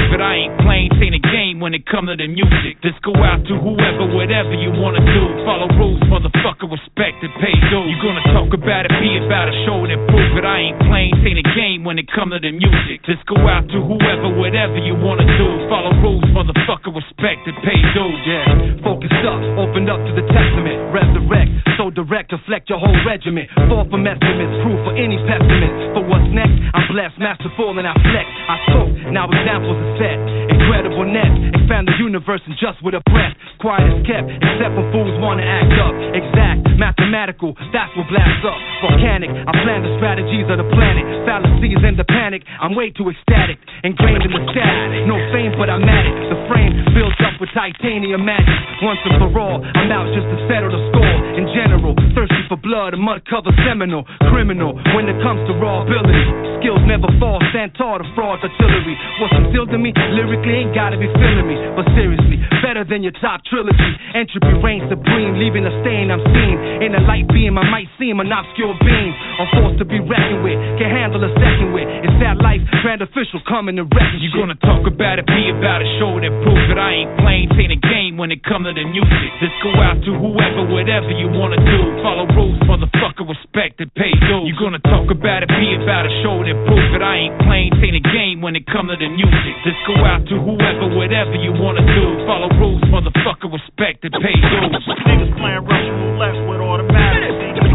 when 1.66 1.74
it 1.74 1.82
come 1.90 2.06
to 2.06 2.14
the 2.14 2.30
music. 2.30 2.78
Just 2.78 3.02
go 3.02 3.10
out 3.26 3.42
to 3.42 3.54
whoever, 3.58 4.06
whatever 4.14 4.54
you 4.54 4.70
wanna 4.70 5.02
do. 5.02 5.22
Follow 5.42 5.66
rules, 5.74 5.98
motherfucker, 6.06 6.70
respect 6.70 7.18
and 7.26 7.34
pay 7.42 7.50
dues. 7.74 7.90
You 7.90 7.98
gonna 7.98 8.22
talk 8.30 8.54
about 8.54 8.86
it, 8.86 8.94
be 9.02 9.18
about 9.18 9.50
it, 9.50 9.58
show 9.66 9.82
it 9.82 9.90
and 9.90 9.98
prove 10.06 10.38
it. 10.38 10.46
I 10.46 10.70
ain't 10.70 10.78
playing, 10.86 11.18
ain't 11.26 11.42
a 11.42 11.48
game 11.58 11.82
when 11.82 11.98
it 11.98 12.06
come 12.14 12.30
to 12.30 12.38
the 12.38 12.54
music. 12.54 13.02
Just 13.02 13.26
go 13.26 13.34
out 13.50 13.66
to 13.74 13.82
whoever, 13.82 14.30
whatever 14.38 14.78
you 14.78 14.94
wanna 14.94 15.26
do. 15.26 15.48
Follow 15.66 15.90
rules, 15.98 16.22
motherfucker, 16.30 16.94
respect 16.94 17.42
and 17.50 17.58
pay 17.66 17.82
dues. 17.98 18.20
Yeah, 18.30 18.46
focused 18.86 19.15
up, 19.26 19.42
opened 19.58 19.90
up 19.90 19.98
to 19.98 20.12
the 20.14 20.24
testament, 20.30 20.78
resurrect, 20.94 21.50
so 21.76 21.90
direct, 21.90 22.30
deflect 22.30 22.70
your 22.70 22.78
whole 22.78 22.96
regiment. 23.04 23.50
Fall 23.68 23.84
from 23.90 24.06
estimates, 24.06 24.54
proof 24.62 24.78
for 24.86 24.94
any 24.94 25.18
pessimist. 25.26 25.74
For 25.98 26.02
what's 26.06 26.30
next, 26.30 26.56
I'm 26.72 26.86
blessed, 26.88 27.18
masterful, 27.18 27.74
and 27.76 27.84
I 27.84 27.94
flex. 27.98 28.26
I 28.48 28.56
spoke, 28.70 28.90
now 29.10 29.26
examples 29.26 29.76
are 29.76 29.94
set. 29.98 30.16
Incredible 30.48 31.04
net, 31.04 31.28
expand 31.52 31.90
the 31.90 31.98
universe 31.98 32.40
and 32.46 32.54
just 32.56 32.78
with 32.86 32.94
a 32.94 33.02
breath. 33.10 33.34
Quiet 33.58 33.90
is 33.90 34.00
kept, 34.06 34.30
except 34.30 34.72
when 34.78 34.86
fools 34.94 35.12
wanna 35.18 35.42
act 35.42 35.74
up. 35.82 35.92
Exact, 36.14 36.62
mathematical, 36.78 37.52
that's 37.74 37.90
what 37.98 38.06
blasts 38.08 38.46
up. 38.46 38.56
Volcanic, 38.80 39.28
I 39.28 39.52
plan 39.66 39.82
the 39.82 39.92
strategies 39.98 40.46
of 40.46 40.62
the 40.62 40.68
planet. 40.70 41.04
Fallacies 41.26 41.82
and 41.82 41.98
the 41.98 42.06
panic, 42.06 42.46
I'm 42.62 42.78
way 42.78 42.94
too 42.94 43.10
ecstatic. 43.10 43.58
Ingrained 43.82 44.22
in 44.22 44.30
the 44.30 44.42
static, 44.54 45.04
no 45.10 45.18
fame, 45.34 45.52
but 45.58 45.68
I'm 45.68 45.82
at 45.82 46.04
it. 46.06 46.14
The 46.30 46.38
frame 46.46 46.72
built 46.94 47.18
up 47.26 47.36
with 47.40 47.50
titanium 47.52 48.24
magic. 48.24 48.54
Once 48.80 49.00
and 49.04 49.15
for 49.18 49.32
all, 49.40 49.64
I'm 49.64 49.88
out 49.88 50.12
just 50.12 50.28
to 50.28 50.36
settle 50.44 50.68
the 50.68 50.82
score. 50.92 51.16
In 51.40 51.48
general, 51.56 51.95
thirsty 52.16 52.40
for 52.48 52.56
blood, 52.56 52.96
a 52.96 52.96
mud 52.96 53.20
cover 53.28 53.52
seminal. 53.68 54.08
Criminal, 54.32 54.72
when 54.96 55.04
it 55.04 55.20
comes 55.20 55.44
to 55.44 55.52
raw 55.60 55.84
ability. 55.84 56.56
Skills 56.64 56.80
never 56.88 57.12
fall, 57.20 57.36
stand 57.52 57.76
tall 57.76 58.00
to 58.00 58.08
fraud 58.16 58.40
artillery. 58.40 58.96
What's 59.20 59.36
instilled 59.36 59.68
in 59.76 59.84
me, 59.84 59.92
lyrically 60.16 60.64
ain't 60.64 60.72
gotta 60.72 60.96
be 60.96 61.04
feeling 61.12 61.44
me. 61.44 61.60
But 61.76 61.84
seriously, 61.92 62.40
better 62.64 62.88
than 62.88 63.04
your 63.04 63.12
top 63.20 63.44
trilogy. 63.44 63.92
Entropy 64.16 64.56
reigns 64.64 64.88
supreme, 64.88 65.36
leaving 65.36 65.68
a 65.68 65.72
stain 65.84 66.08
I'm 66.08 66.24
seen. 66.32 66.88
In 66.88 66.96
a 66.96 67.04
light 67.04 67.28
beam, 67.28 67.60
I 67.60 67.68
might 67.68 67.92
seem 68.00 68.16
an 68.24 68.32
obscure 68.32 68.72
beam. 68.80 69.12
I'm 69.36 69.48
forced 69.52 69.78
to 69.84 69.86
be 69.86 70.00
reckoned 70.00 70.40
with, 70.40 70.56
can 70.80 70.88
handle 70.88 71.20
a 71.20 71.30
second 71.36 71.76
with. 71.76 71.84
It's 71.84 72.16
that 72.24 72.40
life, 72.40 72.64
grand 72.80 73.04
official 73.04 73.44
coming 73.44 73.76
to 73.76 73.84
wreck 73.84 74.16
You 74.24 74.32
gonna 74.32 74.56
talk 74.64 74.88
about 74.88 75.20
it, 75.20 75.28
be 75.28 75.52
about 75.52 75.84
it, 75.84 75.90
show 76.00 76.16
it 76.16 76.24
and 76.24 76.32
prove 76.40 76.72
it. 76.72 76.80
I 76.80 77.04
ain't 77.04 77.12
playing, 77.20 77.52
ain't 77.52 77.76
a 77.76 77.80
game 77.82 78.16
when 78.16 78.32
it 78.32 78.40
come 78.46 78.64
to 78.64 78.72
the 78.72 78.84
music. 78.88 79.30
Just 79.44 79.56
go 79.60 79.76
out 79.76 80.00
to 80.00 80.10
whoever, 80.16 80.64
whatever 80.72 81.12
you 81.12 81.28
wanna 81.28 81.60
do. 81.60 82.05
Follow 82.06 82.30
rules, 82.38 82.54
motherfucker, 82.70 83.26
respect 83.26 83.82
and 83.82 83.90
pay 83.98 84.14
dues. 84.30 84.46
You 84.46 84.54
gonna 84.54 84.78
talk 84.78 85.10
about 85.10 85.42
it, 85.42 85.50
be 85.50 85.74
about 85.74 86.06
it, 86.06 86.14
show 86.22 86.38
it 86.38 86.46
and 86.46 86.62
prove 86.62 86.94
it. 86.94 87.02
I 87.02 87.26
ain't 87.26 87.34
playing, 87.42 87.74
this 87.74 87.82
ain't 87.82 87.98
a 87.98 88.06
game 88.14 88.38
when 88.38 88.54
it 88.54 88.62
come 88.70 88.86
to 88.86 88.94
the 88.94 89.10
music. 89.10 89.54
Just 89.66 89.82
go 89.90 89.98
out 90.06 90.22
to 90.30 90.38
whoever, 90.38 90.86
whatever 90.94 91.34
you 91.34 91.50
wanna 91.50 91.82
do. 91.82 92.06
Follow 92.22 92.46
rules, 92.62 92.78
motherfucker, 92.94 93.50
respect 93.50 94.06
and 94.06 94.14
pay 94.22 94.38
dues. 94.38 94.86
Niggas 95.02 95.34
playing 95.34 95.66
Russian 95.66 95.94
roulette 95.98 96.38
with 96.46 96.62
automatic. 96.62 97.34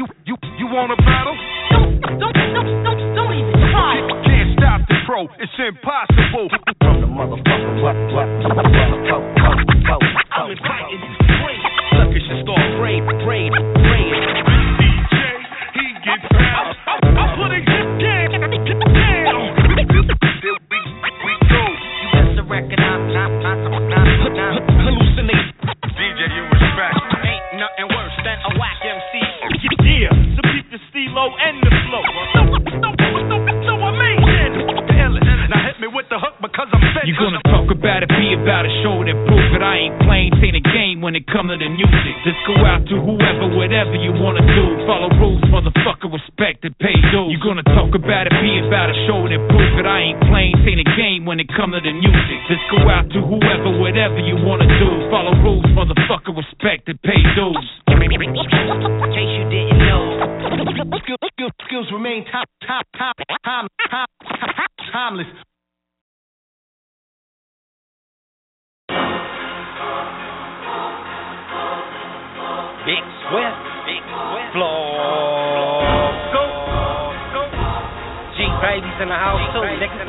you, 0.00 0.04
you, 0.24 0.34
you 0.56 0.66
want 0.72 0.96
a 0.96 0.98
battle? 1.04 1.36
Don't, 1.68 2.00
don't, 2.16 2.32
don't, 2.32 2.96
don't 3.12 3.34
even 3.36 3.60
try. 3.76 4.00
Can't 4.24 4.56
stop 4.56 4.80
the 4.88 4.96
pro, 5.04 5.28
it's 5.36 5.52
impossible. 5.60 6.48
From 6.80 7.04
the 7.04 7.08
motherfucker, 7.12 7.84
what, 7.84 7.92
what, 8.08 8.24
what, 8.40 8.56
what, 8.56 8.88
what, 9.04 9.20
what, 9.84 10.00
I'm 10.32 10.48
inviting 10.48 10.96
you 10.96 11.12
straight. 11.28 11.60
Suckers 11.60 11.69
praying, 12.80 13.04
praying, 13.28 13.52
praying. 13.52 14.16
DJ, 14.80 15.20
he 15.76 15.84
gets. 16.00 16.24
I 16.32 17.36
put 17.36 17.52
it 17.52 17.68
down. 17.68 19.36
We, 19.68 19.84
go. 19.84 20.00
You 20.00 20.08
best 20.08 20.40
to. 20.40 20.56
DJ, 25.92 26.20
you 26.32 26.44
respect. 26.48 26.96
Ain't 27.20 27.60
nothing 27.60 27.88
worse 27.92 28.16
than 28.24 28.38
a 28.48 28.50
whack 28.56 28.80
MC. 28.80 29.20
Yeah, 29.84 30.16
stilo 30.88 31.36
and 31.36 31.60
the 31.60 31.72
flow. 31.84 32.04
So. 32.32 32.40
Now 35.50 35.66
hit 35.66 35.82
me 35.82 35.88
with 35.90 36.06
the 36.08 36.18
hook 36.22 36.38
because 36.40 36.68
I'm. 36.72 36.80
You 37.10 37.16
gonna 37.18 37.42
talk 37.50 37.66
about 37.74 38.06
it, 38.06 38.12
be 38.14 38.38
about 38.38 38.68
it, 38.68 38.72
show 38.86 39.02
it 39.02 39.10
and 39.10 39.18
prove 39.26 39.50
it. 39.50 39.64
I 39.66 39.88
ain't 39.88 39.98
playing, 40.06 40.30
a 40.54 40.62
game 40.62 41.02
when 41.02 41.18
it 41.18 41.26
come 41.26 41.50
to 41.50 41.58
the 41.58 41.66
music. 41.66 42.14
Just 42.22 42.38
go 42.46 42.54
out 42.62 42.69
whatever 43.70 43.94
you 43.94 44.10
wanna 44.10 44.42
do. 44.42 44.66
Follow 44.82 45.06
rules, 45.22 45.38
motherfucker, 45.46 46.10
respect 46.10 46.66
and 46.66 46.74
pay 46.82 46.90
dues. 47.14 47.30
You 47.30 47.38
gonna 47.38 47.62
talk 47.62 47.94
about 47.94 48.26
it, 48.26 48.34
be 48.42 48.58
about 48.66 48.90
it, 48.90 48.98
show 49.06 49.22
it 49.22 49.30
and 49.30 49.46
prove 49.46 49.78
it. 49.78 49.86
I 49.86 50.10
ain't 50.10 50.20
playing, 50.26 50.58
ain't 50.66 50.82
a 50.82 50.90
game 50.98 51.22
when 51.22 51.38
it 51.38 51.46
come 51.54 51.70
to 51.70 51.78
the 51.78 51.94
music. 51.94 52.38
Just 52.50 52.66
go 52.66 52.82
out 52.90 53.06
to 53.14 53.22
whoever, 53.22 53.78
whatever 53.78 54.18
you 54.18 54.34
wanna 54.42 54.66
do. 54.66 54.90
Follow 55.06 55.38
rules, 55.46 55.62
motherfucker, 55.70 56.34
respect 56.34 56.90
and 56.90 57.00
pay 57.02 57.22
dues. 57.38 57.69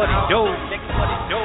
What 0.01 0.09
it 0.09 0.33
do, 0.33 0.41
niggas 0.73 0.97
what 0.97 1.13
it 1.13 1.23
do. 1.29 1.41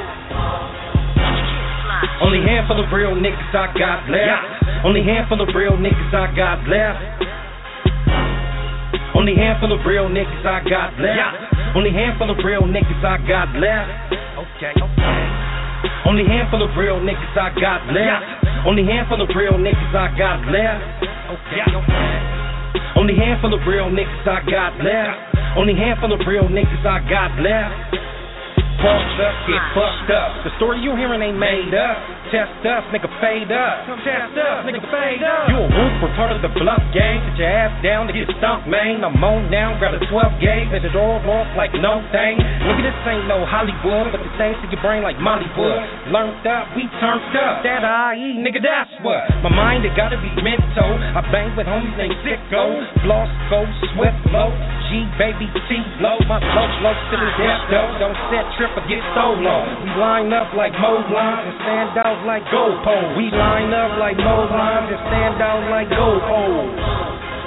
Only 2.25 2.41
handful 2.41 2.81
of 2.81 2.89
real 2.89 3.13
niggas 3.13 3.53
I 3.53 3.69
got 3.77 4.09
left. 4.09 4.81
Only 4.81 5.05
handful 5.05 5.45
of 5.45 5.53
real 5.53 5.77
niggas 5.77 6.09
I 6.17 6.33
got 6.33 6.65
left. 6.65 6.97
Only 9.13 9.37
handful 9.37 9.77
of 9.77 9.85
real 9.85 10.09
niggas 10.09 10.41
I 10.41 10.65
got 10.65 10.97
left. 10.97 11.37
Only 11.77 11.93
handful 11.93 12.33
of 12.33 12.41
real 12.41 12.65
niggas 12.65 13.05
I 13.05 13.21
got 13.29 13.53
left. 13.61 13.93
Okay, 14.57 14.73
okay. 14.73 15.21
Only 16.09 16.25
handful 16.25 16.65
of 16.65 16.73
real 16.81 16.97
niggas 16.97 17.37
I 17.37 17.53
got 17.61 17.85
left. 17.93 18.25
Only 18.65 18.89
handful 18.89 19.21
of 19.21 19.29
real 19.37 19.61
niggas 19.61 19.93
I 19.93 20.17
got 20.17 20.41
left. 20.49 21.05
Okay, 21.05 21.61
okay. 21.77 22.97
Only 22.97 23.21
handful 23.21 23.53
of 23.53 23.61
real 23.69 23.93
niggas 23.93 24.25
I 24.25 24.41
got 24.49 24.81
left. 24.81 25.37
Only 25.61 25.77
handful 25.77 26.13
of 26.17 26.21
real 26.25 26.49
niggas 26.49 26.85
I 26.89 27.05
got 27.05 27.37
left. 27.45 28.16
Fucked 28.81 29.21
up, 29.25 29.37
get 29.49 29.63
fucked 29.73 30.11
up. 30.13 30.45
The 30.45 30.53
story 30.57 30.81
you're 30.85 30.99
hearing 30.99 31.23
ain't 31.23 31.39
made 31.39 31.73
up. 31.73 31.97
Test 32.31 32.63
us, 32.67 32.85
nigga 32.91 33.11
fade 33.23 33.51
up. 33.51 33.87
Test 34.03 34.35
us, 34.35 34.59
nigga 34.67 34.83
fade 34.91 35.23
up. 35.23 35.47
You 35.51 35.63
a 35.63 35.69
whoop, 35.69 36.11
part 36.19 36.33
of 36.35 36.43
the 36.43 36.51
bluff 36.51 36.83
game. 36.91 37.23
Put 37.23 37.39
your 37.39 37.51
ass 37.51 37.73
down 37.83 38.07
to 38.09 38.13
get 38.13 38.27
stumped, 38.39 38.67
man. 38.67 39.05
I'm 39.05 39.17
on 39.23 39.51
down, 39.51 39.79
grab 39.79 39.95
a 39.95 40.03
12 40.03 40.43
gauge, 40.43 40.71
and 40.73 40.83
it 40.83 40.97
all 40.97 41.23
off 41.23 41.49
like 41.55 41.71
no 41.79 42.03
thing. 42.11 42.39
Nigga, 42.39 42.83
this 42.83 42.99
ain't 43.07 43.27
no 43.31 43.47
Hollywood, 43.47 44.11
but 44.11 44.21
the 44.23 44.33
things 44.39 44.59
to 44.63 44.67
your 44.71 44.83
brain 44.83 45.03
like 45.07 45.17
Mollywood. 45.23 46.11
Learned 46.11 46.43
up, 46.47 46.75
we 46.75 46.89
turned 46.99 47.35
up. 47.39 47.63
That 47.63 47.85
IE, 47.85 48.43
nigga, 48.43 48.61
that's 48.63 48.93
what. 49.07 49.23
My 49.47 49.53
mind, 49.53 49.87
it 49.87 49.95
gotta 49.95 50.19
be 50.19 50.31
mental. 50.43 50.91
I 51.15 51.23
bang 51.31 51.55
with 51.55 51.67
homies 51.67 51.95
named 51.97 52.17
Sicko. 52.27 52.83
Floss, 53.07 53.31
go, 53.51 53.63
swift, 53.95 54.21
low. 54.35 54.51
G, 54.91 55.03
baby, 55.19 55.51
T, 55.67 55.71
blow. 55.99 56.19
My 56.31 56.39
flow, 56.39 56.67
flow 56.79 56.95
to 56.95 57.17
the 57.19 57.31
death, 57.39 57.63
though. 57.71 57.91
Don't 57.99 58.19
set 58.31 58.47
trip 58.55 58.71
or 58.79 58.85
get 58.87 59.03
stolen. 59.15 59.43
We 59.83 59.91
line 59.99 60.31
up 60.31 60.55
like 60.55 60.71
mode 60.79 61.11
lines 61.11 61.51
and 61.51 61.57
stand 61.63 61.91
out 61.99 62.16
like 62.25 62.47
gold 62.49 62.81
poles. 62.87 63.13
We 63.19 63.29
line 63.35 63.75
up 63.75 63.99
like 64.01 64.17
mode 64.17 64.49
lines 64.49 64.89
and 64.89 65.01
stand 65.11 65.37
out 65.43 65.67
like 65.69 65.91
gold 65.93 66.23
poles. 66.25 66.73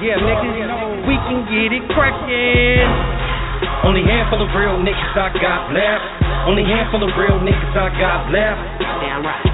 Yeah, 0.03 0.15
niggas, 0.21 1.07
we 1.07 1.15
can 1.27 1.43
get 1.49 1.75
it 1.75 1.83
crackin'. 1.91 2.87
Only 3.83 4.03
handful 4.03 4.39
of 4.39 4.51
real 4.55 4.79
niggas 4.79 5.15
I 5.15 5.31
got 5.39 5.71
left. 5.75 6.05
Only 6.47 6.63
handful 6.63 7.03
of 7.03 7.11
real 7.19 7.39
niggas 7.43 7.75
I 7.75 7.89
got 7.99 8.31
left. 8.31 8.61
Damn 9.03 9.23
right. 9.25 9.47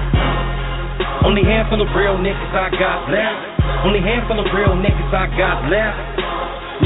Only 1.26 1.42
handful 1.42 1.82
of 1.82 1.90
real 1.94 2.14
niggas 2.14 2.54
I 2.54 2.70
got 2.78 3.10
left. 3.10 3.40
Only 3.82 3.98
handful 3.98 4.38
of 4.38 4.46
real 4.54 4.78
niggas 4.78 5.10
I 5.10 5.26
got 5.34 5.66
left. 5.66 5.98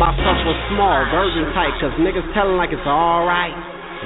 My 0.01 0.15
stuff 0.17 0.41
was 0.49 0.57
small, 0.73 1.05
virgin 1.13 1.53
tight, 1.53 1.77
cause 1.83 1.93
niggas 2.01 2.25
telling 2.33 2.57
like 2.57 2.73
it's 2.73 2.87
alright. 2.89 3.53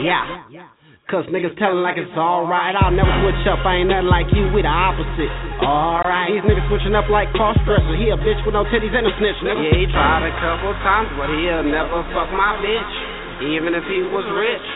Yeah. 0.03 0.74
Cause 1.15 1.31
niggas 1.31 1.55
telling 1.63 1.79
like 1.79 1.95
it's 1.95 2.11
alright. 2.19 2.75
I'll 2.75 2.91
never 2.91 3.15
switch 3.23 3.47
up, 3.47 3.63
I 3.63 3.79
ain't 3.79 3.87
nothing 3.87 4.11
like 4.11 4.27
you, 4.35 4.51
we 4.51 4.67
the 4.67 4.75
opposite. 4.75 5.31
Alright. 5.63 6.35
These 6.35 6.43
niggas 6.43 6.67
switching 6.67 6.99
up 6.99 7.07
like 7.07 7.31
cross 7.39 7.55
dresser. 7.63 7.95
He 7.95 8.11
a 8.11 8.19
bitch 8.19 8.43
with 8.43 8.59
no 8.59 8.67
titties 8.67 8.91
and 8.91 9.07
a 9.07 9.15
snitch, 9.23 9.39
nigga. 9.47 9.63
Yeah, 9.63 9.79
he 9.79 9.87
tried 9.95 10.27
a 10.27 10.35
couple 10.43 10.75
times, 10.83 11.15
but 11.15 11.31
he'll 11.31 11.63
never 11.71 12.03
fuck 12.11 12.35
my 12.35 12.59
bitch. 12.59 13.47
Even 13.47 13.79
if 13.79 13.87
he 13.87 14.03
was 14.11 14.27
rich. 14.35 14.67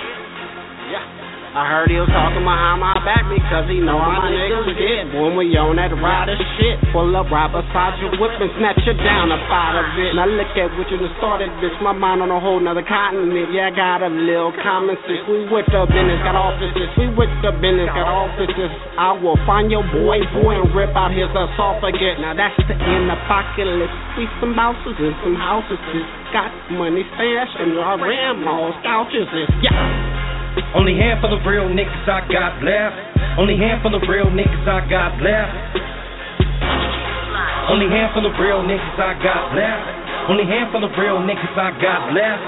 Yeah. 0.95 1.18
I 1.59 1.67
heard 1.67 1.91
he 1.91 1.99
was 1.99 2.07
talking 2.15 2.47
behind 2.47 2.79
my 2.79 2.95
back 3.03 3.27
because 3.27 3.67
he 3.67 3.83
know 3.83 3.99
my 3.99 4.31
niggas 4.31 4.79
get. 4.79 5.11
When 5.11 5.35
we 5.35 5.51
on 5.59 5.75
that 5.75 5.91
rider 5.91 6.39
shit, 6.55 6.79
pull 6.95 7.11
up 7.19 7.27
right 7.35 7.51
beside 7.51 7.99
your 7.99 8.15
whip 8.15 8.31
and 8.39 8.47
snatch 8.63 8.79
you 8.87 8.95
down 8.95 9.35
up 9.35 9.43
out 9.51 9.75
of 9.75 9.91
it. 9.99 10.15
Now 10.15 10.31
look 10.31 10.55
at 10.55 10.71
what 10.79 10.87
you 10.87 11.03
done 11.03 11.11
started, 11.19 11.51
bitch. 11.59 11.75
My 11.83 11.91
mind 11.91 12.23
on 12.23 12.31
a 12.31 12.39
whole 12.39 12.63
nother 12.63 12.87
continent. 12.87 13.51
Yeah, 13.51 13.69
I 13.69 13.75
got 13.75 14.07
a 14.07 14.11
little 14.13 14.55
common 14.63 14.95
sense. 15.03 15.27
We 15.27 15.51
with 15.51 15.67
the 15.67 15.83
business, 15.91 16.23
got 16.23 16.39
offices. 16.39 16.95
We 16.95 17.11
with 17.19 17.35
the 17.43 17.51
business, 17.59 17.91
got 17.91 18.07
offices. 18.07 18.71
I 18.95 19.19
will 19.19 19.39
find 19.43 19.67
your 19.67 19.83
boy, 19.91 20.23
boy, 20.39 20.63
and 20.63 20.71
rip 20.71 20.95
out 20.95 21.11
his 21.11 21.27
esophagus. 21.27 22.23
Now 22.23 22.39
that's 22.39 22.55
the 22.71 22.79
end 22.79 23.11
apocalypse. 23.11 23.99
We 24.15 24.31
some 24.39 24.55
houses 24.55 24.95
and 24.95 25.15
some 25.27 25.35
houses. 25.35 25.83
Got 26.31 26.55
money 26.71 27.03
stashed 27.19 27.59
and 27.59 27.75
ran 27.75 28.47
all 28.47 28.71
couches. 28.87 29.27
Yeah. 29.59 30.38
Only 30.75 30.95
handful 30.97 31.33
of 31.33 31.43
the 31.43 31.49
real 31.49 31.69
niggas 31.69 32.09
I 32.09 32.25
got 32.29 32.63
left. 32.63 32.97
Only 33.39 33.57
handful 33.57 33.95
of 33.95 34.01
the 34.01 34.09
real 34.09 34.31
niggas 34.31 34.67
I 34.69 34.81
got 34.89 35.17
left. 35.23 35.55
Only 37.71 37.89
handful 37.89 38.25
of 38.25 38.33
the 38.33 38.41
real 38.43 38.63
niggas 38.65 38.99
I 38.99 39.13
got 39.23 39.55
left. 39.55 39.85
Only 40.29 40.45
handful 40.45 40.85
of 40.85 40.93
the 40.93 41.01
real 41.01 41.21
niggas 41.25 41.57
I 41.57 41.71
got 41.81 42.13
left. 42.13 42.45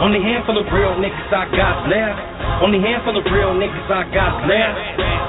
Only 0.00 0.20
handful 0.22 0.58
of 0.58 0.64
the 0.64 0.72
real 0.72 0.94
niggas 0.96 1.32
I 1.32 1.44
got 1.52 1.88
left. 1.88 2.20
Only 2.62 2.80
handful 2.80 3.18
of 3.18 3.24
the 3.24 3.30
real 3.30 3.52
niggas 3.54 3.90
I 3.90 4.02
got 4.14 4.48
left. 4.48 5.20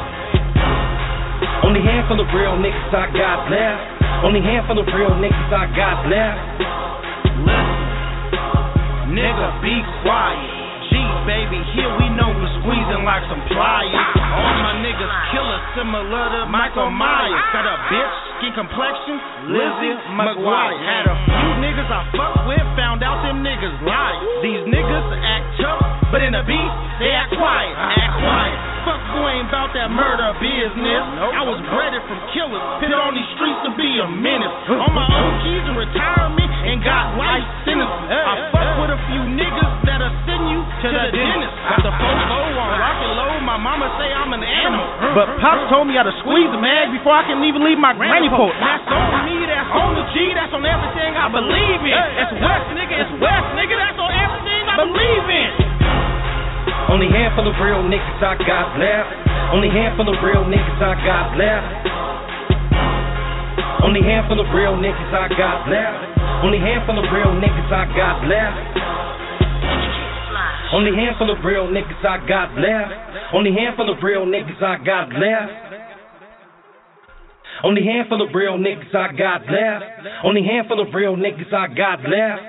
Only 1.64 1.82
hand 1.82 2.10
of 2.10 2.28
real 2.34 2.58
niggas 2.58 2.94
I 2.94 3.06
got 3.14 3.50
left. 3.50 4.02
Only 4.26 4.42
the 4.42 4.92
real 4.98 5.14
niggas 5.22 5.54
I 5.54 5.66
got 5.76 6.08
left. 6.10 7.71
Nigga, 9.12 9.60
be 9.60 9.76
quiet. 10.08 10.72
G, 10.88 10.96
baby, 11.28 11.60
here 11.76 11.92
we 12.00 12.08
know 12.16 12.32
we 12.32 12.48
squeezing 12.64 13.04
like 13.04 13.24
some 13.28 13.44
pliers. 13.52 14.08
All 14.24 14.56
my 14.64 14.80
niggas 14.80 15.16
killers 15.36 15.64
similar 15.76 16.32
to 16.32 16.48
Michael 16.48 16.88
Myers. 16.92 17.44
Got 17.52 17.68
a 17.68 17.76
bitch, 17.92 18.16
skin 18.40 18.56
complexion, 18.56 19.20
Lizzie 19.52 19.96
McGuire. 20.16 20.80
Had 20.80 21.12
a 21.12 21.16
few 21.28 21.50
niggas 21.60 21.92
I 21.92 22.08
fucked 22.16 22.44
with, 22.48 22.64
found 22.80 23.04
out 23.04 23.20
them 23.28 23.44
niggas 23.44 23.84
lie. 23.84 24.16
These 24.44 24.64
niggas 24.72 25.08
act 25.20 25.60
tough, 25.60 25.84
but 26.12 26.24
in 26.24 26.32
the 26.32 26.44
beat, 26.48 26.72
they 27.04 27.12
act 27.12 27.36
quiet. 27.36 27.76
Act 27.76 28.16
quiet. 28.16 28.58
Fuck 28.88 29.02
boy 29.16 29.32
ain't 29.32 29.48
about 29.48 29.76
that 29.76 29.92
murder 29.92 30.32
business. 30.40 31.04
I 31.20 31.44
was 31.44 31.60
bred 31.68 31.96
from 32.08 32.20
killers, 32.32 32.64
put 32.80 32.92
on 32.96 33.12
these 33.16 33.28
streets 33.36 33.60
to 33.68 33.72
be 33.76 33.92
a 34.00 34.08
menace. 34.08 34.56
On 34.72 34.92
my 34.96 35.08
own 35.08 35.32
keys 35.44 35.64
in 35.68 35.76
retirement 35.76 36.51
and 36.72 36.80
got 36.80 37.20
life 37.20 37.44
sentences. 37.68 38.08
I 38.08 38.48
fuck 38.56 38.80
with 38.80 38.96
a 38.96 39.00
few 39.12 39.24
niggas 39.36 39.72
that'll 39.84 40.16
send 40.24 40.44
you 40.48 40.64
to 40.64 40.88
the 40.88 41.04
dentist. 41.12 41.52
Got 41.68 41.84
the 41.84 41.92
fofo 41.92 42.40
on 42.56 42.72
rocket 42.80 43.12
low. 43.12 43.34
My 43.44 43.60
mama 43.60 43.92
say 44.00 44.08
I'm 44.08 44.32
an 44.32 44.40
animal. 44.40 44.88
But 45.12 45.36
Pop 45.44 45.68
told 45.68 45.92
me 45.92 46.00
I 46.00 46.08
to 46.08 46.16
squeeze 46.24 46.48
the 46.48 46.62
mag 46.64 46.96
before 46.96 47.12
I 47.12 47.28
can 47.28 47.44
even 47.44 47.68
leave 47.68 47.76
my 47.76 47.92
granny 47.92 48.32
porch. 48.32 48.56
That's 48.64 48.88
on 48.88 49.28
me, 49.28 49.44
that's 49.44 49.68
on 49.76 49.92
the 50.00 50.06
G, 50.16 50.32
that's 50.32 50.56
on 50.56 50.64
everything 50.64 51.12
I 51.20 51.28
believe 51.28 51.82
in. 51.84 51.92
It's 51.92 52.34
West, 52.40 52.68
nigga, 52.72 52.96
it's 53.04 53.14
West, 53.20 53.48
nigga, 53.60 53.76
that's 53.76 54.00
on 54.00 54.12
everything 54.16 54.64
I 54.72 54.76
believe 54.80 55.28
in. 55.28 55.52
Only 56.88 57.12
handful 57.12 57.52
of 57.52 57.56
real 57.60 57.84
niggas 57.84 58.24
I 58.24 58.40
got 58.48 58.80
left. 58.80 59.12
Only 59.52 59.68
handful 59.68 60.08
of 60.08 60.16
real 60.24 60.48
niggas 60.48 60.80
I 60.80 60.96
got 61.04 61.36
left. 61.36 61.68
Only 63.82 64.02
handful 64.06 64.40
of 64.40 64.46
real 64.54 64.78
niggas 64.78 65.10
I 65.10 65.28
got 65.34 65.66
left. 65.66 66.46
Only 66.46 66.60
handful 66.62 67.02
of 67.02 67.06
real 67.10 67.34
niggas 67.34 67.70
I 67.74 67.86
got 67.98 68.22
left. 68.30 68.58
Only 70.74 70.94
handful 70.96 71.30
of 71.34 71.44
real 71.44 71.68
niggas 71.68 72.06
I 72.06 72.18
got 72.30 72.54
left. 72.56 73.34
Only 73.34 73.52
handful 73.52 73.90
of 73.90 73.98
real 74.04 74.26
niggas 74.26 74.62
I 74.62 74.78
got 74.86 75.10
left. 75.18 75.52
Only 77.64 77.84
handful 77.84 78.22
of 78.22 78.30
real 78.34 78.58
niggas 78.58 78.94
I 78.94 79.12
got 79.18 79.42
left. 79.50 79.86
Only 80.24 80.44
handful 80.44 80.80
of 80.80 80.94
real 80.94 81.16
niggas 81.16 81.52
I 81.54 81.68
got 81.74 82.00
left. 82.06 82.42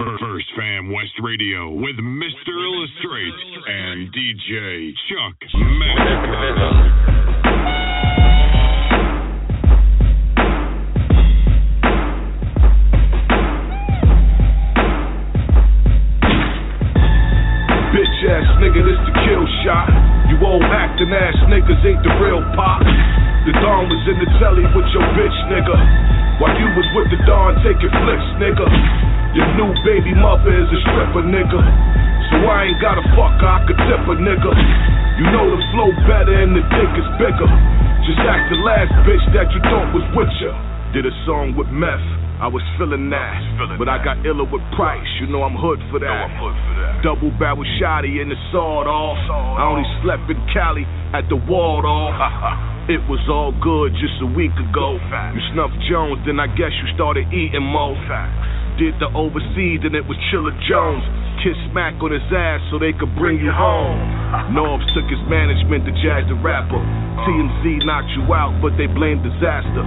First 0.00 0.46
Fam 0.56 0.92
West 0.92 1.12
Radio 1.22 1.70
with 1.70 1.96
Mr. 1.96 2.52
Illustrate 2.56 3.34
and 3.68 4.12
DJ 4.12 4.92
Chuck 5.08 5.36
Massacre. 5.54 7.45
Nigga, 18.60 18.80
this 18.80 19.00
the 19.04 19.14
kill 19.24 19.44
shot. 19.64 19.88
You 20.32 20.40
old 20.42 20.64
acting 20.64 21.12
ass 21.12 21.36
niggas 21.46 21.82
ain't 21.84 22.02
the 22.02 22.12
real 22.18 22.40
pop. 22.56 22.82
The 23.46 23.52
Don 23.62 23.86
was 23.86 24.02
in 24.10 24.16
the 24.18 24.28
telly 24.42 24.66
with 24.74 24.88
your 24.90 25.06
bitch 25.14 25.38
nigga. 25.52 25.78
While 26.42 26.56
you 26.58 26.68
was 26.74 26.88
with 26.96 27.08
the 27.14 27.20
Don 27.28 27.54
taking 27.62 27.92
flicks, 27.92 28.28
nigga. 28.42 28.66
Your 29.36 29.48
new 29.60 29.70
baby 29.84 30.16
mother 30.16 30.50
is 30.50 30.68
a 30.72 30.78
stripper, 30.88 31.24
nigga. 31.24 31.60
So 32.32 32.36
I 32.42 32.72
ain't 32.72 32.80
gotta 32.82 33.04
fucker, 33.14 33.46
I 33.46 33.62
could 33.68 33.78
tip 33.86 34.02
a 34.02 34.14
nigga. 34.18 34.52
You 35.20 35.26
know 35.30 35.46
the 35.46 35.60
flow 35.72 35.90
better 36.08 36.34
and 36.34 36.56
the 36.56 36.64
dick 36.74 36.92
is 36.98 37.08
bigger. 37.22 37.50
Just 38.08 38.20
ask 38.24 38.44
the 38.50 38.60
last 38.66 38.92
bitch 39.06 39.24
that 39.36 39.48
you 39.52 39.60
thought 39.68 39.94
was 39.94 40.04
with 40.16 40.32
ya. 40.42 40.52
Did 40.92 41.06
a 41.06 41.14
song 41.24 41.54
with 41.54 41.68
meth. 41.68 42.25
I 42.36 42.52
was 42.52 42.60
feeling 42.76 43.08
that, 43.08 43.80
but 43.80 43.88
I 43.88 43.96
got 44.04 44.20
iller 44.20 44.44
with 44.44 44.60
price. 44.76 45.08
You 45.20 45.26
know 45.32 45.40
I'm 45.40 45.56
hood 45.56 45.80
for 45.88 45.96
that. 46.04 46.28
Double 47.00 47.32
barrel 47.40 47.64
shotty 47.80 48.20
in 48.20 48.28
the 48.28 48.36
sawed 48.52 48.84
off. 48.84 49.16
I 49.56 49.64
only 49.64 49.88
slept 50.04 50.28
in 50.28 50.36
Cali 50.52 50.84
at 51.16 51.24
the 51.32 51.36
walled 51.36 51.88
off. 51.88 52.72
It 52.86 53.02
was 53.10 53.18
all 53.26 53.50
good 53.50 53.98
just 53.98 54.14
a 54.22 54.30
week 54.30 54.54
ago. 54.54 54.94
You 55.34 55.42
snuffed 55.50 55.74
Jones, 55.90 56.22
then 56.22 56.38
I 56.38 56.46
guess 56.46 56.70
you 56.70 56.86
started 56.94 57.26
eating 57.34 57.66
more. 57.66 57.98
Did 58.78 58.94
the 59.02 59.10
overseas, 59.10 59.82
and 59.82 59.98
it 59.98 60.06
was 60.06 60.14
Chiller 60.30 60.54
Jones. 60.70 61.02
Kiss 61.46 61.54
smack 61.70 61.94
on 62.02 62.10
his 62.10 62.26
ass 62.34 62.58
so 62.74 62.82
they 62.82 62.90
could 62.90 63.14
bring 63.14 63.38
you 63.38 63.54
home. 63.54 63.94
Norbs 64.50 64.82
took 64.98 65.06
his 65.06 65.22
management 65.30 65.86
to 65.86 65.94
jazz 66.02 66.26
the 66.26 66.34
rapper. 66.42 66.82
TMZ 67.22 67.86
knocked 67.86 68.10
you 68.18 68.26
out, 68.34 68.58
but 68.58 68.74
they 68.74 68.90
blamed 68.90 69.22
disaster. 69.22 69.86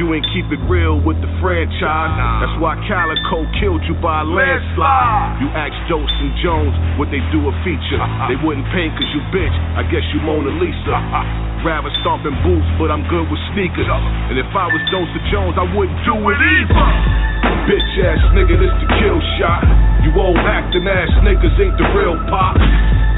You 0.00 0.08
ain't 0.16 0.24
keep 0.32 0.48
it 0.48 0.56
real 0.64 0.96
with 0.96 1.20
the 1.20 1.28
franchise. 1.44 2.16
That's 2.40 2.56
why 2.64 2.80
Calico 2.88 3.44
killed 3.60 3.84
you 3.84 3.92
by 4.00 4.24
a 4.24 4.26
landslide. 4.26 5.44
You 5.44 5.52
asked 5.52 5.84
Joseph 5.84 6.32
Jones 6.40 6.72
what 6.96 7.12
they 7.12 7.20
do 7.28 7.44
a 7.44 7.52
feature. 7.60 8.00
They 8.32 8.40
wouldn't 8.40 8.64
pay 8.72 8.88
cause 8.96 9.12
you 9.12 9.20
bitch. 9.36 9.52
I 9.76 9.84
guess 9.92 10.02
you 10.16 10.24
Mona 10.24 10.48
Lisa. 10.56 10.96
Rather 11.68 11.92
stomping 12.00 12.40
boots, 12.40 12.72
but 12.80 12.88
I'm 12.88 13.04
good 13.12 13.28
with 13.28 13.42
sneakers. 13.52 13.84
And 13.84 14.40
if 14.40 14.48
I 14.48 14.64
was 14.72 14.80
Joseph 14.88 15.28
Jones, 15.28 15.60
I 15.60 15.68
wouldn't 15.76 16.00
do 16.08 16.16
it 16.24 16.40
either. 16.40 17.35
Bitch 17.66 17.98
ass 17.98 18.22
nigga, 18.30 18.62
this 18.62 18.70
the 18.78 18.86
kill 18.94 19.18
shot. 19.42 19.66
You 20.06 20.14
old 20.14 20.38
acting 20.38 20.86
ass 20.86 21.10
niggas 21.26 21.50
ain't 21.58 21.74
the 21.74 21.86
real 21.98 22.14
pop. 22.30 22.54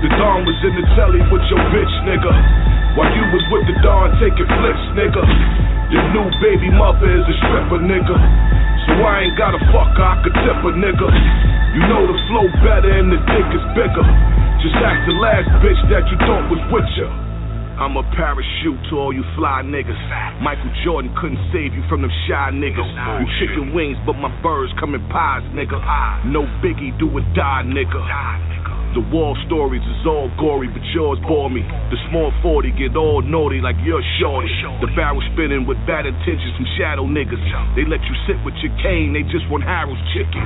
The 0.01 0.09
Don 0.17 0.49
was 0.49 0.57
in 0.65 0.73
the 0.73 0.89
telly 0.97 1.21
with 1.29 1.45
your 1.53 1.61
bitch, 1.69 1.95
nigga. 2.09 2.33
While 2.97 3.13
you 3.13 3.29
was 3.29 3.45
with 3.53 3.69
the 3.69 3.77
Don 3.85 4.09
taking 4.17 4.49
flicks, 4.49 4.85
nigga. 4.97 5.21
Your 5.93 6.01
new 6.17 6.33
baby 6.41 6.73
mother 6.73 7.13
is 7.13 7.29
a 7.29 7.35
stripper, 7.45 7.77
nigga. 7.85 8.17
So 8.89 8.97
I 9.05 9.29
ain't 9.29 9.37
gotta 9.37 9.61
fuck 9.69 9.93
her, 10.01 10.09
I 10.09 10.17
could 10.25 10.33
tip 10.41 10.65
a 10.65 10.73
nigga. 10.81 11.09
You 11.77 11.85
know 11.85 12.09
the 12.09 12.17
flow 12.33 12.49
better 12.65 12.89
and 12.89 13.13
the 13.13 13.21
dick 13.29 13.49
is 13.53 13.65
bigger. 13.77 14.07
Just 14.65 14.81
ask 14.81 14.97
the 15.05 15.17
last 15.21 15.53
bitch 15.61 15.83
that 15.93 16.09
you 16.09 16.17
thought 16.25 16.49
was 16.49 16.65
with 16.73 16.89
you. 16.97 17.28
I'm 17.79 17.95
a 17.97 18.03
parachute 18.11 18.91
to 18.91 18.99
all 18.99 19.15
you 19.15 19.23
fly 19.39 19.63
niggas. 19.63 19.95
Michael 20.43 20.71
Jordan 20.85 21.15
couldn't 21.15 21.39
save 21.55 21.75
you 21.75 21.87
from 21.89 22.03
them 22.03 22.11
shy 22.27 22.51
niggas. 22.51 22.91
You 23.23 23.27
chicken 23.39 23.73
wings, 23.73 23.97
but 24.05 24.15
my 24.15 24.35
birds 24.43 24.73
come 24.81 24.95
in 24.95 25.03
pies, 25.09 25.47
nigga. 25.55 25.79
No 26.27 26.43
biggie, 26.59 26.91
do 26.99 27.07
or 27.07 27.23
die, 27.39 27.63
nigga. 27.63 28.58
The 28.97 29.05
wall 29.13 29.37
stories 29.45 29.85
is 29.85 30.01
all 30.09 30.33
gory, 30.41 30.69
but 30.73 30.81
yours 30.97 31.21
bore 31.29 31.53
me. 31.53 31.61
The 31.93 32.01
small 32.09 32.33
40 32.41 32.73
get 32.73 32.97
all 32.97 33.21
naughty 33.21 33.61
like 33.61 33.77
you're 33.85 34.03
shorty. 34.17 34.49
The 34.81 34.89
barrel 34.97 35.21
spinning 35.35 35.69
with 35.69 35.77
bad 35.85 36.09
intentions 36.09 36.57
from 36.57 36.67
shadow 36.81 37.05
niggas. 37.05 37.41
They 37.77 37.85
let 37.85 38.01
you 38.09 38.15
sit 38.25 38.41
with 38.49 38.57
your 38.65 38.73
cane, 38.81 39.13
they 39.13 39.29
just 39.29 39.45
want 39.53 39.69
Harold's 39.69 40.01
chicken. 40.17 40.41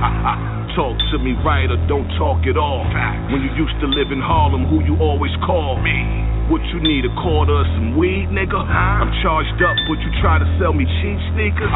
talk 0.75 0.97
to 1.13 1.17
me 1.23 1.37
right 1.45 1.71
or 1.71 1.79
don't 1.87 2.09
talk 2.19 2.43
at 2.43 2.57
all. 2.59 2.83
When 3.31 3.39
you 3.41 3.51
used 3.55 3.79
to 3.79 3.87
live 3.87 4.11
in 4.11 4.19
Harlem, 4.19 4.67
who 4.67 4.83
you 4.83 4.99
always 4.99 5.31
call? 5.45 5.79
Me. 5.79 6.23
What 6.51 6.59
you 6.75 6.83
need, 6.83 7.07
a 7.07 7.13
quarter 7.23 7.55
of 7.55 7.67
some 7.79 7.95
weed, 7.95 8.27
nigga? 8.27 8.59
I'm 8.59 9.07
charged 9.23 9.55
up, 9.63 9.79
but 9.87 9.95
you 10.03 10.11
try 10.19 10.43
to 10.43 10.47
sell 10.59 10.75
me 10.75 10.83
cheap 10.99 11.15
sneakers? 11.31 11.71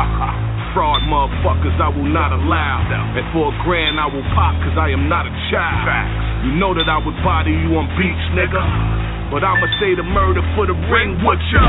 Fraud 0.76 1.07
motherfuckers, 1.07 1.80
I 1.80 1.88
will 1.88 2.11
not 2.11 2.35
allow. 2.35 2.84
And 3.15 3.23
for 3.31 3.48
a 3.48 3.56
grand, 3.64 3.95
I 3.95 4.11
will 4.11 4.27
pop, 4.35 4.60
cause 4.68 4.76
I 4.76 4.91
am 4.91 5.07
not 5.07 5.23
a 5.23 5.34
child. 5.48 6.27
You 6.44 6.60
know 6.60 6.66
that 6.76 6.89
I 6.89 6.99
would 6.99 7.15
body 7.23 7.53
you 7.53 7.77
on 7.80 7.88
beats, 7.95 8.27
nigga. 8.35 8.60
But 9.31 9.44
I'ma 9.44 9.68
say 9.80 9.95
the 9.95 10.03
murder 10.03 10.44
for 10.56 10.68
the 10.68 10.76
ring, 10.91 11.19
what 11.23 11.39
ya? 11.52 11.64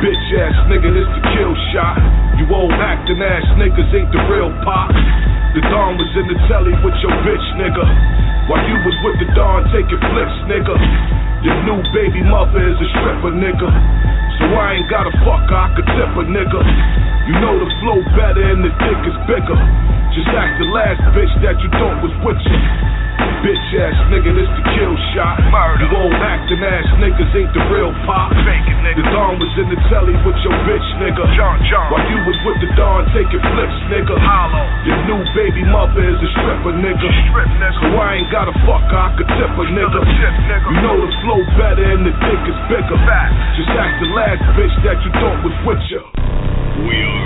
Bitch 0.00 0.28
ass 0.40 0.56
nigga, 0.72 0.88
this 0.92 1.08
the 1.16 1.22
kill 1.36 1.52
shot. 1.72 2.00
You 2.40 2.48
old 2.52 2.72
acting 2.76 3.20
ass 3.20 3.44
niggas 3.60 3.90
ain't 3.92 4.12
the 4.12 4.20
real 4.28 4.52
pop. 4.64 4.92
The 5.56 5.64
Don 5.68 5.96
was 5.96 6.08
in 6.16 6.28
the 6.28 6.38
telly 6.48 6.72
with 6.84 6.96
your 7.00 7.12
bitch, 7.24 7.46
nigga. 7.60 7.84
While 8.48 8.64
you 8.64 8.76
was 8.84 8.96
with 9.04 9.16
the 9.20 9.28
Don 9.36 9.64
taking 9.72 10.00
flips, 10.00 10.38
nigga. 10.48 10.76
Your 11.44 11.58
new 11.68 11.80
baby 11.92 12.20
mother 12.24 12.60
is 12.60 12.76
a 12.76 12.88
stripper, 12.96 13.32
nigga. 13.36 13.68
So 14.40 14.44
I 14.52 14.80
ain't 14.80 14.88
got 14.92 15.08
a 15.08 15.14
fucker 15.24 15.56
I 15.56 15.72
could 15.76 15.88
tip 15.88 16.12
a 16.12 16.24
nigga. 16.28 16.60
You 17.26 17.36
know 17.40 17.56
the 17.56 17.68
flow 17.82 18.00
better 18.16 18.44
and 18.44 18.60
the 18.64 18.72
dick 18.80 19.00
is 19.08 19.16
bigger. 19.28 19.60
Just 20.12 20.28
ask 20.32 20.52
the 20.60 20.68
last 20.72 21.00
bitch 21.16 21.32
that 21.40 21.56
you 21.60 21.68
thought 21.76 22.00
was 22.04 22.14
with 22.20 22.40
you. 22.44 22.60
Bitch 23.46 23.78
ass 23.78 23.94
nigga, 24.10 24.34
this 24.34 24.50
the 24.58 24.64
kill 24.74 24.90
shot. 25.14 25.38
You 25.78 25.86
old 25.94 26.18
acting 26.18 26.58
ass 26.66 26.82
niggas 26.98 27.30
ain't 27.30 27.54
the 27.54 27.62
real 27.70 27.94
pop. 28.02 28.34
The 28.34 29.06
Don 29.14 29.38
was 29.38 29.54
in 29.54 29.70
the 29.70 29.78
telly 29.86 30.18
with 30.26 30.34
your 30.42 30.50
bitch, 30.66 30.88
nigga. 30.98 31.22
John 31.38 31.62
John. 31.70 31.94
While 31.94 32.10
you 32.10 32.18
was 32.26 32.34
with 32.42 32.58
the 32.58 32.74
Don 32.74 33.06
taking 33.14 33.38
flips, 33.38 33.78
nigga. 33.86 34.18
Hollow. 34.18 34.66
Your 34.82 34.98
new 35.06 35.22
baby 35.30 35.62
mother 35.62 36.02
is 36.02 36.18
a 36.18 36.30
stripper, 36.34 36.74
nigga. 36.74 37.06
So 37.78 37.86
I 37.94 38.18
ain't 38.18 38.34
gotta 38.34 38.50
fuck 38.66 38.82
I 38.90 39.14
could 39.14 39.30
tip 39.38 39.54
a 39.54 39.64
nigga. 39.70 40.00
You 40.02 40.82
know 40.82 40.98
the 40.98 41.10
flow 41.22 41.38
better 41.54 41.86
and 41.86 42.02
the 42.02 42.18
dick 42.18 42.42
is 42.50 42.58
bigger. 42.66 42.98
Just 42.98 43.70
ask 43.78 43.94
the 44.02 44.10
last 44.10 44.42
bitch 44.58 44.74
that 44.82 44.98
you 45.06 45.10
thought 45.22 45.38
was 45.46 45.54
with 45.62 45.86
you. 45.86 46.02
We 46.82 46.98
are 46.98 47.25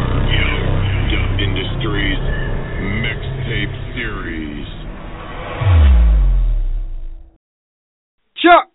Chuck, 8.41 8.70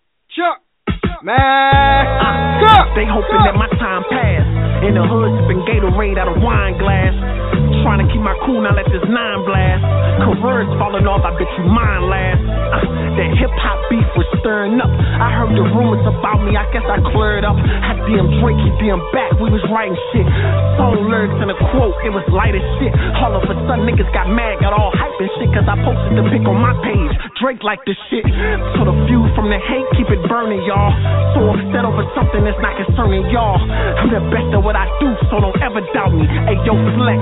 man, 1.22 2.92
They 2.96 3.06
hoping 3.08 3.40
that 3.44 3.56
my 3.56 3.68
time 3.80 4.04
pass. 4.10 4.44
In 4.84 4.92
the 4.92 5.04
hood, 5.04 5.32
sipping 5.40 5.64
Gatorade 5.64 6.20
out 6.20 6.28
of 6.28 6.42
wine 6.44 6.76
glass. 6.76 7.16
Trying 7.80 8.04
to 8.04 8.08
keep 8.12 8.20
my 8.20 8.36
cool, 8.44 8.60
now 8.60 8.74
let 8.76 8.84
this 8.92 9.04
nine 9.08 9.40
blast. 9.46 9.80
Careers 10.20 10.68
falling 10.76 11.06
off, 11.08 11.24
I 11.24 11.32
bet 11.36 11.48
you 11.56 11.64
mine 11.64 12.08
last. 12.10 12.42
Uh, 12.42 12.82
that 13.16 13.30
hip 13.40 13.52
hop 13.62 13.78
beef 13.88 14.04
was 14.18 14.26
stirring 14.42 14.76
up. 14.82 14.90
I 14.90 15.32
heard 15.32 15.54
the 15.54 15.64
rumors 15.64 16.02
about 16.04 16.42
me, 16.44 16.58
I 16.58 16.66
guess 16.74 16.84
I 16.84 16.98
cleared 17.14 17.46
up. 17.46 17.56
I 17.56 17.96
DM 18.04 18.42
Drake, 18.42 18.58
he 18.60 18.70
DM 18.82 19.00
back, 19.14 19.38
we 19.38 19.48
was 19.48 19.62
writing 19.70 19.96
shit. 20.12 20.26
Song 20.76 21.08
lyrics 21.08 21.36
and 21.40 21.48
a 21.52 21.56
quote, 21.72 21.96
it 22.04 22.12
was 22.12 22.24
light 22.32 22.52
as 22.52 22.64
shit. 22.80 22.92
All 23.22 23.32
of 23.38 23.44
a 23.46 23.54
sudden, 23.64 23.86
niggas 23.86 24.10
got 24.12 24.28
mad, 24.28 24.60
got 24.60 24.74
all 24.74 24.92
hype 24.92 25.16
and 25.22 25.30
shit, 25.38 25.48
cause 25.54 25.64
I 25.64 25.76
posted 25.80 26.18
the 26.18 26.24
pic 26.28 26.44
on 26.44 26.58
my 26.58 26.74
page. 26.82 27.12
Drake 27.40 27.62
like 27.62 27.80
this 27.86 27.96
shit. 28.10 28.26
So 28.76 28.88
the 28.88 28.96
view 29.06 29.24
from 29.36 29.52
the 29.52 29.60
hate, 29.60 29.88
keep 29.94 30.08
it 30.10 30.20
burning, 30.26 30.64
y'all. 30.66 30.90
So 31.36 31.52
upset 31.52 31.84
over 31.84 32.00
something 32.16 32.48
that's 32.48 32.56
not 32.64 32.80
concerning 32.80 33.28
y'all. 33.28 33.60
I'm 33.60 34.08
the 34.08 34.24
best 34.32 34.48
at 34.56 34.62
what 34.64 34.72
I 34.72 34.88
do, 34.96 35.12
so 35.28 35.36
don't 35.36 35.56
ever 35.60 35.84
doubt 35.92 36.16
me. 36.16 36.24
Hey, 36.48 36.56
yo, 36.64 36.72
flex, 36.96 37.20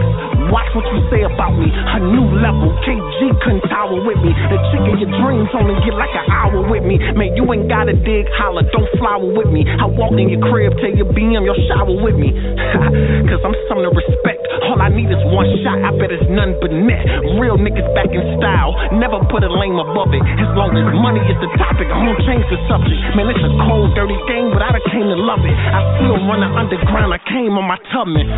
watch 0.55 0.71
what 0.71 0.87
you 0.95 1.03
say 1.11 1.27
about 1.27 1.59
me. 1.59 1.67
A 1.67 1.99
new 1.99 2.23
level, 2.39 2.71
KG 2.87 3.19
couldn't 3.43 3.67
tower 3.67 3.99
with 3.99 4.19
me. 4.23 4.31
The 4.31 4.59
chick 4.71 4.87
in 4.87 5.03
your 5.03 5.11
dreams 5.19 5.51
only 5.59 5.75
get 5.83 5.99
like 5.99 6.15
an 6.15 6.31
hour 6.31 6.63
with 6.63 6.87
me. 6.87 7.03
Man, 7.19 7.35
you 7.35 7.43
ain't 7.51 7.67
gotta 7.67 7.99
dig, 7.99 8.31
holler, 8.39 8.63
don't 8.71 8.87
flower 9.03 9.27
with 9.27 9.51
me. 9.51 9.67
I 9.67 9.91
walk 9.91 10.15
in 10.15 10.31
your 10.31 10.47
crib, 10.47 10.79
tell 10.79 10.95
your 10.95 11.11
BM, 11.11 11.43
you'll 11.43 11.67
shower 11.67 11.91
with 11.91 12.15
me. 12.15 12.31
Cause 13.35 13.43
I'm 13.43 13.57
something 13.67 13.83
to 13.83 13.91
respect. 13.91 14.47
All 14.71 14.79
I 14.79 14.95
need 14.95 15.11
is 15.11 15.19
one 15.35 15.51
shot, 15.67 15.83
I 15.83 15.91
bet 15.99 16.15
it's 16.15 16.23
none 16.31 16.55
but 16.63 16.71
net. 16.71 17.03
Real 17.43 17.59
niggas 17.59 17.91
back 17.99 18.15
in 18.15 18.23
style, 18.39 18.79
never 18.95 19.19
put 19.27 19.43
a 19.43 19.51
lame 19.51 19.77
above 19.83 20.15
it. 20.15 20.23
As 20.23 20.51
long 20.55 20.71
as 20.79 20.87
money 21.03 21.21
is 21.27 21.39
the 21.43 21.51
topic, 21.59 21.91
I 21.91 21.99
won't 21.99 22.23
change 22.23 22.47
the 22.47 22.59
subject. 22.71 22.99
Man, 23.19 23.27
it's 23.27 23.43
a 23.43 23.53
cold, 23.75 23.91
dirty 23.99 24.15
game, 24.31 24.55
but 24.55 24.63
I 24.63 24.71
done 24.71 24.87
came 24.95 25.11
to 25.11 25.19
love 25.19 25.43
it. 25.43 25.51
I 25.51 25.83
still 25.99 26.15
run 26.31 26.47
the 26.47 26.51
underground, 26.55 27.11
I 27.11 27.19
came 27.27 27.59
on 27.59 27.67
my 27.67 27.79
tubman. 27.91 28.31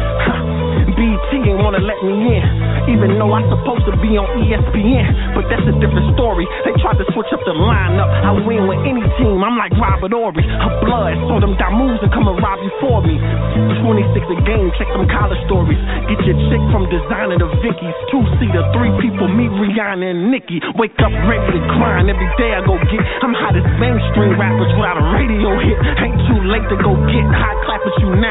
BT 0.97 1.45
ain't 1.45 1.61
wanna 1.61 1.85
let 1.85 2.01
me 2.01 2.41
in, 2.41 2.45
even 2.89 3.21
though 3.21 3.37
I'm 3.37 3.45
supposed 3.53 3.85
to 3.85 3.95
be 4.01 4.17
on 4.17 4.25
ESPN. 4.41 5.37
But 5.37 5.45
that's 5.53 5.69
a 5.69 5.77
different 5.77 6.17
story. 6.17 6.49
They 6.65 6.73
tried 6.81 6.97
to 6.97 7.05
switch 7.13 7.29
up 7.37 7.45
the 7.45 7.53
lineup. 7.53 8.09
I 8.09 8.33
win 8.49 8.65
with 8.65 8.81
any 8.89 9.05
team, 9.21 9.45
I'm 9.45 9.61
like 9.61 9.77
Robert 9.77 10.17
Horry. 10.17 10.41
Her 10.41 10.73
blood, 10.81 11.21
so 11.29 11.37
them 11.37 11.53
moves 11.77 12.01
and 12.01 12.09
come 12.11 12.25
and 12.33 12.41
rob 12.41 12.59
you 12.65 12.73
for 12.81 13.05
me. 13.05 13.21
26 13.85 14.33
a 14.33 14.39
game, 14.49 14.73
check 14.81 14.89
them 14.97 15.05
college 15.13 15.41
stories. 15.45 15.79
Get 16.09 16.21
your 16.25 16.39
chick 16.49 16.63
from 16.73 16.89
designer 16.89 17.37
to 17.37 17.49
Vicky's. 17.61 17.97
Two 18.09 18.25
seater, 18.41 18.65
three 18.73 18.93
people, 19.05 19.29
meet 19.29 19.53
Rihanna 19.53 20.07
and 20.07 20.33
Nicki. 20.33 20.65
Wake 20.81 20.97
up 21.05 21.13
ready 21.29 21.45
to 21.53 21.61
grind 21.77 22.09
every 22.09 22.31
day 22.41 22.57
I 22.57 22.65
go 22.65 22.81
get. 22.89 23.05
I'm 23.21 23.37
hot 23.37 23.53
as 23.53 23.67
mainstream 23.77 24.41
rappers 24.41 24.73
without 24.81 24.97
a 24.97 25.05
radio 25.27 25.59
hit. 25.59 25.79
Ain't 25.99 26.23
too 26.31 26.41
late 26.47 26.63
to 26.71 26.77
go 26.79 26.95
get. 27.11 27.27
high, 27.35 27.59
clap 27.67 27.83
at 27.83 27.99
you 28.01 28.15
now. 28.15 28.27